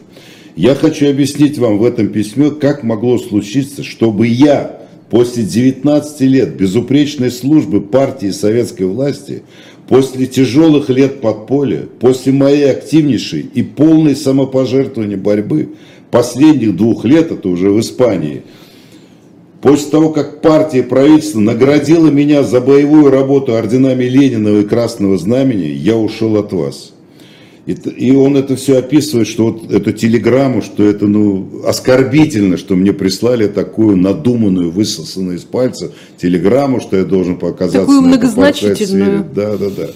Я 0.57 0.75
хочу 0.75 1.11
объяснить 1.11 1.59
вам 1.59 1.79
в 1.79 1.85
этом 1.85 2.09
письме, 2.09 2.51
как 2.51 2.83
могло 2.83 3.19
случиться, 3.19 3.83
чтобы 3.83 4.27
я 4.27 4.84
После 5.11 5.43
19 5.45 6.21
лет 6.23 6.57
безупречной 6.57 7.31
службы 7.31 7.81
партии 7.81 8.29
и 8.29 8.33
советской 8.33 8.85
власти, 8.85 9.43
после 9.87 10.27
тяжелых 10.27 10.89
лет 10.89 11.21
подполья, 11.21 11.87
после 12.01 12.33
моей 12.33 12.71
активнейшей 12.71 13.41
и 13.41 13.63
полной 13.63 14.17
самопожертвования 14.17 15.19
борьбы, 15.19 15.71
последних 16.11 16.77
двух 16.77 17.05
лет, 17.05 17.31
это 17.31 17.49
уже 17.49 17.71
в 17.71 17.79
Испании, 17.81 18.43
после 19.61 19.91
того, 19.91 20.11
как 20.11 20.41
партия 20.41 20.79
и 20.79 20.83
правительство 20.83 21.41
наградило 21.41 22.09
меня 22.09 22.43
за 22.43 22.61
боевую 22.61 23.11
работу 23.11 23.55
орденами 23.55 24.05
Ленина 24.05 24.61
и 24.61 24.65
Красного 24.65 25.19
Знамени, 25.19 25.67
я 25.67 25.97
ушел 25.97 26.37
от 26.37 26.53
вас. 26.53 26.94
И, 27.67 28.13
он 28.13 28.37
это 28.37 28.57
все 28.57 28.79
описывает, 28.79 29.27
что 29.27 29.47
вот 29.47 29.73
эту 29.73 29.93
телеграмму, 29.93 30.61
что 30.61 30.85
это 30.85 31.07
ну, 31.07 31.63
оскорбительно, 31.65 32.59
что 32.59 32.77
мне 32.77 32.93
прислали 32.93 33.47
такую 33.47 33.97
надуманную, 33.97 34.71
высосанную 34.71 35.39
из 35.39 35.45
пальца 35.45 35.93
телеграмму, 36.19 36.81
что 36.81 36.99
я 36.99 37.05
должен 37.05 37.39
показаться 37.39 37.81
такую 37.81 38.03
на 38.03 38.09
многозначительную. 38.09 39.27
Да, 39.35 39.57
да, 39.57 39.71
да. 39.71 39.89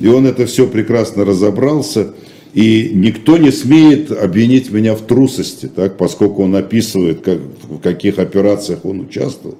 И 0.00 0.08
он 0.08 0.26
это 0.26 0.46
все 0.46 0.66
прекрасно 0.66 1.24
разобрался. 1.24 2.08
И 2.54 2.90
никто 2.92 3.38
не 3.38 3.52
смеет 3.52 4.10
обвинить 4.10 4.70
меня 4.72 4.94
в 4.94 5.02
трусости, 5.02 5.70
так, 5.74 5.96
поскольку 5.96 6.42
он 6.42 6.56
описывает, 6.56 7.20
как, 7.20 7.38
в 7.68 7.78
каких 7.78 8.18
операциях 8.18 8.84
он 8.84 9.00
участвовал 9.00 9.56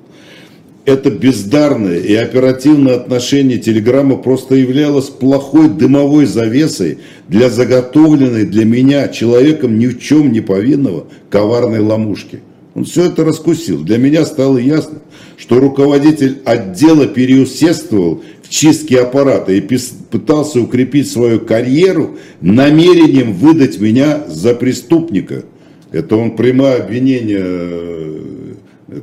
это 0.85 1.11
бездарное 1.11 1.99
и 1.99 2.14
оперативное 2.14 2.97
отношение 2.97 3.59
телеграммы 3.59 4.18
просто 4.18 4.57
являлось 4.57 5.11
плохой 5.11 5.68
дымовой 5.68 6.26
завесой 6.26 6.99
для 7.28 7.51
заготовленной 7.51 8.47
для 8.47 8.64
меня 8.64 9.09
человеком 9.09 9.78
ни 9.78 9.87
в 9.87 10.01
чем 10.01 10.33
не 10.33 10.41
повинного 10.41 11.07
коварной 11.30 11.78
ломушки. 11.78 12.41
Он 12.74 12.85
все 12.85 13.05
это 13.05 13.24
раскусил. 13.24 13.85
Для 13.85 13.99
меня 13.99 14.24
стало 14.24 14.59
ясно, 14.59 14.99
что 15.37 15.61
руководитель 15.61 16.39
отдела 16.45 17.07
переусердствовал 17.07 18.22
в 18.43 18.49
чистке 18.49 19.01
аппарата 19.01 19.53
и 19.53 19.61
пытался 19.61 20.61
укрепить 20.61 21.11
свою 21.11 21.41
карьеру 21.41 22.16
намерением 22.41 23.35
выдать 23.35 23.78
меня 23.78 24.24
за 24.26 24.55
преступника. 24.55 25.45
Это 25.93 26.16
он 26.16 26.37
прямое 26.37 26.83
обвинение 26.83 27.41
э, 27.43 29.01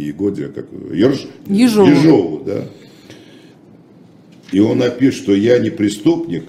не 0.00 0.06
Егоде, 0.06 0.46
а 0.46 0.48
как 0.48 0.66
Ерш... 0.92 1.26
Ежову. 1.46 1.90
Ежову, 1.90 2.42
да. 2.44 2.64
И 4.52 4.58
он 4.58 4.78
напишет, 4.78 5.22
что 5.22 5.34
я 5.34 5.58
не 5.58 5.70
преступник, 5.70 6.44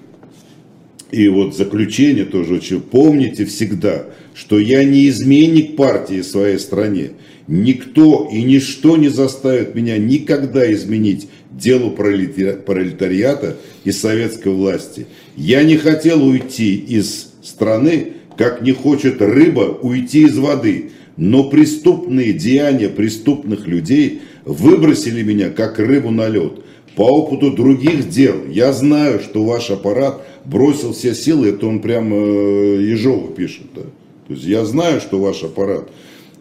и 1.11 1.27
вот 1.27 1.55
заключение 1.55 2.25
тоже 2.25 2.55
очень. 2.55 2.81
Помните 2.81 3.45
всегда, 3.45 4.05
что 4.33 4.57
я 4.57 4.83
не 4.83 5.09
изменник 5.09 5.75
партии 5.75 6.21
в 6.21 6.25
своей 6.25 6.57
стране. 6.57 7.11
Никто 7.47 8.29
и 8.31 8.41
ничто 8.43 8.95
не 8.95 9.09
заставит 9.09 9.75
меня 9.75 9.97
никогда 9.97 10.71
изменить 10.71 11.27
делу 11.51 11.91
пролетариата 11.91 13.57
и 13.83 13.91
советской 13.91 14.53
власти. 14.53 15.05
Я 15.35 15.63
не 15.63 15.75
хотел 15.75 16.25
уйти 16.25 16.75
из 16.75 17.33
страны, 17.43 18.13
как 18.37 18.61
не 18.61 18.71
хочет 18.71 19.21
рыба 19.21 19.77
уйти 19.81 20.23
из 20.23 20.37
воды. 20.37 20.91
Но 21.17 21.49
преступные 21.49 22.33
деяния 22.33 22.89
преступных 22.89 23.67
людей 23.67 24.21
выбросили 24.45 25.21
меня 25.23 25.49
как 25.49 25.79
рыбу 25.79 26.11
на 26.11 26.27
лед. 26.27 26.53
По 26.95 27.03
опыту 27.03 27.51
других 27.51 28.09
дел 28.09 28.35
я 28.49 28.73
знаю, 28.73 29.19
что 29.19 29.43
ваш 29.43 29.69
аппарат 29.71 30.25
бросил 30.45 30.93
все 30.93 31.13
силы, 31.13 31.49
это 31.49 31.67
он 31.67 31.79
прямо 31.79 32.15
э, 32.15 32.81
Ежову 32.81 33.29
пишет. 33.29 33.67
Да? 33.73 33.81
То 34.27 34.33
есть 34.33 34.43
я 34.43 34.65
знаю, 34.65 34.99
что 34.99 35.19
ваш 35.19 35.43
аппарат 35.43 35.89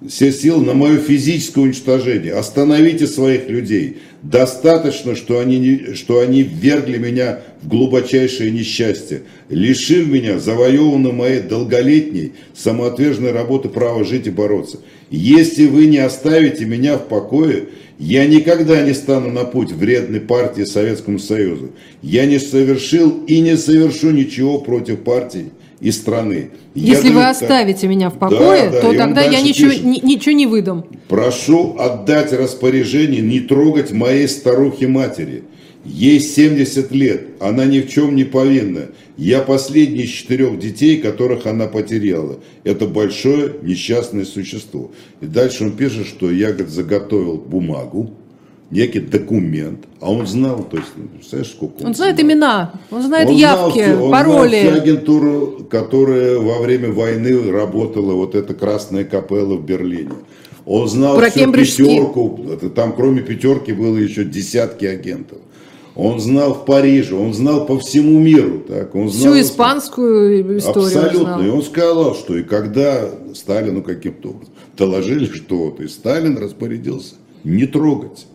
все 0.08 0.32
силы 0.32 0.64
на 0.64 0.72
мое 0.72 0.96
физическое 0.98 1.60
уничтожение. 1.60 2.32
Остановите 2.32 3.06
своих 3.06 3.48
людей. 3.48 3.98
Достаточно, 4.22 5.14
что 5.14 5.38
они, 5.38 5.94
что 5.94 6.20
они 6.20 6.42
ввергли 6.42 6.96
меня 6.96 7.40
в 7.60 7.68
глубочайшее 7.68 8.50
несчастье, 8.50 9.22
лишив 9.50 10.08
меня 10.08 10.38
завоеванной 10.38 11.12
моей 11.12 11.40
долголетней 11.40 12.32
самоотверженной 12.54 13.32
работы 13.32 13.68
права 13.68 14.04
жить 14.04 14.26
и 14.26 14.30
бороться. 14.30 14.80
Если 15.10 15.66
вы 15.66 15.86
не 15.86 15.98
оставите 15.98 16.64
меня 16.64 16.96
в 16.96 17.06
покое, 17.08 17.64
я 17.98 18.26
никогда 18.26 18.80
не 18.82 18.94
стану 18.94 19.30
на 19.30 19.44
путь 19.44 19.72
вредной 19.72 20.20
партии 20.20 20.64
Советскому 20.64 21.18
Союзу. 21.18 21.72
Я 22.00 22.24
не 22.24 22.38
совершил 22.38 23.24
и 23.26 23.40
не 23.40 23.58
совершу 23.58 24.10
ничего 24.12 24.58
против 24.58 25.00
партии 25.00 25.50
и 25.80 25.90
страны. 25.90 26.50
Если 26.74 27.08
я 27.08 27.14
вы 27.14 27.20
даю, 27.20 27.30
оставите 27.30 27.88
меня 27.88 28.10
в 28.10 28.18
покое, 28.18 28.70
да, 28.70 28.80
то 28.80 28.92
тогда 28.92 29.22
я 29.22 29.40
ничего, 29.40 29.72
ни, 29.72 30.04
ничего 30.04 30.34
не 30.34 30.46
выдам. 30.46 30.84
Прошу 31.08 31.76
отдать 31.78 32.32
распоряжение 32.32 33.22
не 33.22 33.40
трогать 33.40 33.90
моей 33.90 34.28
старухи-матери. 34.28 35.44
Ей 35.84 36.20
70 36.20 36.92
лет, 36.92 37.22
она 37.40 37.64
ни 37.64 37.80
в 37.80 37.88
чем 37.88 38.14
не 38.14 38.24
повинна. 38.24 38.88
Я 39.16 39.40
последний 39.40 40.02
из 40.02 40.10
четырех 40.10 40.58
детей, 40.58 40.98
которых 40.98 41.46
она 41.46 41.68
потеряла. 41.68 42.38
Это 42.64 42.86
большое 42.86 43.54
несчастное 43.62 44.26
существо. 44.26 44.92
И 45.22 45.26
дальше 45.26 45.64
он 45.64 45.72
пишет, 45.72 46.06
что 46.06 46.30
я 46.30 46.48
говорит, 46.48 46.68
заготовил 46.68 47.38
бумагу, 47.38 48.10
некий 48.70 49.00
документ, 49.00 49.84
а 50.00 50.12
он 50.12 50.26
знал, 50.26 50.64
то 50.70 50.76
есть, 50.76 50.90
ну, 50.96 51.08
представляешь, 51.08 51.50
сколько 51.50 51.80
он, 51.80 51.88
он 51.88 51.94
знает 51.94 52.16
знал. 52.16 52.26
имена, 52.26 52.72
он 52.90 53.02
знает 53.02 53.28
он 53.28 53.34
явки, 53.34 53.84
знал, 53.84 54.04
он 54.04 54.10
пароли. 54.12 54.60
Знал 54.60 54.72
всю 54.72 54.82
агентуру, 54.82 55.66
которая 55.70 56.38
во 56.38 56.58
время 56.58 56.92
войны 56.92 57.50
работала, 57.50 58.12
вот 58.12 58.34
эта 58.34 58.54
Красная 58.54 59.04
Капелла 59.04 59.56
в 59.56 59.64
Берлине. 59.64 60.12
Он 60.66 60.88
знал 60.88 61.16
Про 61.16 61.30
всю 61.30 61.50
пятерку, 61.50 62.40
там 62.74 62.94
кроме 62.94 63.22
пятерки 63.22 63.72
было 63.72 63.96
еще 63.96 64.24
десятки 64.24 64.84
агентов. 64.84 65.38
Он 65.96 66.20
знал 66.20 66.54
в 66.54 66.64
Париже, 66.64 67.16
он 67.16 67.34
знал 67.34 67.66
по 67.66 67.78
всему 67.78 68.20
миру. 68.20 68.60
Так, 68.66 68.94
он 68.94 69.10
знал, 69.10 69.34
Всю 69.34 69.42
испанскую 69.42 70.58
историю 70.58 70.86
Абсолютно. 70.86 71.34
Он 71.34 71.46
И 71.46 71.48
он 71.48 71.62
сказал, 71.62 72.14
что 72.14 72.36
и 72.36 72.44
когда 72.44 73.08
Сталину 73.34 73.82
каким-то 73.82 74.28
образом 74.30 74.54
доложили 74.78 75.26
что-то, 75.26 75.82
и 75.82 75.88
Сталин 75.88 76.38
распорядился 76.38 77.14
не 77.42 77.66
трогать. 77.66 78.26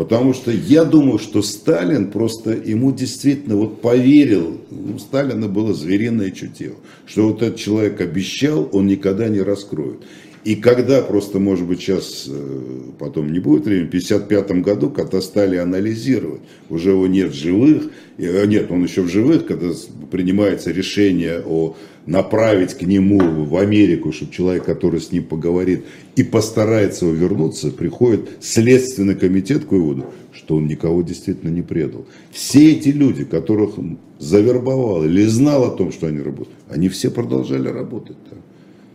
Потому 0.00 0.32
что 0.32 0.50
я 0.50 0.84
думаю, 0.84 1.18
что 1.18 1.42
Сталин 1.42 2.10
просто 2.10 2.52
ему 2.52 2.90
действительно 2.90 3.54
вот 3.56 3.82
поверил, 3.82 4.58
у 4.70 4.98
Сталина 4.98 5.46
было 5.46 5.74
звериное 5.74 6.30
чутье, 6.30 6.72
что 7.04 7.28
вот 7.28 7.42
этот 7.42 7.58
человек 7.60 8.00
обещал, 8.00 8.66
он 8.72 8.86
никогда 8.86 9.28
не 9.28 9.42
раскроет. 9.42 9.98
И 10.42 10.56
когда 10.56 11.02
просто, 11.02 11.38
может 11.38 11.66
быть, 11.66 11.80
сейчас, 11.80 12.26
э, 12.26 12.80
потом 12.98 13.30
не 13.30 13.40
будет 13.40 13.66
времени, 13.66 13.86
в 13.86 13.88
1955 13.88 14.62
году, 14.62 14.90
когда 14.90 15.20
стали 15.20 15.56
анализировать, 15.56 16.40
уже 16.70 16.90
его 16.90 17.06
нет 17.06 17.34
живых, 17.34 17.90
э, 18.16 18.46
нет, 18.46 18.70
он 18.70 18.82
еще 18.82 19.02
в 19.02 19.08
живых, 19.08 19.46
когда 19.46 19.68
принимается 20.10 20.70
решение 20.70 21.42
о 21.44 21.76
направить 22.06 22.74
к 22.74 22.82
нему 22.82 23.44
в 23.44 23.56
Америку, 23.56 24.12
чтобы 24.12 24.32
человек, 24.32 24.64
который 24.64 25.00
с 25.00 25.12
ним 25.12 25.24
поговорит 25.24 25.84
и 26.16 26.22
постарается 26.22 27.04
его 27.04 27.14
вернуться, 27.14 27.70
приходит 27.70 28.30
Следственный 28.40 29.14
комитет 29.14 29.66
к 29.66 29.72
выводу, 29.72 30.06
что 30.32 30.56
он 30.56 30.66
никого 30.66 31.02
действительно 31.02 31.50
не 31.50 31.62
предал. 31.62 32.06
Все 32.32 32.72
эти 32.72 32.88
люди, 32.88 33.24
которых 33.24 33.74
завербовал 34.18 35.04
или 35.04 35.24
знал 35.26 35.64
о 35.64 35.76
том, 35.76 35.92
что 35.92 36.06
они 36.06 36.20
работают, 36.20 36.56
они 36.70 36.88
все 36.88 37.10
продолжали 37.10 37.68
работать. 37.68 38.16
Так. 38.28 38.38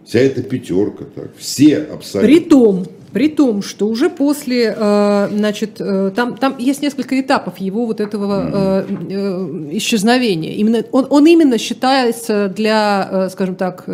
Вся 0.05 0.19
эта 0.19 0.43
пятерка, 0.43 1.05
так, 1.05 1.35
все 1.37 1.77
абсолютно. 1.77 2.27
При 2.27 2.39
том, 2.39 2.85
при 3.11 3.29
том, 3.29 3.61
что 3.61 3.87
уже 3.87 4.09
после, 4.09 4.75
э, 4.77 5.29
значит, 5.31 5.77
э, 5.79 6.11
там, 6.15 6.35
там 6.35 6.57
есть 6.59 6.81
несколько 6.81 7.19
этапов 7.19 7.57
его 7.59 7.85
вот 7.85 8.01
этого 8.01 8.85
э, 8.87 9.67
исчезновения. 9.71 10.53
Именно, 10.55 10.83
он, 10.91 11.07
он 11.09 11.25
именно 11.25 11.57
считается 11.57 12.49
для, 12.49 13.29
скажем 13.31 13.55
так, 13.55 13.85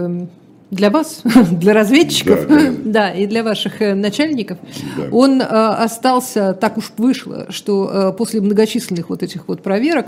для 0.71 0.89
вас, 0.89 1.21
для 1.51 1.73
разведчиков, 1.73 2.47
да, 2.47 2.55
да. 2.55 2.71
да, 2.85 3.11
и 3.11 3.27
для 3.27 3.43
ваших 3.43 3.79
начальников, 3.79 4.57
да. 4.97 5.03
он 5.11 5.41
э, 5.41 5.45
остался, 5.45 6.53
так 6.53 6.77
уж 6.77 6.91
вышло, 6.97 7.45
что 7.49 7.91
э, 7.93 8.17
после 8.17 8.41
многочисленных 8.41 9.09
вот 9.09 9.21
этих 9.21 9.47
вот 9.47 9.61
проверок, 9.61 10.07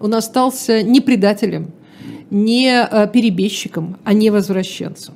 он 0.00 0.14
остался 0.14 0.82
не 0.82 1.00
предателем, 1.00 1.72
не 2.30 2.70
э, 2.70 3.08
перебежчиком, 3.12 3.98
а 4.04 4.14
не 4.14 4.30
возвращенцем. 4.30 5.14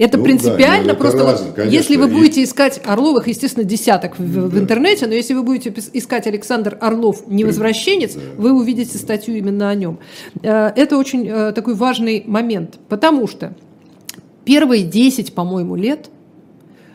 Это 0.00 0.16
ну, 0.16 0.24
принципиально, 0.24 0.86
да, 0.86 0.92
это 0.92 0.94
просто 0.94 1.24
разно, 1.24 1.46
вот, 1.48 1.56
конечно, 1.56 1.76
если 1.76 1.96
вы 1.96 2.06
будете 2.08 2.42
искать 2.42 2.80
Орловых, 2.86 3.28
естественно, 3.28 3.64
десяток 3.64 4.18
в, 4.18 4.34
да. 4.34 4.40
в 4.40 4.58
интернете, 4.58 5.06
но 5.06 5.12
если 5.12 5.34
вы 5.34 5.42
будете 5.42 5.74
искать 5.92 6.26
Александр 6.26 6.78
Орлов, 6.80 7.24
невозвращенец, 7.26 8.14
да. 8.14 8.20
вы 8.38 8.54
увидите 8.54 8.96
статью 8.96 9.36
именно 9.36 9.68
о 9.68 9.74
нем. 9.74 9.98
Э, 10.42 10.68
это 10.74 10.96
очень 10.96 11.28
э, 11.28 11.52
такой 11.52 11.74
важный 11.74 12.24
момент, 12.26 12.78
потому 12.88 13.28
что 13.28 13.52
первые 14.46 14.84
10, 14.84 15.34
по-моему, 15.34 15.76
лет 15.76 16.08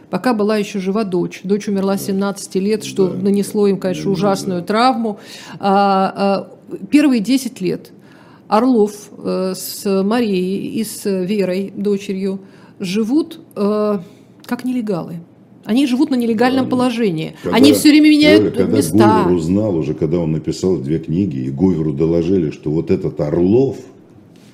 пока 0.09 0.33
была 0.33 0.57
еще 0.57 0.79
жива 0.79 1.03
дочь. 1.03 1.41
Дочь 1.43 1.67
умерла 1.67 1.97
17 1.97 2.55
лет, 2.55 2.83
что 2.83 3.09
да. 3.09 3.21
нанесло 3.21 3.67
им, 3.67 3.77
конечно, 3.77 4.09
ужасную 4.09 4.61
да. 4.61 4.65
травму. 4.65 5.19
А, 5.59 6.47
а, 6.71 6.87
первые 6.89 7.19
10 7.21 7.61
лет 7.61 7.91
Орлов 8.47 8.93
э, 9.15 9.53
с 9.55 9.85
Марией 10.03 10.79
и 10.79 10.83
с 10.83 11.05
Верой, 11.05 11.71
дочерью, 11.75 12.39
живут 12.79 13.39
э, 13.55 13.99
как 14.45 14.65
нелегалы. 14.65 15.21
Они 15.65 15.87
живут 15.87 16.11
на 16.11 16.15
нелегальном 16.15 16.65
да, 16.65 16.71
положении. 16.71 17.35
Когда, 17.41 17.57
Они 17.57 17.73
все 17.73 17.89
время 17.89 18.09
меняют 18.09 18.55
когда 18.55 18.77
места. 18.77 18.91
Когда 18.91 19.23
Гувер 19.23 19.35
узнал 19.35 19.75
уже, 19.75 19.95
когда 19.95 20.19
он 20.19 20.31
написал 20.31 20.77
две 20.77 20.99
книги, 20.99 21.37
и 21.37 21.49
Гуверу 21.49 21.91
доложили, 21.91 22.51
что 22.51 22.69
вот 22.69 22.91
этот 22.91 23.19
Орлов 23.19 23.77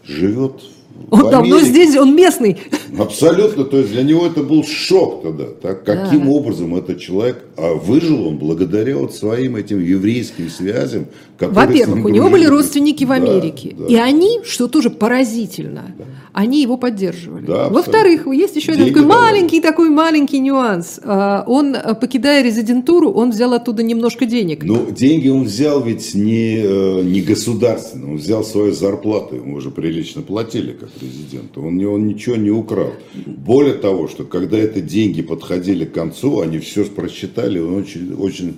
живет 0.06 0.62
он 1.10 1.30
давно 1.30 1.60
здесь, 1.62 1.96
он 1.96 2.16
местный. 2.16 2.58
Абсолютно, 2.98 3.64
то 3.64 3.78
есть 3.78 3.92
для 3.92 4.04
него 4.04 4.26
это 4.26 4.44
был 4.44 4.64
шок 4.64 5.24
тогда. 5.24 5.46
Так, 5.62 5.84
каким 5.84 6.26
да. 6.26 6.32
образом 6.32 6.76
этот 6.76 7.00
человек, 7.00 7.44
а 7.58 7.74
выжил 7.74 8.28
он 8.28 8.38
благодаря 8.38 8.98
вот 8.98 9.16
своим 9.16 9.56
этим 9.56 9.84
еврейским 9.84 10.50
связям. 10.50 11.08
Во-первых, 11.40 12.06
у 12.06 12.10
него 12.10 12.30
были 12.30 12.46
родственники 12.46 13.04
в 13.04 13.12
Америке, 13.12 13.76
да, 13.78 13.86
да. 13.86 13.94
и 13.94 13.96
они, 13.96 14.42
что 14.44 14.68
тоже 14.68 14.90
поразительно, 14.90 15.96
да. 15.98 16.06
они 16.34 16.62
его 16.62 16.78
поддерживали. 16.78 17.46
Да, 17.46 17.70
Во-вторых, 17.70 18.28
есть 18.28 18.56
еще 18.56 18.74
один 18.74 18.90
такой 18.90 19.04
маленький, 19.04 19.60
такой 19.60 19.90
маленький 19.90 20.40
нюанс. 20.40 21.00
А, 21.04 21.44
он, 21.48 21.76
покидая 22.00 22.44
резидентуру, 22.44 23.10
он 23.12 23.32
взял 23.32 23.54
оттуда 23.54 23.82
немножко 23.82 24.26
денег. 24.26 24.64
Ну, 24.64 24.92
деньги 24.92 25.30
он 25.30 25.46
взял 25.46 25.82
ведь 25.82 26.14
не, 26.14 26.58
э, 26.64 27.02
не 27.02 27.22
государственно, 27.22 28.12
он 28.12 28.18
взял 28.18 28.44
свою 28.44 28.74
зарплату, 28.74 29.36
ему 29.36 29.56
уже 29.56 29.72
прилично 29.72 30.22
платили 30.22 30.74
как 30.74 30.90
президенту, 31.00 31.62
он, 31.62 31.84
он 31.86 32.08
ничего 32.08 32.36
не 32.36 32.52
украл. 32.52 32.94
Более 33.26 33.76
того, 33.76 34.08
что 34.08 34.24
когда 34.24 34.58
эти 34.58 34.80
деньги 34.80 35.22
подходили 35.22 35.86
к 35.86 35.94
концу, 35.94 36.42
они 36.42 36.60
все 36.60 36.86
просчитали, 36.86 37.60
он 37.60 37.76
очень, 37.76 38.14
очень 38.14 38.58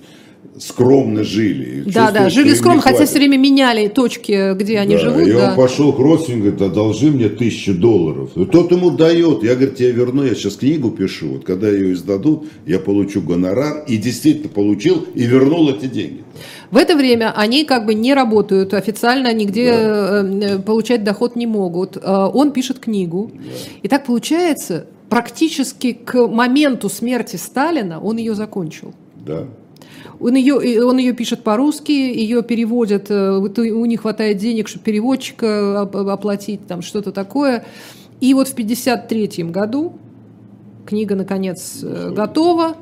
скромно 0.58 1.24
жили. 1.24 1.82
Да, 1.86 2.10
да, 2.10 2.28
жили 2.28 2.54
скромно, 2.54 2.80
хотя 2.80 3.06
все 3.06 3.18
время 3.18 3.36
меняли 3.36 3.88
точки, 3.88 4.54
где 4.54 4.78
они 4.78 4.94
да, 4.94 5.00
живут. 5.00 5.26
И 5.26 5.32
да. 5.32 5.50
он 5.50 5.56
пошел 5.56 5.92
к 5.92 5.98
родственнику, 5.98 6.42
говорит, 6.44 6.62
одолжи 6.62 7.10
мне 7.10 7.28
тысячу 7.28 7.74
долларов. 7.74 8.30
И 8.36 8.44
тот 8.44 8.70
ему 8.70 8.90
дает. 8.90 9.42
Я, 9.42 9.54
говорит, 9.54 9.76
тебе 9.76 9.92
верну, 9.92 10.24
я 10.24 10.34
сейчас 10.34 10.56
книгу 10.56 10.90
пишу. 10.90 11.34
Вот 11.34 11.44
когда 11.44 11.68
ее 11.68 11.92
издадут, 11.92 12.46
я 12.66 12.78
получу 12.78 13.20
гонорар. 13.20 13.84
И 13.88 13.96
действительно 13.96 14.48
получил 14.48 15.06
и 15.14 15.24
вернул 15.24 15.68
эти 15.70 15.86
деньги. 15.86 16.24
В 16.70 16.76
это 16.76 16.96
время 16.96 17.32
они 17.36 17.64
как 17.64 17.86
бы 17.86 17.94
не 17.94 18.14
работают 18.14 18.74
официально, 18.74 19.32
нигде 19.32 19.72
да. 19.72 20.24
Э, 20.24 20.58
получать 20.58 21.04
доход 21.04 21.36
не 21.36 21.46
могут. 21.46 21.96
Э, 21.96 22.28
он 22.32 22.52
пишет 22.52 22.78
книгу. 22.78 23.30
Да. 23.32 23.40
И 23.82 23.88
так 23.88 24.06
получается, 24.06 24.86
практически 25.08 25.92
к 25.92 26.26
моменту 26.26 26.88
смерти 26.88 27.36
Сталина 27.36 28.00
он 28.00 28.16
ее 28.16 28.34
закончил. 28.34 28.92
Да. 29.24 29.46
Он 30.24 30.34
ее, 30.34 30.84
он 30.84 30.96
ее 30.96 31.12
пишет 31.12 31.42
по-русски, 31.42 31.92
ее 31.92 32.42
переводят, 32.42 33.10
э, 33.10 33.30
у 33.30 33.84
них 33.84 34.00
хватает 34.00 34.38
денег, 34.38 34.68
чтобы 34.68 34.84
переводчика 34.84 35.82
оплатить, 35.82 36.66
там 36.66 36.80
что-то 36.80 37.12
такое. 37.12 37.66
И 38.20 38.32
вот 38.32 38.48
в 38.48 38.52
1953 38.52 39.44
году 39.50 39.98
книга, 40.86 41.14
наконец, 41.14 41.82
готова. 41.82 42.76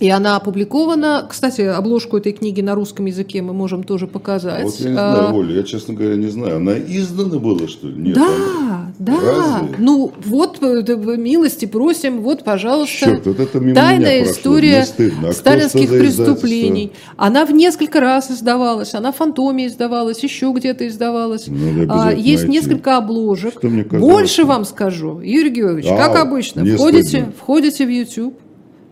И 0.00 0.08
она 0.08 0.36
опубликована. 0.36 1.26
Кстати, 1.28 1.60
обложку 1.60 2.16
этой 2.16 2.32
книги 2.32 2.62
на 2.62 2.74
русском 2.74 3.04
языке 3.04 3.42
мы 3.42 3.52
можем 3.52 3.84
тоже 3.84 4.06
показать. 4.06 4.64
Вот 4.64 4.74
я 4.80 4.88
не 4.88 4.94
знаю, 4.94 5.28
а, 5.28 5.32
Оля, 5.32 5.56
я, 5.56 5.62
честно 5.62 5.92
говоря, 5.92 6.16
не 6.16 6.28
знаю. 6.28 6.56
Она 6.56 6.78
издана 6.78 7.38
была, 7.38 7.68
что 7.68 7.86
ли? 7.86 7.94
Нет, 7.94 8.14
да, 8.14 8.26
она... 8.26 8.92
да. 8.98 9.12
Разве? 9.20 9.76
Ну, 9.78 10.12
вот, 10.24 10.58
э, 10.62 11.16
милости 11.16 11.66
просим, 11.66 12.22
вот, 12.22 12.44
пожалуйста. 12.44 12.96
Черт, 12.96 13.26
вот 13.26 13.40
это 13.40 13.60
мимо 13.60 13.74
Тайная 13.74 14.22
меня 14.22 14.32
история 14.32 14.86
а 15.22 15.32
сталинских 15.32 15.90
преступлений. 15.90 16.92
Она 17.18 17.44
в 17.44 17.52
несколько 17.52 18.00
раз 18.00 18.30
издавалась. 18.30 18.94
Она 18.94 19.12
в 19.12 19.16
«Фантоме» 19.16 19.66
издавалась, 19.66 20.22
еще 20.22 20.50
где-то 20.56 20.88
издавалась. 20.88 21.46
А, 21.90 22.10
есть 22.12 22.44
найти. 22.44 22.48
несколько 22.48 22.96
обложек. 22.96 23.62
Больше 23.92 24.44
вам 24.44 24.64
скажу, 24.64 25.20
Юрий 25.20 25.50
Георгиевич, 25.50 25.90
а, 25.90 25.96
как 25.96 26.16
обычно, 26.16 26.64
входите, 26.64 27.30
входите 27.38 27.84
в 27.84 27.90
YouTube, 27.90 28.34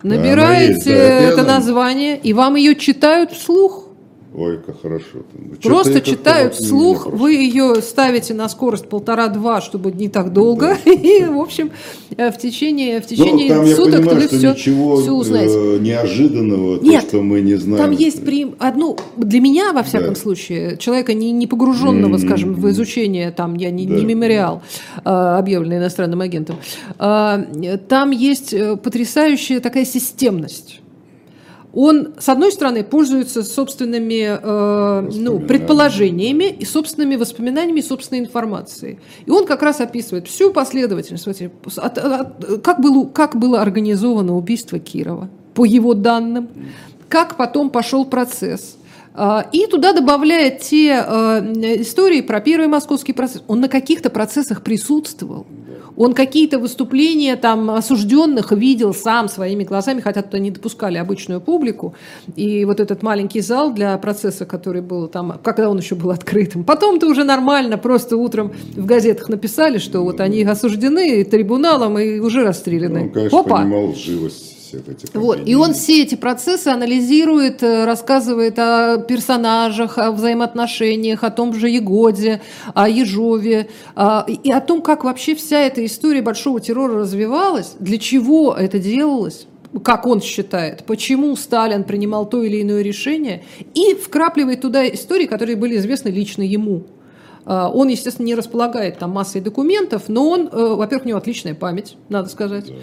Набираете 0.03 0.93
это 0.93 1.43
название, 1.43 2.19
и 2.19 2.33
вам 2.33 2.55
ее 2.55 2.77
читают 2.77 3.33
вслух. 3.33 3.88
Ой, 4.39 4.59
как 4.65 4.81
хорошо. 4.81 5.25
Ну, 5.35 5.57
Просто 5.61 6.01
читают 6.01 6.55
вслух, 6.55 7.07
вы 7.07 7.35
ее 7.35 7.83
ставите 7.83 8.35
на 8.35 8.49
скорость 8.49 8.89
полтора-два, 8.89 9.61
чтобы 9.61 9.91
не 9.91 10.09
так 10.09 10.33
долго, 10.33 10.79
да. 10.85 10.93
и, 10.93 11.25
в 11.25 11.41
общем, 11.41 11.73
э, 12.17 12.31
в 12.31 12.39
течение, 12.39 13.01
в 13.01 13.11
ну, 13.11 13.17
течение 13.17 13.55
ну, 13.57 13.67
суток 13.67 14.01
понимаю, 14.01 14.21
вы 14.21 14.39
все, 14.39 14.53
ничего 14.53 14.97
все 15.01 15.11
узнаете. 15.11 15.55
Э, 15.57 15.79
неожиданного, 15.81 16.79
Нет, 16.81 17.03
то, 17.03 17.09
что 17.09 17.23
мы 17.23 17.41
не 17.41 17.57
знаем. 17.57 17.85
Там 17.85 17.91
есть 17.91 18.25
при... 18.25 18.55
одну, 18.61 18.97
для 19.17 19.41
меня, 19.41 19.73
во 19.73 19.83
всяком 19.83 20.15
да. 20.15 20.21
случае, 20.21 20.77
человека 20.77 21.15
не, 21.15 21.33
не 21.33 21.49
погруженного, 21.49 22.15
mm-hmm. 22.15 22.27
скажем, 22.27 22.55
в 22.55 22.71
изучение, 22.71 23.33
там, 23.33 23.57
я 23.57 23.73
не, 23.73 23.87
да. 23.87 23.97
не 23.97 24.05
мемориал, 24.05 24.63
а, 25.05 25.39
объявленный 25.39 25.79
иностранным 25.79 26.21
агентом, 26.21 26.57
там 26.97 28.11
есть 28.13 28.55
потрясающая 28.83 29.61
такая 29.61 29.85
системность 29.85 30.81
он, 31.73 32.15
с 32.19 32.29
одной 32.29 32.51
стороны, 32.51 32.83
пользуется 32.83 33.43
собственными 33.43 34.39
э, 34.41 35.11
ну, 35.13 35.39
предположениями 35.39 36.45
и 36.45 36.65
собственными 36.65 37.17
воспоминаниями, 37.17 37.81
собственной 37.81 38.21
информацией. 38.21 38.99
И 39.27 39.31
он 39.31 39.47
как 39.47 39.63
раз 39.63 39.81
описывает 39.81 40.29
всю 40.29 40.53
последовательность. 40.53 41.25
Смотрите, 41.25 41.53
от, 41.77 41.99
от, 41.99 42.63
как, 42.63 42.81
было, 42.81 43.05
как 43.07 43.37
было 43.37 43.61
организовано 43.61 44.37
убийство 44.37 44.79
Кирова, 44.79 45.29
по 45.55 45.65
его 45.65 45.93
данным, 45.93 46.49
как 47.09 47.37
потом 47.37 47.71
пошел 47.71 48.07
процесс. 48.07 48.79
Э, 49.19 49.43
и 49.53 49.67
туда 49.67 49.93
добавляет 49.93 50.61
те 50.61 51.05
э, 51.05 51.81
истории 51.81 52.21
про 52.21 52.41
первый 52.41 52.69
московский 52.69 53.13
процесс. 53.13 53.43
Он 53.49 53.61
на 53.61 53.69
каких-то 53.69 54.11
процессах 54.11 54.63
присутствовал. 54.63 55.47
Он 55.97 56.15
какие-то 56.15 56.61
выступления 56.61 57.35
там 57.35 57.71
осужденных 57.71 58.53
видел 58.53 58.95
сам 58.95 59.29
своими 59.29 59.65
глазами, 59.65 60.01
хотя 60.01 60.23
туда 60.23 60.39
не 60.39 60.53
допускали 60.53 60.97
обычную 60.97 61.41
публику. 61.41 61.95
И 62.37 62.65
вот 62.65 62.79
этот 62.79 63.03
маленький 63.03 63.41
зал 63.41 63.73
для 63.73 63.99
процесса, 63.99 64.47
который 64.47 64.81
был 64.81 65.09
там, 65.09 65.41
когда 65.43 65.69
он 65.69 65.79
еще 65.79 65.97
был 65.97 66.13
открытым. 66.13 66.63
Потом-то 66.63 67.09
уже 67.09 67.25
нормально, 67.25 67.79
просто 67.79 68.17
утром 68.17 68.53
в 68.77 68.87
газетах 68.87 69.29
написали, 69.29 69.79
что 69.79 70.05
вот 70.05 70.21
они 70.21 70.45
осуждены 70.45 71.25
трибуналом 71.25 71.99
и 71.99 72.21
уже 72.21 72.45
расстреляны. 72.45 73.01
Ну, 73.01 73.07
он, 73.07 73.11
конечно, 73.11 73.41
Опа! 73.41 73.57
понимал 73.57 73.93
живость 73.95 74.58
всех 74.69 74.89
этих 74.89 75.15
Вот. 75.15 75.41
И 75.47 75.55
он 75.55 75.73
все 75.73 76.03
эти 76.03 76.15
процессы 76.15 76.69
анализирует, 76.69 77.63
э, 77.63 77.85
рассказывает 77.85 78.59
о 78.59 78.99
персонажах, 78.99 79.99
о 79.99 80.13
взаимоотношениях, 80.13 81.25
о 81.25 81.31
том 81.31 81.55
же 81.55 81.69
Егоде, 81.69 82.41
о 82.75 82.89
Ежове, 82.89 83.69
а, 83.95 84.27
и 84.29 84.51
о 84.53 84.61
том, 84.61 84.83
как 84.83 85.05
вообще 85.05 85.35
вся 85.35 85.61
эта 85.61 85.85
история 85.85 86.23
большого 86.23 86.61
террора 86.61 87.01
развивалась, 87.01 87.75
для 87.79 87.99
чего 87.99 88.55
это 88.55 88.79
делалось 88.79 89.47
как 89.85 90.07
он 90.07 90.23
считает, 90.23 90.85
почему 90.85 91.37
Сталин 91.37 91.85
принимал 91.85 92.27
то 92.27 92.43
или 92.43 92.63
иное 92.63 92.81
решение, 92.81 93.45
и 93.75 93.95
вкрапливает 93.95 94.63
туда 94.63 94.89
истории, 94.89 95.27
которые 95.27 95.57
были 95.57 95.77
известны 95.77 96.09
лично 96.09 96.41
ему. 96.41 96.87
А, 97.51 97.71
он, 97.71 97.89
естественно, 97.89 98.27
не 98.27 98.35
располагает 98.35 98.99
там 98.99 99.11
массой 99.11 99.41
документов, 99.41 100.03
но 100.09 100.29
он, 100.29 100.51
э, 100.53 100.75
во-первых, 100.75 101.07
у 101.07 101.09
него 101.09 101.19
отличная 101.19 101.55
память, 101.55 101.97
надо 102.11 102.29
сказать. 102.29 102.67
Да. 102.67 102.75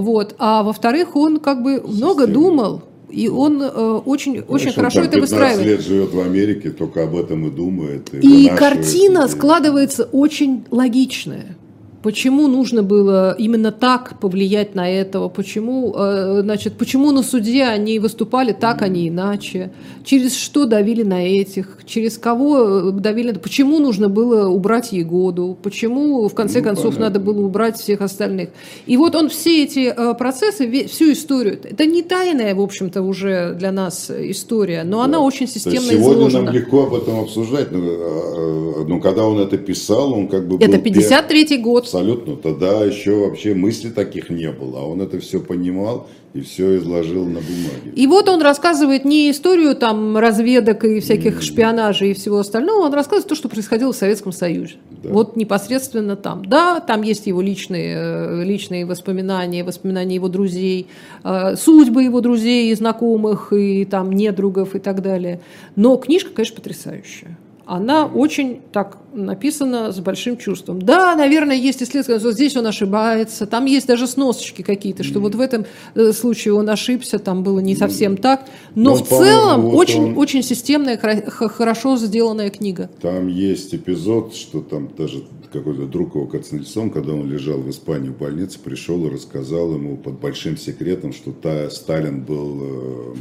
Вот. 0.00 0.34
А 0.38 0.62
во-вторых, 0.62 1.14
он 1.14 1.40
как 1.40 1.62
бы 1.62 1.74
Система. 1.74 1.94
много 1.94 2.26
думал, 2.26 2.82
и 3.10 3.28
он 3.28 3.60
э, 3.60 3.66
очень, 3.66 4.32
Знаешь, 4.32 4.46
очень 4.48 4.72
хорошо 4.72 5.02
это 5.02 5.20
выстраивает. 5.20 5.66
лет 5.66 5.80
живет 5.82 6.14
в 6.14 6.20
Америке, 6.20 6.70
только 6.70 7.04
об 7.04 7.16
этом 7.16 7.48
и 7.48 7.50
думает. 7.50 8.14
И, 8.14 8.46
и 8.46 8.48
картина 8.48 9.28
складывается 9.28 10.04
очень 10.04 10.64
логичная. 10.70 11.58
Почему 12.04 12.48
нужно 12.48 12.82
было 12.82 13.34
именно 13.38 13.72
так 13.72 14.20
повлиять 14.20 14.74
на 14.74 14.90
этого? 14.90 15.30
Почему, 15.30 15.94
э, 15.96 16.40
значит, 16.42 16.74
почему 16.74 17.12
на 17.12 17.22
суде 17.22 17.64
они 17.64 17.98
выступали 17.98 18.52
так, 18.52 18.82
а 18.82 18.88
не 18.88 19.08
иначе? 19.08 19.70
Через 20.04 20.36
что 20.36 20.66
давили 20.66 21.02
на 21.02 21.26
этих? 21.26 21.78
Через 21.86 22.18
кого 22.18 22.58
э, 22.58 22.90
давили? 22.90 23.32
Почему 23.32 23.78
нужно 23.78 24.10
было 24.10 24.50
убрать 24.50 24.92
Егоду? 24.92 25.56
Почему, 25.62 26.28
в 26.28 26.34
конце 26.34 26.58
ну, 26.58 26.64
концов, 26.64 26.96
понятно. 26.96 27.06
надо 27.06 27.20
было 27.20 27.40
убрать 27.40 27.78
всех 27.78 28.02
остальных? 28.02 28.50
И 28.84 28.98
вот 28.98 29.14
он 29.14 29.30
все 29.30 29.64
эти 29.64 29.90
э, 29.90 30.14
процессы, 30.14 30.86
всю 30.86 31.10
историю, 31.10 31.58
это 31.64 31.86
не 31.86 32.02
тайная, 32.02 32.54
в 32.54 32.60
общем-то, 32.60 33.00
уже 33.00 33.54
для 33.54 33.72
нас 33.72 34.10
история, 34.10 34.84
но 34.84 34.98
да. 34.98 35.04
она 35.04 35.20
очень 35.20 35.48
системно 35.48 35.78
То 35.78 35.84
есть 35.86 36.02
сегодня 36.02 36.18
изложена. 36.18 36.44
нам 36.44 36.54
легко 36.54 36.82
об 36.82 36.94
этом 36.96 37.20
обсуждать, 37.20 37.72
но, 37.72 38.84
но 38.86 39.00
когда 39.00 39.24
он 39.24 39.38
это 39.38 39.56
писал, 39.56 40.12
он 40.12 40.28
как 40.28 40.46
бы 40.46 40.62
Это 40.62 40.76
53-й 40.76 41.56
год 41.56 41.93
абсолютно. 41.94 42.36
Тогда 42.36 42.84
еще 42.84 43.14
вообще 43.14 43.54
мысли 43.54 43.90
таких 43.90 44.30
не 44.30 44.50
было. 44.50 44.80
А 44.80 44.82
он 44.84 45.00
это 45.00 45.18
все 45.20 45.40
понимал 45.40 46.08
и 46.32 46.40
все 46.40 46.78
изложил 46.78 47.24
на 47.26 47.40
бумаге. 47.40 47.92
И 47.94 48.06
вот 48.08 48.28
он 48.28 48.42
рассказывает 48.42 49.04
не 49.04 49.30
историю 49.30 49.76
там 49.76 50.18
разведок 50.18 50.84
и 50.84 50.98
всяких 50.98 51.38
mm-hmm. 51.38 51.42
шпионажей 51.42 52.10
и 52.10 52.14
всего 52.14 52.38
остального, 52.38 52.86
он 52.86 52.92
рассказывает 52.92 53.28
то, 53.28 53.36
что 53.36 53.48
происходило 53.48 53.92
в 53.92 53.96
Советском 53.96 54.32
Союзе. 54.32 54.74
Да. 55.02 55.10
Вот 55.10 55.36
непосредственно 55.36 56.16
там. 56.16 56.44
Да, 56.44 56.80
там 56.80 57.02
есть 57.02 57.28
его 57.28 57.40
личные, 57.40 57.96
э, 57.96 58.44
личные 58.44 58.84
воспоминания, 58.84 59.62
воспоминания 59.62 60.16
его 60.16 60.28
друзей, 60.28 60.88
э, 61.22 61.54
судьбы 61.54 62.02
его 62.02 62.20
друзей 62.20 62.72
и 62.72 62.74
знакомых, 62.74 63.52
и 63.52 63.84
там 63.84 64.10
недругов 64.10 64.74
и 64.74 64.80
так 64.80 65.02
далее. 65.02 65.40
Но 65.76 65.96
книжка, 65.98 66.30
конечно, 66.32 66.56
потрясающая 66.56 67.38
она 67.66 68.06
очень 68.06 68.60
так 68.72 68.98
написана 69.12 69.92
с 69.92 70.00
большим 70.00 70.36
чувством. 70.36 70.82
Да, 70.82 71.14
наверное, 71.16 71.56
есть 71.56 71.82
исследование, 71.82 72.20
что 72.20 72.32
здесь 72.32 72.56
он 72.56 72.66
ошибается, 72.66 73.46
там 73.46 73.64
есть 73.64 73.86
даже 73.86 74.06
сносочки 74.06 74.62
какие-то, 74.62 75.02
что 75.02 75.18
mm-hmm. 75.18 75.22
вот 75.22 75.34
в 75.34 75.40
этом 75.40 75.66
э, 75.94 76.12
случае 76.12 76.54
он 76.54 76.68
ошибся, 76.68 77.18
там 77.18 77.42
было 77.42 77.60
не 77.60 77.76
совсем 77.76 78.14
mm-hmm. 78.14 78.20
так. 78.20 78.46
Но, 78.74 78.90
Но 78.90 78.96
в 78.96 79.08
целом 79.08 79.62
вот 79.62 79.74
очень, 79.74 80.04
он... 80.04 80.18
очень 80.18 80.42
системная, 80.42 80.98
хорошо 80.98 81.96
сделанная 81.96 82.50
книга. 82.50 82.90
Там 83.00 83.28
есть 83.28 83.74
эпизод, 83.74 84.34
что 84.34 84.60
там 84.60 84.90
даже 84.96 85.24
какой-то 85.52 85.86
друг 85.86 86.16
его 86.16 86.26
Кацнельцом, 86.26 86.90
когда 86.90 87.12
он 87.12 87.30
лежал 87.30 87.58
в 87.58 87.70
Испании 87.70 88.08
в 88.08 88.18
больнице, 88.18 88.58
пришел 88.58 89.06
и 89.06 89.10
рассказал 89.10 89.72
ему 89.74 89.96
под 89.96 90.18
большим 90.18 90.56
секретом, 90.56 91.12
что 91.12 91.32
та, 91.32 91.70
Сталин 91.70 92.22
был 92.22 92.58
э, 92.60 93.14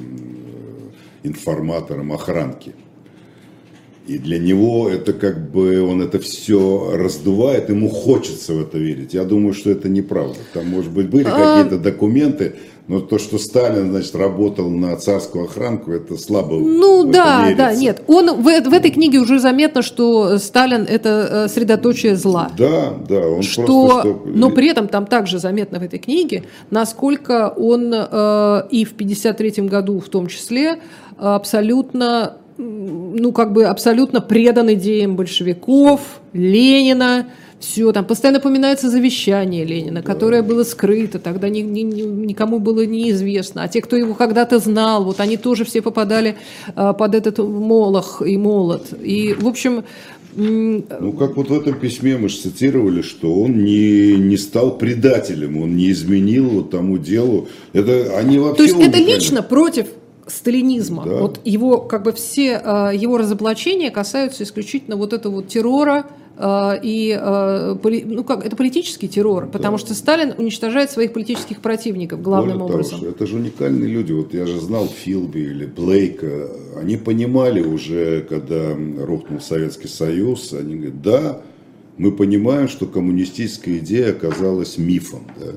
информатором 1.24 2.12
охранки. 2.12 2.74
И 4.06 4.18
для 4.18 4.38
него 4.38 4.90
это 4.90 5.14
как 5.14 5.50
бы 5.50 5.82
он 5.82 6.02
это 6.02 6.20
все 6.20 6.92
раздувает, 6.94 7.70
ему 7.70 7.90
хочется 7.90 8.54
в 8.54 8.62
это 8.62 8.78
верить. 8.78 9.14
Я 9.14 9.24
думаю, 9.24 9.54
что 9.54 9.70
это 9.70 9.88
неправда. 9.88 10.40
Там, 10.54 10.68
может 10.68 10.92
быть, 10.92 11.10
были 11.10 11.26
а... 11.26 11.32
какие-то 11.32 11.82
документы, 11.82 12.56
но 12.90 13.00
то, 13.00 13.18
что 13.18 13.38
Сталин, 13.38 13.92
значит, 13.92 14.14
работал 14.14 14.70
на 14.70 14.98
царскую 14.98 15.46
охранку, 15.46 15.92
это 15.92 16.18
слабо. 16.18 16.60
Ну 16.60 17.10
да, 17.10 17.44
верится. 17.44 17.58
да, 17.58 17.76
нет. 17.76 18.04
Он 18.08 18.42
в, 18.42 18.44
в 18.44 18.74
этой 18.74 18.92
книге 18.92 19.20
уже 19.20 19.40
заметно, 19.40 19.82
что 19.82 20.38
Сталин 20.38 20.84
это 20.84 21.46
э, 21.46 21.48
средоточие 21.48 22.18
зла. 22.18 22.52
Да, 22.58 22.94
да. 23.08 23.26
Он 23.26 23.42
что, 23.42 23.64
просто, 23.64 24.00
что... 24.02 24.22
Но 24.26 24.50
при 24.50 24.68
этом 24.68 24.90
там 24.90 25.06
также 25.06 25.40
заметно 25.40 25.80
в 25.80 25.84
этой 25.84 26.00
книге, 26.00 26.44
насколько 26.72 27.54
он 27.56 27.94
э, 27.94 28.68
и 28.70 28.84
в 28.84 28.92
1953 28.92 29.64
году 29.70 30.02
в 30.02 30.10
том 30.10 30.28
числе 30.28 30.80
абсолютно 31.18 32.38
ну, 32.64 33.32
как 33.32 33.54
бы 33.54 33.66
абсолютно 33.66 34.22
предан 34.22 34.74
идеям 34.74 35.16
большевиков, 35.16 36.02
Ленина, 36.34 37.28
все, 37.60 37.92
там 37.94 38.06
постоянно 38.06 38.40
упоминается 38.40 38.90
завещание 38.90 39.64
Ленина, 39.64 40.02
да. 40.02 40.06
которое 40.06 40.42
было 40.42 40.64
скрыто, 40.64 41.20
тогда 41.20 41.48
ни, 41.50 41.60
ни, 41.60 41.82
никому 41.82 42.60
было 42.60 42.86
неизвестно. 42.86 43.64
А 43.64 43.68
те, 43.68 43.82
кто 43.82 43.96
его 43.96 44.14
когда-то 44.14 44.60
знал, 44.60 45.06
вот 45.06 45.20
они 45.20 45.38
тоже 45.38 45.64
все 45.64 45.82
попадали 45.82 46.36
а, 46.76 46.94
под 46.94 47.16
этот 47.16 47.38
молох 47.38 48.22
и 48.26 48.38
молот. 48.38 48.94
И, 49.02 49.34
в 49.34 49.48
общем... 49.48 49.84
Ну, 50.36 51.14
как 51.18 51.38
вот 51.38 51.50
в 51.50 51.54
этом 51.54 51.80
письме 51.80 52.18
мы 52.18 52.28
же 52.28 52.38
цитировали, 52.38 53.04
что 53.04 53.34
он 53.34 53.64
не, 53.64 54.16
не 54.16 54.36
стал 54.36 54.78
предателем, 54.78 55.58
он 55.62 55.76
не 55.76 55.92
изменил 55.92 56.50
вот 56.50 56.72
тому 56.72 56.98
делу. 56.98 57.48
Это 57.72 58.18
они 58.18 58.40
вообще... 58.40 58.58
То 58.58 58.64
есть 58.64 58.80
это 58.80 58.98
лично 58.98 59.44
против 59.44 59.86
сталинизма. 60.28 61.06
Да. 61.06 61.22
Вот 61.22 61.40
его, 61.44 61.80
как 61.80 62.04
бы 62.04 62.12
все 62.14 62.62
э, 62.64 62.92
его 62.96 63.18
разоблачения 63.18 63.92
касаются 63.92 64.44
исключительно 64.44 64.96
вот 64.96 65.14
этого 65.14 65.36
вот 65.36 65.48
террора, 65.48 66.06
э, 66.38 66.80
и 66.82 67.18
э, 67.20 67.76
ну 68.06 68.24
как 68.24 68.46
это 68.46 68.56
политический 68.56 69.08
террор, 69.08 69.48
потому 69.48 69.78
да. 69.78 69.86
что 69.86 69.94
Сталин 69.94 70.34
уничтожает 70.38 70.92
своих 70.92 71.14
политических 71.14 71.60
противников 71.60 72.22
главным 72.22 72.60
Более 72.60 72.74
образом. 72.74 73.00
Того, 73.00 73.12
это 73.12 73.28
же 73.28 73.38
уникальные 73.38 73.90
люди. 73.90 74.12
Вот 74.12 74.34
я 74.34 74.46
же 74.46 74.60
знал 74.60 74.88
Филби 74.88 75.40
или 75.40 75.66
Блейка, 75.66 76.50
они 76.80 76.98
понимали 76.98 77.62
уже, 77.62 78.22
когда 78.22 78.76
рухнул 79.06 79.42
Советский 79.42 79.88
Союз, 79.88 80.54
они 80.54 80.76
говорят, 80.76 81.02
да, 81.02 81.42
мы 81.98 82.12
понимаем, 82.12 82.68
что 82.68 82.86
коммунистическая 82.88 83.78
идея 83.78 84.12
оказалась 84.12 84.78
мифом. 84.78 85.28
Да? 85.40 85.52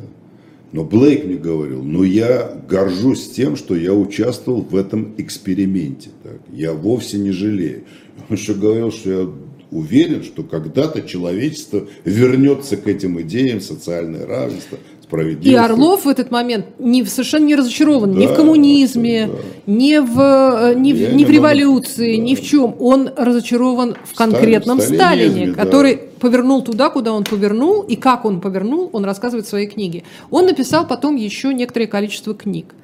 Но 0.77 0.85
Блейк 0.85 1.25
мне 1.25 1.37
говорил, 1.37 1.83
но 1.83 2.05
я 2.05 2.53
горжусь 2.69 3.31
тем, 3.31 3.57
что 3.57 3.75
я 3.75 3.95
участвовал 3.95 4.61
в 4.61 4.77
этом 4.77 5.15
эксперименте. 5.17 6.11
Так. 6.23 6.39
Я 6.53 6.75
вовсе 6.75 7.17
не 7.17 7.31
жалею. 7.31 7.85
Он 8.29 8.37
еще 8.37 8.53
говорил, 8.53 8.93
что 8.93 9.11
я 9.11 9.29
уверен, 9.71 10.23
что 10.23 10.43
когда-то 10.43 11.01
человечество 11.01 11.87
вернется 12.05 12.77
к 12.77 12.87
этим 12.89 13.19
идеям 13.23 13.63
социальное 13.63 14.27
равенство, 14.27 14.77
справедливости. 15.03 15.49
И 15.49 15.55
Орлов 15.55 16.05
в 16.05 16.09
этот 16.09 16.31
момент 16.31 16.67
не, 16.79 17.05
совершенно 17.07 17.47
не 17.47 17.55
разочарован 17.55 18.13
да, 18.13 18.21
ни 18.21 18.27
в 18.27 18.35
коммунизме, 18.35 19.29
да. 19.29 19.73
ни 19.73 19.97
в, 19.97 20.21
э, 20.21 20.75
ни 20.75 20.93
в, 20.93 21.15
ни 21.15 21.25
в 21.25 21.31
революции, 21.31 22.17
да. 22.17 22.23
ни 22.23 22.35
в 22.35 22.43
чем. 22.43 22.77
Он 22.81 23.09
разочарован 23.17 23.97
в 24.05 24.15
конкретном 24.15 24.83
Сталин, 24.83 25.31
Сталине, 25.31 25.53
который 25.55 25.97
да. 25.97 26.03
Повернул 26.21 26.63
туда, 26.63 26.91
куда 26.91 27.13
он 27.13 27.25
повернул, 27.25 27.83
и 27.83 27.97
как 27.97 28.25
он 28.25 28.41
повернул, 28.41 28.91
он 28.93 29.05
рассказывает 29.05 29.47
в 29.47 29.49
своей 29.49 29.67
книге. 29.67 30.03
Он 30.31 30.47
написал 30.47 30.87
потом 30.87 31.17
еще 31.17 31.53
некоторое 31.55 31.87
количество 31.87 32.35
книг. 32.35 32.75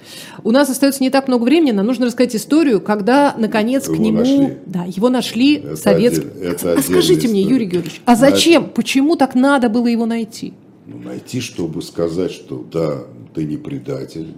У 0.45 0.51
нас 0.51 0.71
остается 0.71 1.03
не 1.03 1.11
так 1.11 1.29
много 1.29 1.45
времени, 1.45 1.73
нам 1.73 1.87
нужно 1.87 2.07
рассказать 2.07 2.37
историю, 2.37 2.81
когда, 2.81 3.35
наконец, 3.37 3.87
его 3.87 3.97
к 3.97 3.99
нему... 3.99 4.19
Нашли. 4.19 4.57
Да, 4.67 4.85
его 4.85 5.09
нашли 5.09 5.57
это 5.57 5.77
советские... 5.77 6.57
А 6.77 6.83
скажите 6.83 7.29
мне, 7.29 7.43
Юрий 7.43 7.67
Георгиевич, 7.67 8.03
а 8.05 8.17
зачем, 8.17 8.65
почему 8.65 9.17
так 9.17 9.35
надо 9.35 9.69
было 9.69 9.87
его 9.87 10.07
найти? 10.07 10.55
ну, 10.87 10.99
найти, 10.99 11.41
чтобы 11.41 11.83
сказать, 11.83 12.33
что 12.33 12.65
да, 12.71 13.05
ты 13.35 13.45
не 13.45 13.57
предатель, 13.57 14.35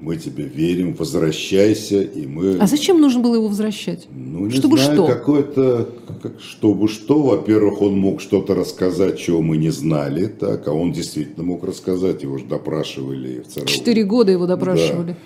мы 0.00 0.16
тебе 0.16 0.44
верим, 0.44 0.94
возвращайся, 0.94 2.02
и 2.02 2.26
мы... 2.26 2.56
А 2.58 2.66
зачем 2.66 3.00
нужно 3.00 3.20
было 3.20 3.34
его 3.34 3.48
возвращать? 3.48 4.06
Ну, 4.14 4.46
не 4.46 4.52
чтобы 4.52 4.78
знаю, 4.78 4.94
что? 4.94 5.06
какой-то, 5.06 5.88
как, 6.22 6.40
чтобы 6.40 6.88
что, 6.88 7.20
во-первых, 7.20 7.82
он 7.82 7.98
мог 7.98 8.20
что-то 8.20 8.54
рассказать, 8.54 9.18
чего 9.18 9.42
мы 9.42 9.56
не 9.56 9.70
знали, 9.70 10.26
так, 10.26 10.68
а 10.68 10.72
он 10.72 10.92
действительно 10.92 11.44
мог 11.44 11.64
рассказать, 11.64 12.22
его 12.22 12.38
же 12.38 12.44
допрашивали 12.44 13.40
в 13.40 13.48
ЦРУ. 13.48 13.66
Четыре 13.66 14.04
года 14.04 14.32
его 14.32 14.46
допрашивали. 14.46 15.12
Да. 15.12 15.16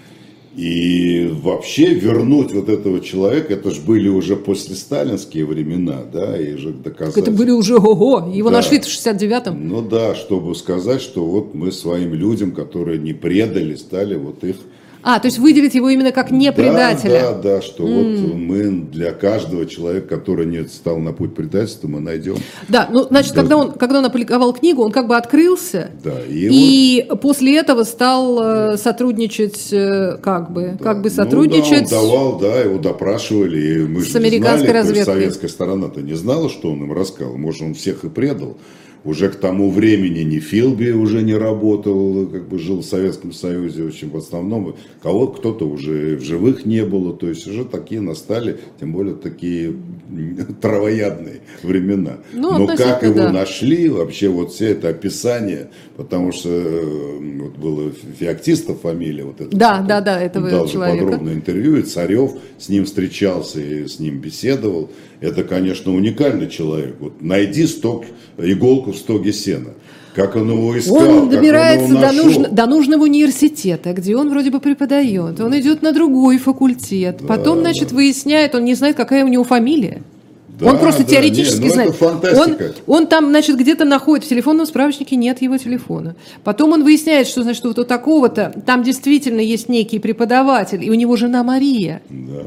И 0.55 1.31
вообще 1.43 1.95
вернуть 1.95 2.53
вот 2.53 2.69
этого 2.69 3.01
человека, 3.01 3.55
это 3.55 3.71
же 3.71 3.81
были 3.81 4.09
уже 4.09 4.37
после 4.37 4.75
сталинские 4.77 5.47
времена, 5.47 6.03
да, 6.13 6.39
и 6.39 6.57
же 6.57 6.73
доказать. 6.73 7.17
Это 7.17 7.31
были 7.31 7.51
уже 7.51 7.77
ого, 7.77 8.31
его 8.31 8.51
да. 8.51 8.57
нашли 8.57 8.79
в 8.79 8.85
69-м. 8.85 9.69
Ну 9.69 9.81
да, 9.81 10.15
чтобы 10.15 10.55
сказать, 10.55 11.01
что 11.01 11.25
вот 11.25 11.55
мы 11.55 11.73
своим 11.73 12.13
людям, 12.13 12.53
которые 12.53 12.99
не 12.99 13.15
предали, 13.15 13.77
стали 13.77 14.15
вот 14.17 14.45
их 14.45 14.57
А, 15.03 15.19
то 15.19 15.27
есть 15.27 15.39
выделить 15.39 15.75
его 15.75 15.89
именно 15.89 16.13
как 16.13 16.31
не 16.31 16.53
предателя. 16.53 17.21
Да, 17.21 17.33
да, 17.33 17.39
да, 17.57 17.63
что 17.63 17.87
mm. 17.87 18.23
вот 18.27 18.35
мы 18.35 18.71
для 18.91 19.13
каждого 19.13 19.67
человека, 19.67 20.17
который 20.17 20.47
не 20.47 20.65
стал 20.69 20.99
на 20.99 21.13
путь 21.13 21.35
предательства, 21.35 21.89
мы 21.89 22.01
найдем. 22.01 22.37
Да, 22.69 22.89
ну, 22.91 23.05
значит, 23.05 23.35
да. 23.35 23.41
когда, 23.41 23.57
он, 23.57 23.73
когда 23.73 23.99
он 23.99 24.05
опубликовал 24.05 24.53
книгу, 24.53 24.83
он 24.83 24.93
как 24.93 25.09
бы 25.09 25.17
открылся, 25.17 25.91
да, 26.05 26.21
и, 26.29 26.49
и 26.51 27.07
вот... 27.09 27.21
после 27.21 27.57
этого 27.57 27.83
стал 27.83 28.37
да. 28.37 28.73
Э, 28.75 28.77
сотрудничать, 28.77 29.73
э, 29.73 30.19
как 30.23 30.53
бы, 30.53 30.77
да. 30.79 30.85
как 30.85 31.03
бы 31.03 31.11
сотрудничать. 31.11 31.83
Ну, 31.83 31.89
да, 31.91 32.01
он 32.01 32.09
давал, 32.09 32.39
да, 32.39 32.61
его 32.61 32.79
допрашивали, 32.79 33.61
и 33.61 33.79
мы 33.87 34.03
с 34.03 34.13
же 34.13 34.19
американской 34.19 34.69
знали, 34.69 34.79
разведкой. 34.79 35.15
советская 35.15 35.51
сторона-то 35.51 36.01
не 36.01 36.15
знала, 36.15 36.49
что 36.49 36.71
он 36.71 36.85
им 36.85 36.93
рассказал, 36.93 37.37
может, 37.37 37.63
он 37.63 37.75
всех 37.75 38.05
и 38.05 38.09
предал 38.09 38.57
уже 39.05 39.29
к 39.29 39.37
тому 39.37 39.71
времени 39.71 40.21
ни 40.21 40.39
Филби 40.39 40.91
уже 40.91 41.23
не 41.23 41.35
работал, 41.35 42.27
как 42.27 42.49
бы 42.49 42.59
жил 42.59 42.81
в 42.81 42.85
Советском 42.85 43.33
Союзе, 43.33 43.85
очень 43.85 44.11
в 44.11 44.17
основном 44.17 44.77
кого 45.03 45.29
кто-то 45.29 45.69
уже 45.69 46.17
в 46.17 46.23
живых 46.23 46.65
не 46.65 46.85
было, 46.85 47.13
то 47.13 47.29
есть 47.29 47.47
уже 47.47 47.65
такие 47.65 48.01
настали, 48.01 48.59
тем 48.79 48.93
более 48.93 49.15
такие 49.15 49.75
травоядные 50.61 51.41
времена. 51.63 52.19
Ну, 52.33 52.59
Но 52.59 52.67
как 52.77 53.03
его 53.03 53.15
да. 53.15 53.33
нашли, 53.33 53.89
вообще 53.89 54.29
вот 54.29 54.53
все 54.53 54.69
это 54.69 54.89
описание, 54.89 55.71
потому 55.97 56.33
что 56.33 56.49
э, 56.51 57.41
вот 57.41 57.57
было 57.57 57.91
Феоктистов 58.19 58.81
фамилия, 58.83 59.25
вот 59.25 59.41
это. 59.41 59.57
Да, 59.57 59.85
да, 59.87 60.01
да, 60.01 60.21
этого 60.21 60.49
дал 60.49 60.69
человека. 60.69 61.05
подробное 61.05 61.35
интервью, 61.35 61.77
и 61.77 61.83
Царев 61.83 62.33
с 62.59 62.69
ним 62.69 62.85
встречался 62.85 63.61
и 63.61 63.87
с 63.87 63.99
ним 63.99 64.21
беседовал. 64.21 64.91
Это, 65.21 65.45
конечно, 65.45 65.95
уникальный 65.95 66.49
человек. 66.49 66.97
Вот 66.99 67.23
найди 67.23 67.67
сток, 67.67 68.05
иголку 68.37 68.92
стоге 68.97 69.33
сена. 69.33 69.71
Как 70.15 70.37
он 70.37 70.51
его 70.51 70.79
искал, 70.79 70.97
Он 70.97 71.31
добирается 71.31 71.87
он 71.87 72.01
до, 72.01 72.13
нужно, 72.13 72.49
до 72.49 72.67
нужного 72.67 73.05
университета, 73.05 73.95
где 73.95 74.15
он 74.15 74.29
вроде 74.29 74.51
бы 74.51 74.61
преподает. 74.61 75.41
Он 75.41 75.59
идет 75.59 75.81
на 75.81 75.93
другой 75.93 76.37
факультет. 76.37 77.19
Да, 77.21 77.27
Потом, 77.27 77.61
значит, 77.61 77.89
да. 77.89 77.97
выясняет, 77.97 78.55
он 78.55 78.65
не 78.65 78.75
знает, 78.75 78.95
какая 78.95 79.25
у 79.25 79.29
него 79.29 79.43
фамилия. 79.43 80.03
Да, 80.49 80.67
он 80.67 80.79
просто 80.79 81.03
да, 81.03 81.11
теоретически 81.11 81.63
не, 81.63 81.69
ну 81.69 81.75
знает. 81.75 82.03
Он, 82.03 82.57
он 82.87 83.07
там, 83.07 83.31
значит, 83.31 83.57
где-то 83.57 83.87
находит, 83.87 84.27
в 84.27 84.29
телефонном 84.29 84.67
справочнике 84.67 85.17
нет 85.17 85.41
его 85.41 85.57
телефона. 85.57 86.15
Потом 86.45 86.73
он 86.73 86.85
выясняет, 86.85 87.27
что, 87.27 87.43
значит, 87.43 87.65
вот 87.65 87.79
у 87.79 87.85
такого-то, 87.85 88.53
там 88.67 88.83
действительно 88.83 89.41
есть 89.41 89.71
некий 89.71 89.99
преподаватель, 89.99 90.85
и 90.85 90.91
у 90.91 90.95
него 90.95 91.17
жена 91.17 91.43
Мария. 91.43 92.03
Да. 92.11 92.43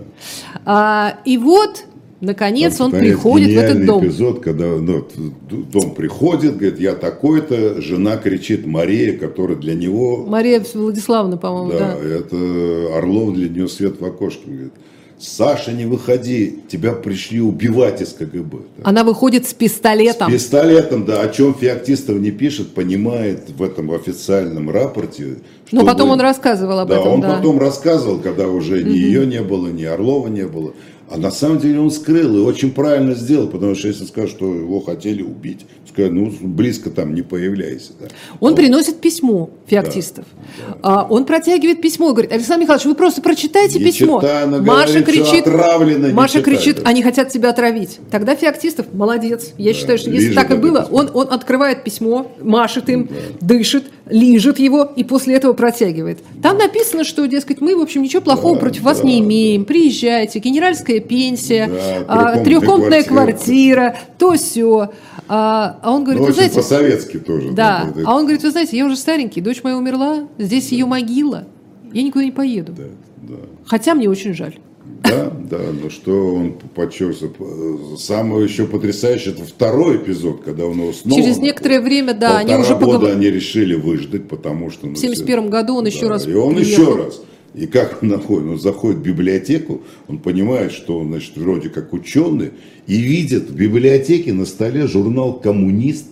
А, 0.65 1.17
и 1.25 1.39
вот 1.39 1.83
Наконец 2.21 2.79
он 2.79 2.91
приходит 2.91 3.49
в 3.49 3.57
этот 3.57 3.85
дом. 3.85 4.05
эпизод, 4.05 4.41
когда 4.41 4.65
ну, 4.67 5.05
дом 5.49 5.93
приходит, 5.93 6.57
говорит, 6.57 6.79
я 6.79 6.95
такой-то, 6.95 7.81
жена 7.81 8.17
кричит 8.17 8.65
Мария, 8.65 9.17
которая 9.17 9.57
для 9.57 9.73
него... 9.73 10.25
Мария 10.25 10.63
Владиславовна, 10.73 11.37
по-моему, 11.37 11.71
да. 11.71 11.97
Да, 12.01 12.07
это 12.07 12.97
Орлов 12.97 13.33
для 13.33 13.49
нее 13.49 13.67
свет 13.67 13.99
в 13.99 14.05
окошке. 14.05 14.43
Говорит, 14.45 14.73
Саша, 15.17 15.71
не 15.71 15.85
выходи, 15.85 16.59
тебя 16.67 16.91
пришли 16.91 17.39
убивать 17.39 18.01
из 18.01 18.09
КГБ. 18.13 18.57
Она 18.83 19.03
выходит 19.05 19.47
с 19.47 19.53
пистолетом. 19.53 20.29
С 20.29 20.33
пистолетом, 20.33 21.05
да, 21.05 21.21
о 21.21 21.29
чем 21.29 21.53
Феоктистов 21.53 22.17
не 22.17 22.31
пишет, 22.31 22.73
понимает 22.73 23.49
в 23.49 23.63
этом 23.63 23.91
официальном 23.91 24.69
рапорте. 24.69 25.37
Но 25.71 25.85
потом 25.85 26.09
он 26.09 26.19
рассказывал 26.19 26.79
об 26.79 26.89
да, 26.89 26.99
этом. 26.99 27.13
Он 27.13 27.21
да, 27.21 27.29
он 27.29 27.35
потом 27.37 27.59
рассказывал, 27.59 28.19
когда 28.19 28.47
уже 28.49 28.83
ни 28.83 28.89
угу. 28.89 28.95
ее 28.95 29.25
не 29.25 29.41
было, 29.41 29.69
ни 29.69 29.83
Орлова 29.83 30.27
не 30.27 30.45
было. 30.45 30.73
А 31.09 31.17
на 31.17 31.31
самом 31.31 31.59
деле 31.59 31.79
он 31.79 31.91
скрыл 31.91 32.37
и 32.37 32.41
очень 32.41 32.71
правильно 32.71 33.13
сделал, 33.13 33.47
потому 33.47 33.75
что 33.75 33.87
если 33.87 34.05
скажут, 34.05 34.31
что 34.31 34.53
его 34.53 34.79
хотели 34.79 35.21
убить, 35.21 35.65
сказать, 35.95 36.11
ну 36.11 36.31
близко 36.41 36.89
там 36.89 37.15
не 37.15 37.21
появляйся. 37.21 37.93
Да. 37.99 38.07
Он 38.41 38.51
вот. 38.51 38.55
приносит 38.57 38.99
письмо 38.99 39.49
феоктистов. 39.65 40.25
Да, 40.35 40.73
да. 40.73 40.77
А, 40.81 41.07
он 41.09 41.25
протягивает 41.25 41.81
письмо 41.81 42.09
и 42.09 42.11
говорит, 42.11 42.33
Александр 42.33 42.63
Михайлович, 42.63 42.85
вы 42.85 42.95
просто 42.95 43.21
прочитайте 43.21 43.79
не 43.79 43.85
письмо. 43.85 44.19
Читай, 44.19 44.45
Маша 44.45 44.99
говорит, 44.99 45.05
кричит, 45.05 46.13
Маша 46.13 46.41
кричит, 46.41 46.81
они 46.83 47.01
хотят 47.01 47.29
тебя 47.29 47.49
отравить. 47.49 47.99
Тогда 48.11 48.35
Феоктистов 48.35 48.87
молодец. 48.93 49.53
Я 49.57 49.71
да, 49.71 49.79
считаю, 49.79 49.97
что 49.97 50.09
если 50.09 50.33
так 50.33 50.51
и 50.51 50.55
было, 50.55 50.87
он, 50.91 51.09
он 51.13 51.31
открывает 51.31 51.83
письмо, 51.83 52.31
машет 52.41 52.89
им, 52.89 53.07
да. 53.07 53.47
дышит, 53.47 53.85
лижет 54.09 54.59
его 54.59 54.83
и 54.83 55.03
после 55.05 55.35
этого 55.35 55.53
протягивает. 55.53 56.19
Там 56.43 56.57
написано, 56.57 57.05
что, 57.05 57.25
дескать, 57.25 57.61
мы, 57.61 57.75
в 57.75 57.81
общем, 57.81 58.01
ничего 58.01 58.21
плохого 58.21 58.55
да, 58.55 58.59
против 58.59 58.83
да, 58.83 58.89
вас 58.89 59.03
не 59.03 59.19
имеем. 59.19 59.63
Приезжайте, 59.63 60.39
генеральская 60.39 60.99
пенсия, 60.99 61.67
да, 61.67 62.05
а, 62.07 62.43
трехкомнатная 62.43 63.03
квартира, 63.03 63.95
то 64.17 64.33
все. 64.33 64.89
А, 65.27 65.79
а 65.85 65.91
он 65.91 66.03
говорит, 66.03 66.21
ну, 66.21 66.27
вы 66.27 66.33
знаете... 66.33 66.55
по-советски 66.55 67.19
тоже. 67.19 67.51
Да, 67.51 67.91
да, 67.95 68.01
а 68.05 68.15
он 68.15 68.23
говорит, 68.23 68.41
вы 68.41 68.49
знаете, 68.49 68.75
я 68.75 68.85
уже 68.87 68.95
старенький, 68.95 69.39
дочь 69.39 69.61
моя 69.63 69.77
умерла, 69.77 70.27
здесь 70.39 70.69
да. 70.69 70.75
ее 70.75 70.85
могила, 70.87 71.47
я 71.93 72.01
никуда 72.01 72.25
не 72.25 72.31
поеду. 72.31 72.73
Да, 72.73 72.83
да. 73.21 73.35
Хотя 73.67 73.93
мне 73.93 74.09
очень 74.09 74.33
жаль. 74.33 74.57
Да, 75.03 75.31
да, 75.47 75.59
но 75.79 75.91
что 75.91 76.33
он 76.33 76.53
подчеркивает. 76.73 77.99
Самое 77.99 78.45
еще 78.45 78.65
потрясающее, 78.65 79.35
это 79.35 79.43
второй 79.43 79.97
эпизод, 79.97 80.41
когда 80.43 80.65
он 80.65 80.79
его 80.79 80.91
снова... 80.91 81.21
Через 81.21 81.37
некоторое 81.37 81.81
время, 81.81 82.15
да, 82.15 82.39
они 82.39 82.55
уже 82.55 82.73
года 82.73 82.85
поговор... 82.85 83.11
они 83.11 83.29
решили 83.29 83.75
выждать, 83.75 84.27
потому 84.27 84.71
что... 84.71 84.87
Ну, 84.87 84.95
в 84.95 84.97
71 84.97 85.51
году 85.51 85.75
он 85.75 85.83
да, 85.83 85.91
еще 85.91 86.07
раз 86.07 86.27
И 86.27 86.33
он 86.33 86.55
приехал. 86.55 86.81
еще 86.81 86.95
раз. 86.95 87.21
И 87.55 87.67
как 87.67 88.03
он 88.03 88.09
находит? 88.09 88.49
Он 88.49 88.59
заходит 88.59 88.99
в 88.99 89.03
библиотеку, 89.03 89.81
он 90.07 90.17
понимает, 90.19 90.73
что 90.73 90.99
он, 90.99 91.07
значит, 91.07 91.37
вроде 91.37 91.69
как 91.69 91.93
ученый, 91.93 92.51
и 92.85 92.97
видит 92.97 93.49
в 93.49 93.55
библиотеке 93.55 94.33
на 94.33 94.45
столе 94.45 94.87
журнал 94.87 95.39
«Коммунист», 95.39 96.07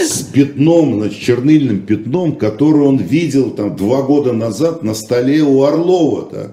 с 0.00 0.22
пятном, 0.22 1.00
значит, 1.00 1.20
чернильным 1.20 1.80
пятном, 1.80 2.36
который 2.36 2.82
он 2.82 2.98
видел 2.98 3.50
там 3.50 3.74
два 3.74 4.02
года 4.02 4.32
назад 4.32 4.84
на 4.84 4.94
столе 4.94 5.42
у 5.42 5.62
Орлова. 5.62 6.28
Да? 6.30 6.52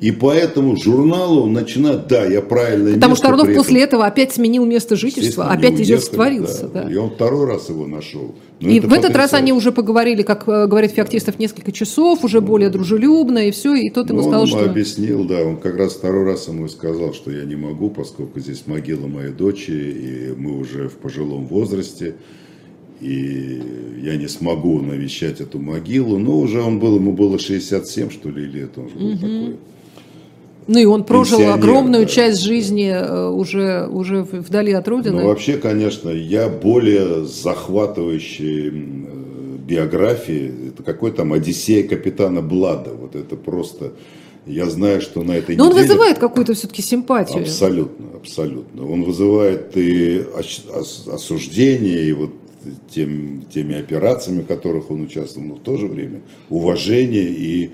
И 0.00 0.12
поэтому 0.12 0.76
журналу 0.76 1.46
начинает, 1.46 2.06
да, 2.06 2.24
я 2.24 2.40
правильно 2.40 2.94
Потому 2.94 3.16
что 3.16 3.28
Орлов 3.28 3.54
после 3.54 3.82
этого 3.82 4.06
опять 4.06 4.32
сменил 4.32 4.64
место 4.64 4.96
жительства, 4.96 5.50
опять 5.50 5.74
здесь 5.74 5.90
растворился. 5.90 6.68
Да. 6.68 6.84
Да. 6.84 6.90
И 6.90 6.96
он 6.96 7.10
второй 7.10 7.46
раз 7.46 7.68
его 7.68 7.86
нашел. 7.86 8.34
Но 8.60 8.70
и 8.70 8.80
в 8.80 8.92
этот 8.94 9.14
раз 9.14 9.34
они 9.34 9.52
уже 9.52 9.72
поговорили, 9.72 10.22
как 10.22 10.48
э, 10.48 10.66
говорит 10.66 10.92
Феоктистов, 10.92 11.38
несколько 11.38 11.70
часов, 11.70 12.24
уже 12.24 12.40
более 12.40 12.70
дружелюбно, 12.70 13.48
и 13.48 13.50
все, 13.50 13.74
и 13.74 13.90
тот 13.90 14.08
ему 14.08 14.20
ну, 14.20 14.24
сказал, 14.24 14.40
он 14.42 14.46
что... 14.46 14.58
Он 14.58 14.70
объяснил, 14.70 15.24
да, 15.24 15.42
он 15.42 15.58
как 15.58 15.76
раз 15.76 15.94
второй 15.94 16.24
раз 16.24 16.48
ему 16.48 16.66
сказал, 16.68 17.12
что 17.12 17.30
я 17.30 17.44
не 17.44 17.56
могу, 17.56 17.90
поскольку 17.90 18.40
здесь 18.40 18.62
могила 18.66 19.06
моей 19.06 19.32
дочери, 19.32 19.90
и 19.90 20.34
мы 20.34 20.58
уже 20.58 20.88
в 20.88 20.94
пожилом 20.94 21.46
возрасте, 21.46 22.16
и 23.02 23.62
я 24.02 24.16
не 24.16 24.28
смогу 24.28 24.80
навещать 24.80 25.40
эту 25.40 25.58
могилу. 25.58 26.18
Но 26.18 26.38
уже 26.38 26.62
он 26.62 26.78
был, 26.78 26.96
ему 26.96 27.12
было 27.12 27.38
67, 27.38 28.10
что 28.10 28.30
ли, 28.30 28.46
лет, 28.46 28.76
он 28.76 28.88
же 28.88 28.94
был 28.94 29.08
угу. 29.08 29.16
такой 29.16 29.56
ну 30.70 30.78
и 30.78 30.84
он 30.84 31.02
прожил 31.02 31.50
огромную 31.52 32.04
да. 32.04 32.10
часть 32.10 32.42
жизни 32.42 32.88
э, 32.88 33.28
уже, 33.28 33.88
уже 33.88 34.22
вдали 34.22 34.72
от 34.72 34.86
родины. 34.86 35.20
Ну 35.20 35.26
вообще, 35.26 35.56
конечно, 35.56 36.10
я 36.10 36.48
более 36.48 37.24
захватывающий 37.24 38.70
биографии, 38.70 40.68
это 40.68 40.84
какой 40.84 41.10
там 41.10 41.32
Одиссея 41.32 41.88
капитана 41.88 42.40
Блада, 42.40 42.94
вот 42.94 43.16
это 43.16 43.34
просто... 43.34 43.94
Я 44.46 44.66
знаю, 44.70 45.00
что 45.00 45.22
на 45.22 45.32
этой 45.32 45.56
Но 45.56 45.66
неделе... 45.66 45.82
он 45.82 45.88
вызывает 45.88 46.18
какую-то 46.18 46.54
все-таки 46.54 46.82
симпатию. 46.82 47.42
Абсолютно, 47.42 48.06
абсолютно. 48.14 48.88
Он 48.88 49.02
вызывает 49.02 49.76
и 49.76 50.24
осуждение, 51.12 52.04
и 52.04 52.12
вот 52.12 52.30
тем, 52.94 53.44
теми 53.52 53.78
операциями, 53.78 54.42
в 54.42 54.46
которых 54.46 54.90
он 54.90 55.02
участвовал, 55.02 55.48
но 55.48 55.54
в 55.56 55.60
то 55.60 55.76
же 55.76 55.88
время 55.88 56.20
уважение 56.48 57.28
и 57.28 57.72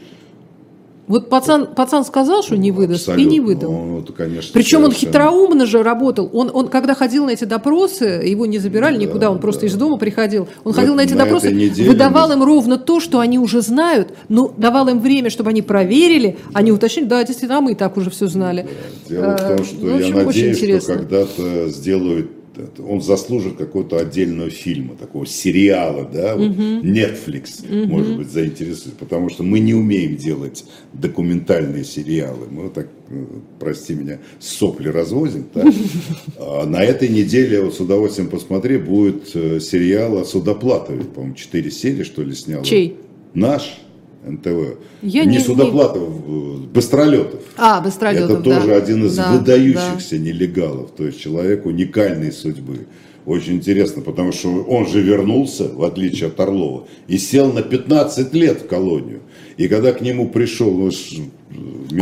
вот 1.08 1.28
пацан, 1.28 1.68
пацан 1.68 2.04
сказал, 2.04 2.42
что 2.42 2.56
не 2.56 2.72
выдаст, 2.72 3.08
Абсолютно. 3.08 3.28
и 3.28 3.30
не 3.30 3.40
выдал. 3.40 3.70
Ну, 3.70 4.00
это, 4.00 4.12
конечно, 4.12 4.50
Причем 4.52 4.84
он 4.84 4.92
хитроумно 4.92 5.64
же 5.64 5.82
работал. 5.84 6.28
Он, 6.32 6.50
он, 6.52 6.68
когда 6.68 6.94
ходил 6.94 7.26
на 7.26 7.30
эти 7.30 7.44
допросы, 7.44 8.04
его 8.04 8.44
не 8.44 8.58
забирали 8.58 8.96
да, 8.96 9.02
никуда, 9.02 9.30
он 9.30 9.38
просто 9.38 9.62
да. 9.62 9.66
из 9.68 9.74
дома 9.74 9.98
приходил. 9.98 10.42
Он 10.64 10.72
вот 10.72 10.76
ходил 10.76 10.96
на 10.96 11.02
эти 11.02 11.12
на 11.12 11.24
допросы, 11.24 11.50
выдавал 11.86 12.32
им 12.32 12.42
ровно 12.42 12.76
то, 12.76 12.98
что 12.98 13.20
они 13.20 13.38
уже 13.38 13.62
знают, 13.62 14.14
но 14.28 14.52
давал 14.56 14.88
им 14.88 15.00
время, 15.00 15.30
чтобы 15.30 15.50
они 15.50 15.62
проверили, 15.62 16.38
они 16.52 16.72
уточнили, 16.72 17.06
да, 17.06 17.22
действительно, 17.22 17.58
а 17.58 17.60
мы 17.60 17.72
и 17.72 17.74
так 17.76 17.96
уже 17.96 18.10
все 18.10 18.26
знали. 18.26 18.66
Да. 19.08 19.14
Дело 19.14 19.36
в 19.36 19.56
том, 19.56 19.64
что 19.64 19.76
ну, 19.80 19.92
в 19.92 19.96
общем, 19.96 20.16
я 20.18 20.24
надеюсь, 20.24 20.82
что 20.82 20.94
когда-то 20.94 21.68
сделают 21.68 22.30
он 22.78 23.00
заслужит 23.00 23.56
какого-то 23.56 23.98
отдельного 23.98 24.50
фильма, 24.50 24.96
такого 24.96 25.26
сериала, 25.26 26.08
да, 26.10 26.36
вот 26.36 26.46
uh 26.46 26.80
Netflix, 26.82 27.64
uh 27.64 27.86
может 27.86 28.16
быть, 28.16 28.30
заинтересует, 28.30 28.96
потому 28.96 29.28
что 29.28 29.42
мы 29.42 29.58
не 29.60 29.74
умеем 29.74 30.16
делать 30.16 30.64
документальные 30.92 31.84
сериалы, 31.84 32.46
мы 32.50 32.64
вот 32.64 32.74
так, 32.74 32.88
э, 33.08 33.24
прости 33.58 33.94
меня, 33.94 34.18
сопли 34.38 34.88
развозим, 34.88 35.46
да? 35.54 35.64
а 36.38 36.66
на 36.66 36.82
этой 36.82 37.08
неделе, 37.08 37.62
вот 37.62 37.74
с 37.74 37.80
удовольствием 37.80 38.28
посмотри, 38.28 38.78
будет 38.78 39.34
э, 39.34 39.60
сериал 39.60 40.18
о 40.18 40.24
Судоплатове, 40.24 41.04
по-моему, 41.04 41.34
четыре 41.34 41.70
серии, 41.70 42.02
что 42.02 42.22
ли, 42.22 42.34
снял. 42.34 42.62
Чей? 42.62 42.96
Наш. 43.34 43.85
НТВ. 44.26 44.78
Я 45.02 45.24
не, 45.24 45.36
не 45.36 45.38
Судоплатов, 45.40 46.02
не... 46.26 46.66
Быстролетов. 46.66 47.40
А, 47.56 47.80
Быстролетов, 47.80 48.30
Это 48.30 48.42
тоже 48.42 48.66
да. 48.66 48.76
один 48.76 49.06
из 49.06 49.16
да, 49.16 49.32
выдающихся 49.32 50.16
да. 50.16 50.18
нелегалов, 50.18 50.90
то 50.90 51.06
есть 51.06 51.20
человек 51.20 51.64
уникальной 51.66 52.32
судьбы. 52.32 52.86
Очень 53.24 53.54
интересно, 53.54 54.02
потому 54.02 54.30
что 54.32 54.48
он 54.62 54.86
же 54.86 55.00
вернулся, 55.00 55.68
в 55.68 55.82
отличие 55.82 56.28
от 56.28 56.38
Орлова, 56.38 56.86
и 57.08 57.18
сел 57.18 57.52
на 57.52 57.62
15 57.62 58.32
лет 58.34 58.62
в 58.62 58.66
колонию. 58.68 59.20
И 59.56 59.66
когда 59.66 59.92
к 59.92 60.00
нему 60.00 60.28
пришел, 60.28 60.72
ну, 60.72 60.90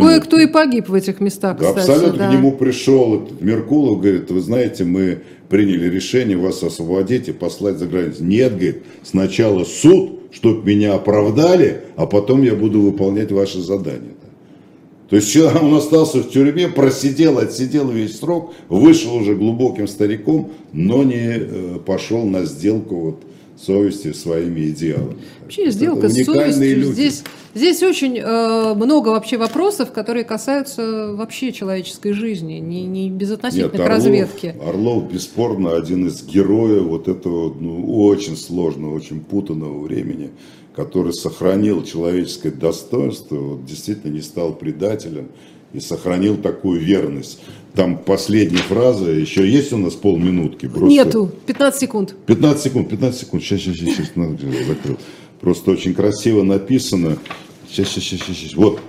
Кое-кто 0.02 0.38
и 0.38 0.46
погиб 0.46 0.88
в 0.88 0.94
этих 0.94 1.20
местах, 1.20 1.58
кстати. 1.58 1.78
Абсолютно 1.78 2.18
да. 2.18 2.28
к 2.28 2.32
нему 2.32 2.52
пришел 2.52 3.22
этот 3.22 3.40
Меркулов, 3.40 4.00
говорит, 4.00 4.30
вы 4.30 4.40
знаете, 4.40 4.84
мы 4.84 5.20
приняли 5.48 5.88
решение 5.88 6.36
вас 6.36 6.62
освободить 6.62 7.28
и 7.28 7.32
послать 7.32 7.78
за 7.78 7.86
границу. 7.86 8.24
Нет, 8.24 8.52
говорит, 8.52 8.82
сначала 9.02 9.64
суд, 9.64 10.23
чтобы 10.34 10.66
меня 10.66 10.94
оправдали, 10.94 11.82
а 11.96 12.06
потом 12.06 12.42
я 12.42 12.54
буду 12.54 12.80
выполнять 12.80 13.30
ваши 13.30 13.60
задания. 13.60 14.14
То 15.08 15.16
есть 15.16 15.36
он 15.36 15.74
остался 15.74 16.18
в 16.18 16.30
тюрьме, 16.30 16.68
просидел, 16.68 17.38
отсидел 17.38 17.88
весь 17.88 18.18
срок, 18.18 18.52
вышел 18.68 19.14
уже 19.14 19.36
глубоким 19.36 19.86
стариком, 19.86 20.50
но 20.72 21.04
не 21.04 21.36
э, 21.36 21.78
пошел 21.86 22.24
на 22.24 22.44
сделку 22.46 22.96
вот 22.96 23.22
совести 23.64 24.12
своими 24.12 24.68
идеалами. 24.68 25.16
Вообще 25.40 25.70
сделка 25.70 26.08
с 26.08 26.24
совестью. 26.24 26.78
Люди. 26.78 26.92
Здесь, 26.92 27.24
здесь 27.54 27.82
очень 27.82 28.18
э, 28.18 28.74
много 28.74 29.08
вообще 29.08 29.36
вопросов, 29.36 29.92
которые 29.92 30.24
касаются 30.24 31.12
вообще 31.14 31.52
человеческой 31.52 32.12
жизни, 32.12 32.54
не, 32.54 32.84
не 32.84 33.10
безотносительно 33.10 33.72
Нет, 33.72 33.76
к 33.76 33.80
Орлов, 33.80 33.88
разведке. 33.88 34.56
Орлов 34.64 35.12
бесспорно 35.12 35.76
один 35.76 36.06
из 36.06 36.24
героев 36.24 36.84
вот 36.84 37.08
этого 37.08 37.54
ну, 37.54 38.06
очень 38.06 38.36
сложного, 38.36 38.94
очень 38.94 39.20
путанного 39.20 39.80
времени, 39.82 40.30
который 40.74 41.12
сохранил 41.12 41.82
человеческое 41.84 42.50
достоинство, 42.50 43.36
вот, 43.36 43.64
действительно 43.64 44.12
не 44.12 44.22
стал 44.22 44.54
предателем 44.54 45.28
и 45.74 45.80
сохранил 45.80 46.36
такую 46.36 46.80
верность. 46.80 47.40
Там 47.74 47.98
последняя 47.98 48.58
фраза, 48.58 49.10
еще 49.10 49.46
есть 49.46 49.72
у 49.72 49.76
нас 49.76 49.94
полминутки? 49.94 50.66
Просто... 50.66 50.86
Нету, 50.86 51.32
15 51.46 51.80
секунд. 51.80 52.14
15 52.26 52.62
секунд, 52.62 52.88
15 52.88 53.20
секунд, 53.20 53.42
сейчас, 53.42 53.60
сейчас, 53.60 53.76
сейчас, 53.76 53.96
сейчас, 53.96 54.66
закрыл. 54.66 54.96
Просто 55.40 55.72
очень 55.72 55.92
красиво 55.92 56.44
написано. 56.44 57.18
Сейчас, 57.68 57.88
сейчас, 57.88 58.04
сейчас, 58.04 58.36
сейчас, 58.36 58.54
вот. 58.54 58.80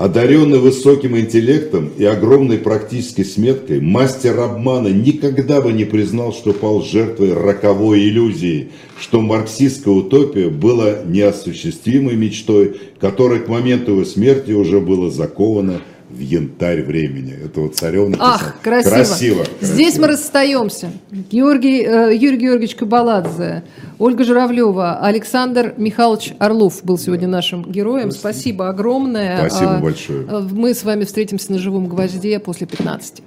Одаренный 0.00 0.60
высоким 0.60 1.14
интеллектом 1.18 1.90
и 1.98 2.06
огромной 2.06 2.56
практической 2.56 3.22
сметкой, 3.22 3.82
мастер 3.82 4.40
обмана 4.40 4.88
никогда 4.88 5.60
бы 5.60 5.74
не 5.74 5.84
признал, 5.84 6.32
что 6.32 6.54
пал 6.54 6.82
жертвой 6.82 7.34
роковой 7.34 8.08
иллюзии, 8.08 8.70
что 8.98 9.20
марксистская 9.20 9.92
утопия 9.92 10.48
была 10.48 11.00
неосуществимой 11.04 12.16
мечтой, 12.16 12.80
которая 12.98 13.40
к 13.40 13.48
моменту 13.48 13.90
его 13.90 14.06
смерти 14.06 14.52
уже 14.52 14.80
была 14.80 15.10
закована 15.10 15.82
в 16.20 16.22
янтарь 16.22 16.82
времени. 16.82 17.32
Это 17.32 17.62
вот 17.62 17.76
царевна. 17.76 18.16
Ах, 18.20 18.56
красиво. 18.62 18.94
красиво. 18.94 19.44
Здесь 19.62 19.94
красиво. 19.94 20.02
мы 20.02 20.08
расстаемся. 20.08 20.90
Георгий, 21.10 21.82
э, 21.82 22.14
Юрий 22.14 22.36
Георгиевич 22.36 22.74
Кабаладзе, 22.76 23.62
Ольга 23.98 24.24
Журавлева, 24.24 24.98
Александр 25.00 25.74
Михайлович 25.78 26.34
Орлов 26.38 26.84
был 26.84 26.98
сегодня 26.98 27.26
нашим 27.26 27.64
героем. 27.64 28.10
Спасибо, 28.10 28.30
Спасибо 28.30 28.68
огромное. 28.68 29.48
Спасибо 29.48 29.76
а, 29.76 29.80
большое. 29.80 30.26
Мы 30.52 30.74
с 30.74 30.84
вами 30.84 31.04
встретимся 31.04 31.52
на 31.52 31.58
живом 31.58 31.88
гвозде 31.88 32.38
после 32.38 32.66
15. 32.66 33.22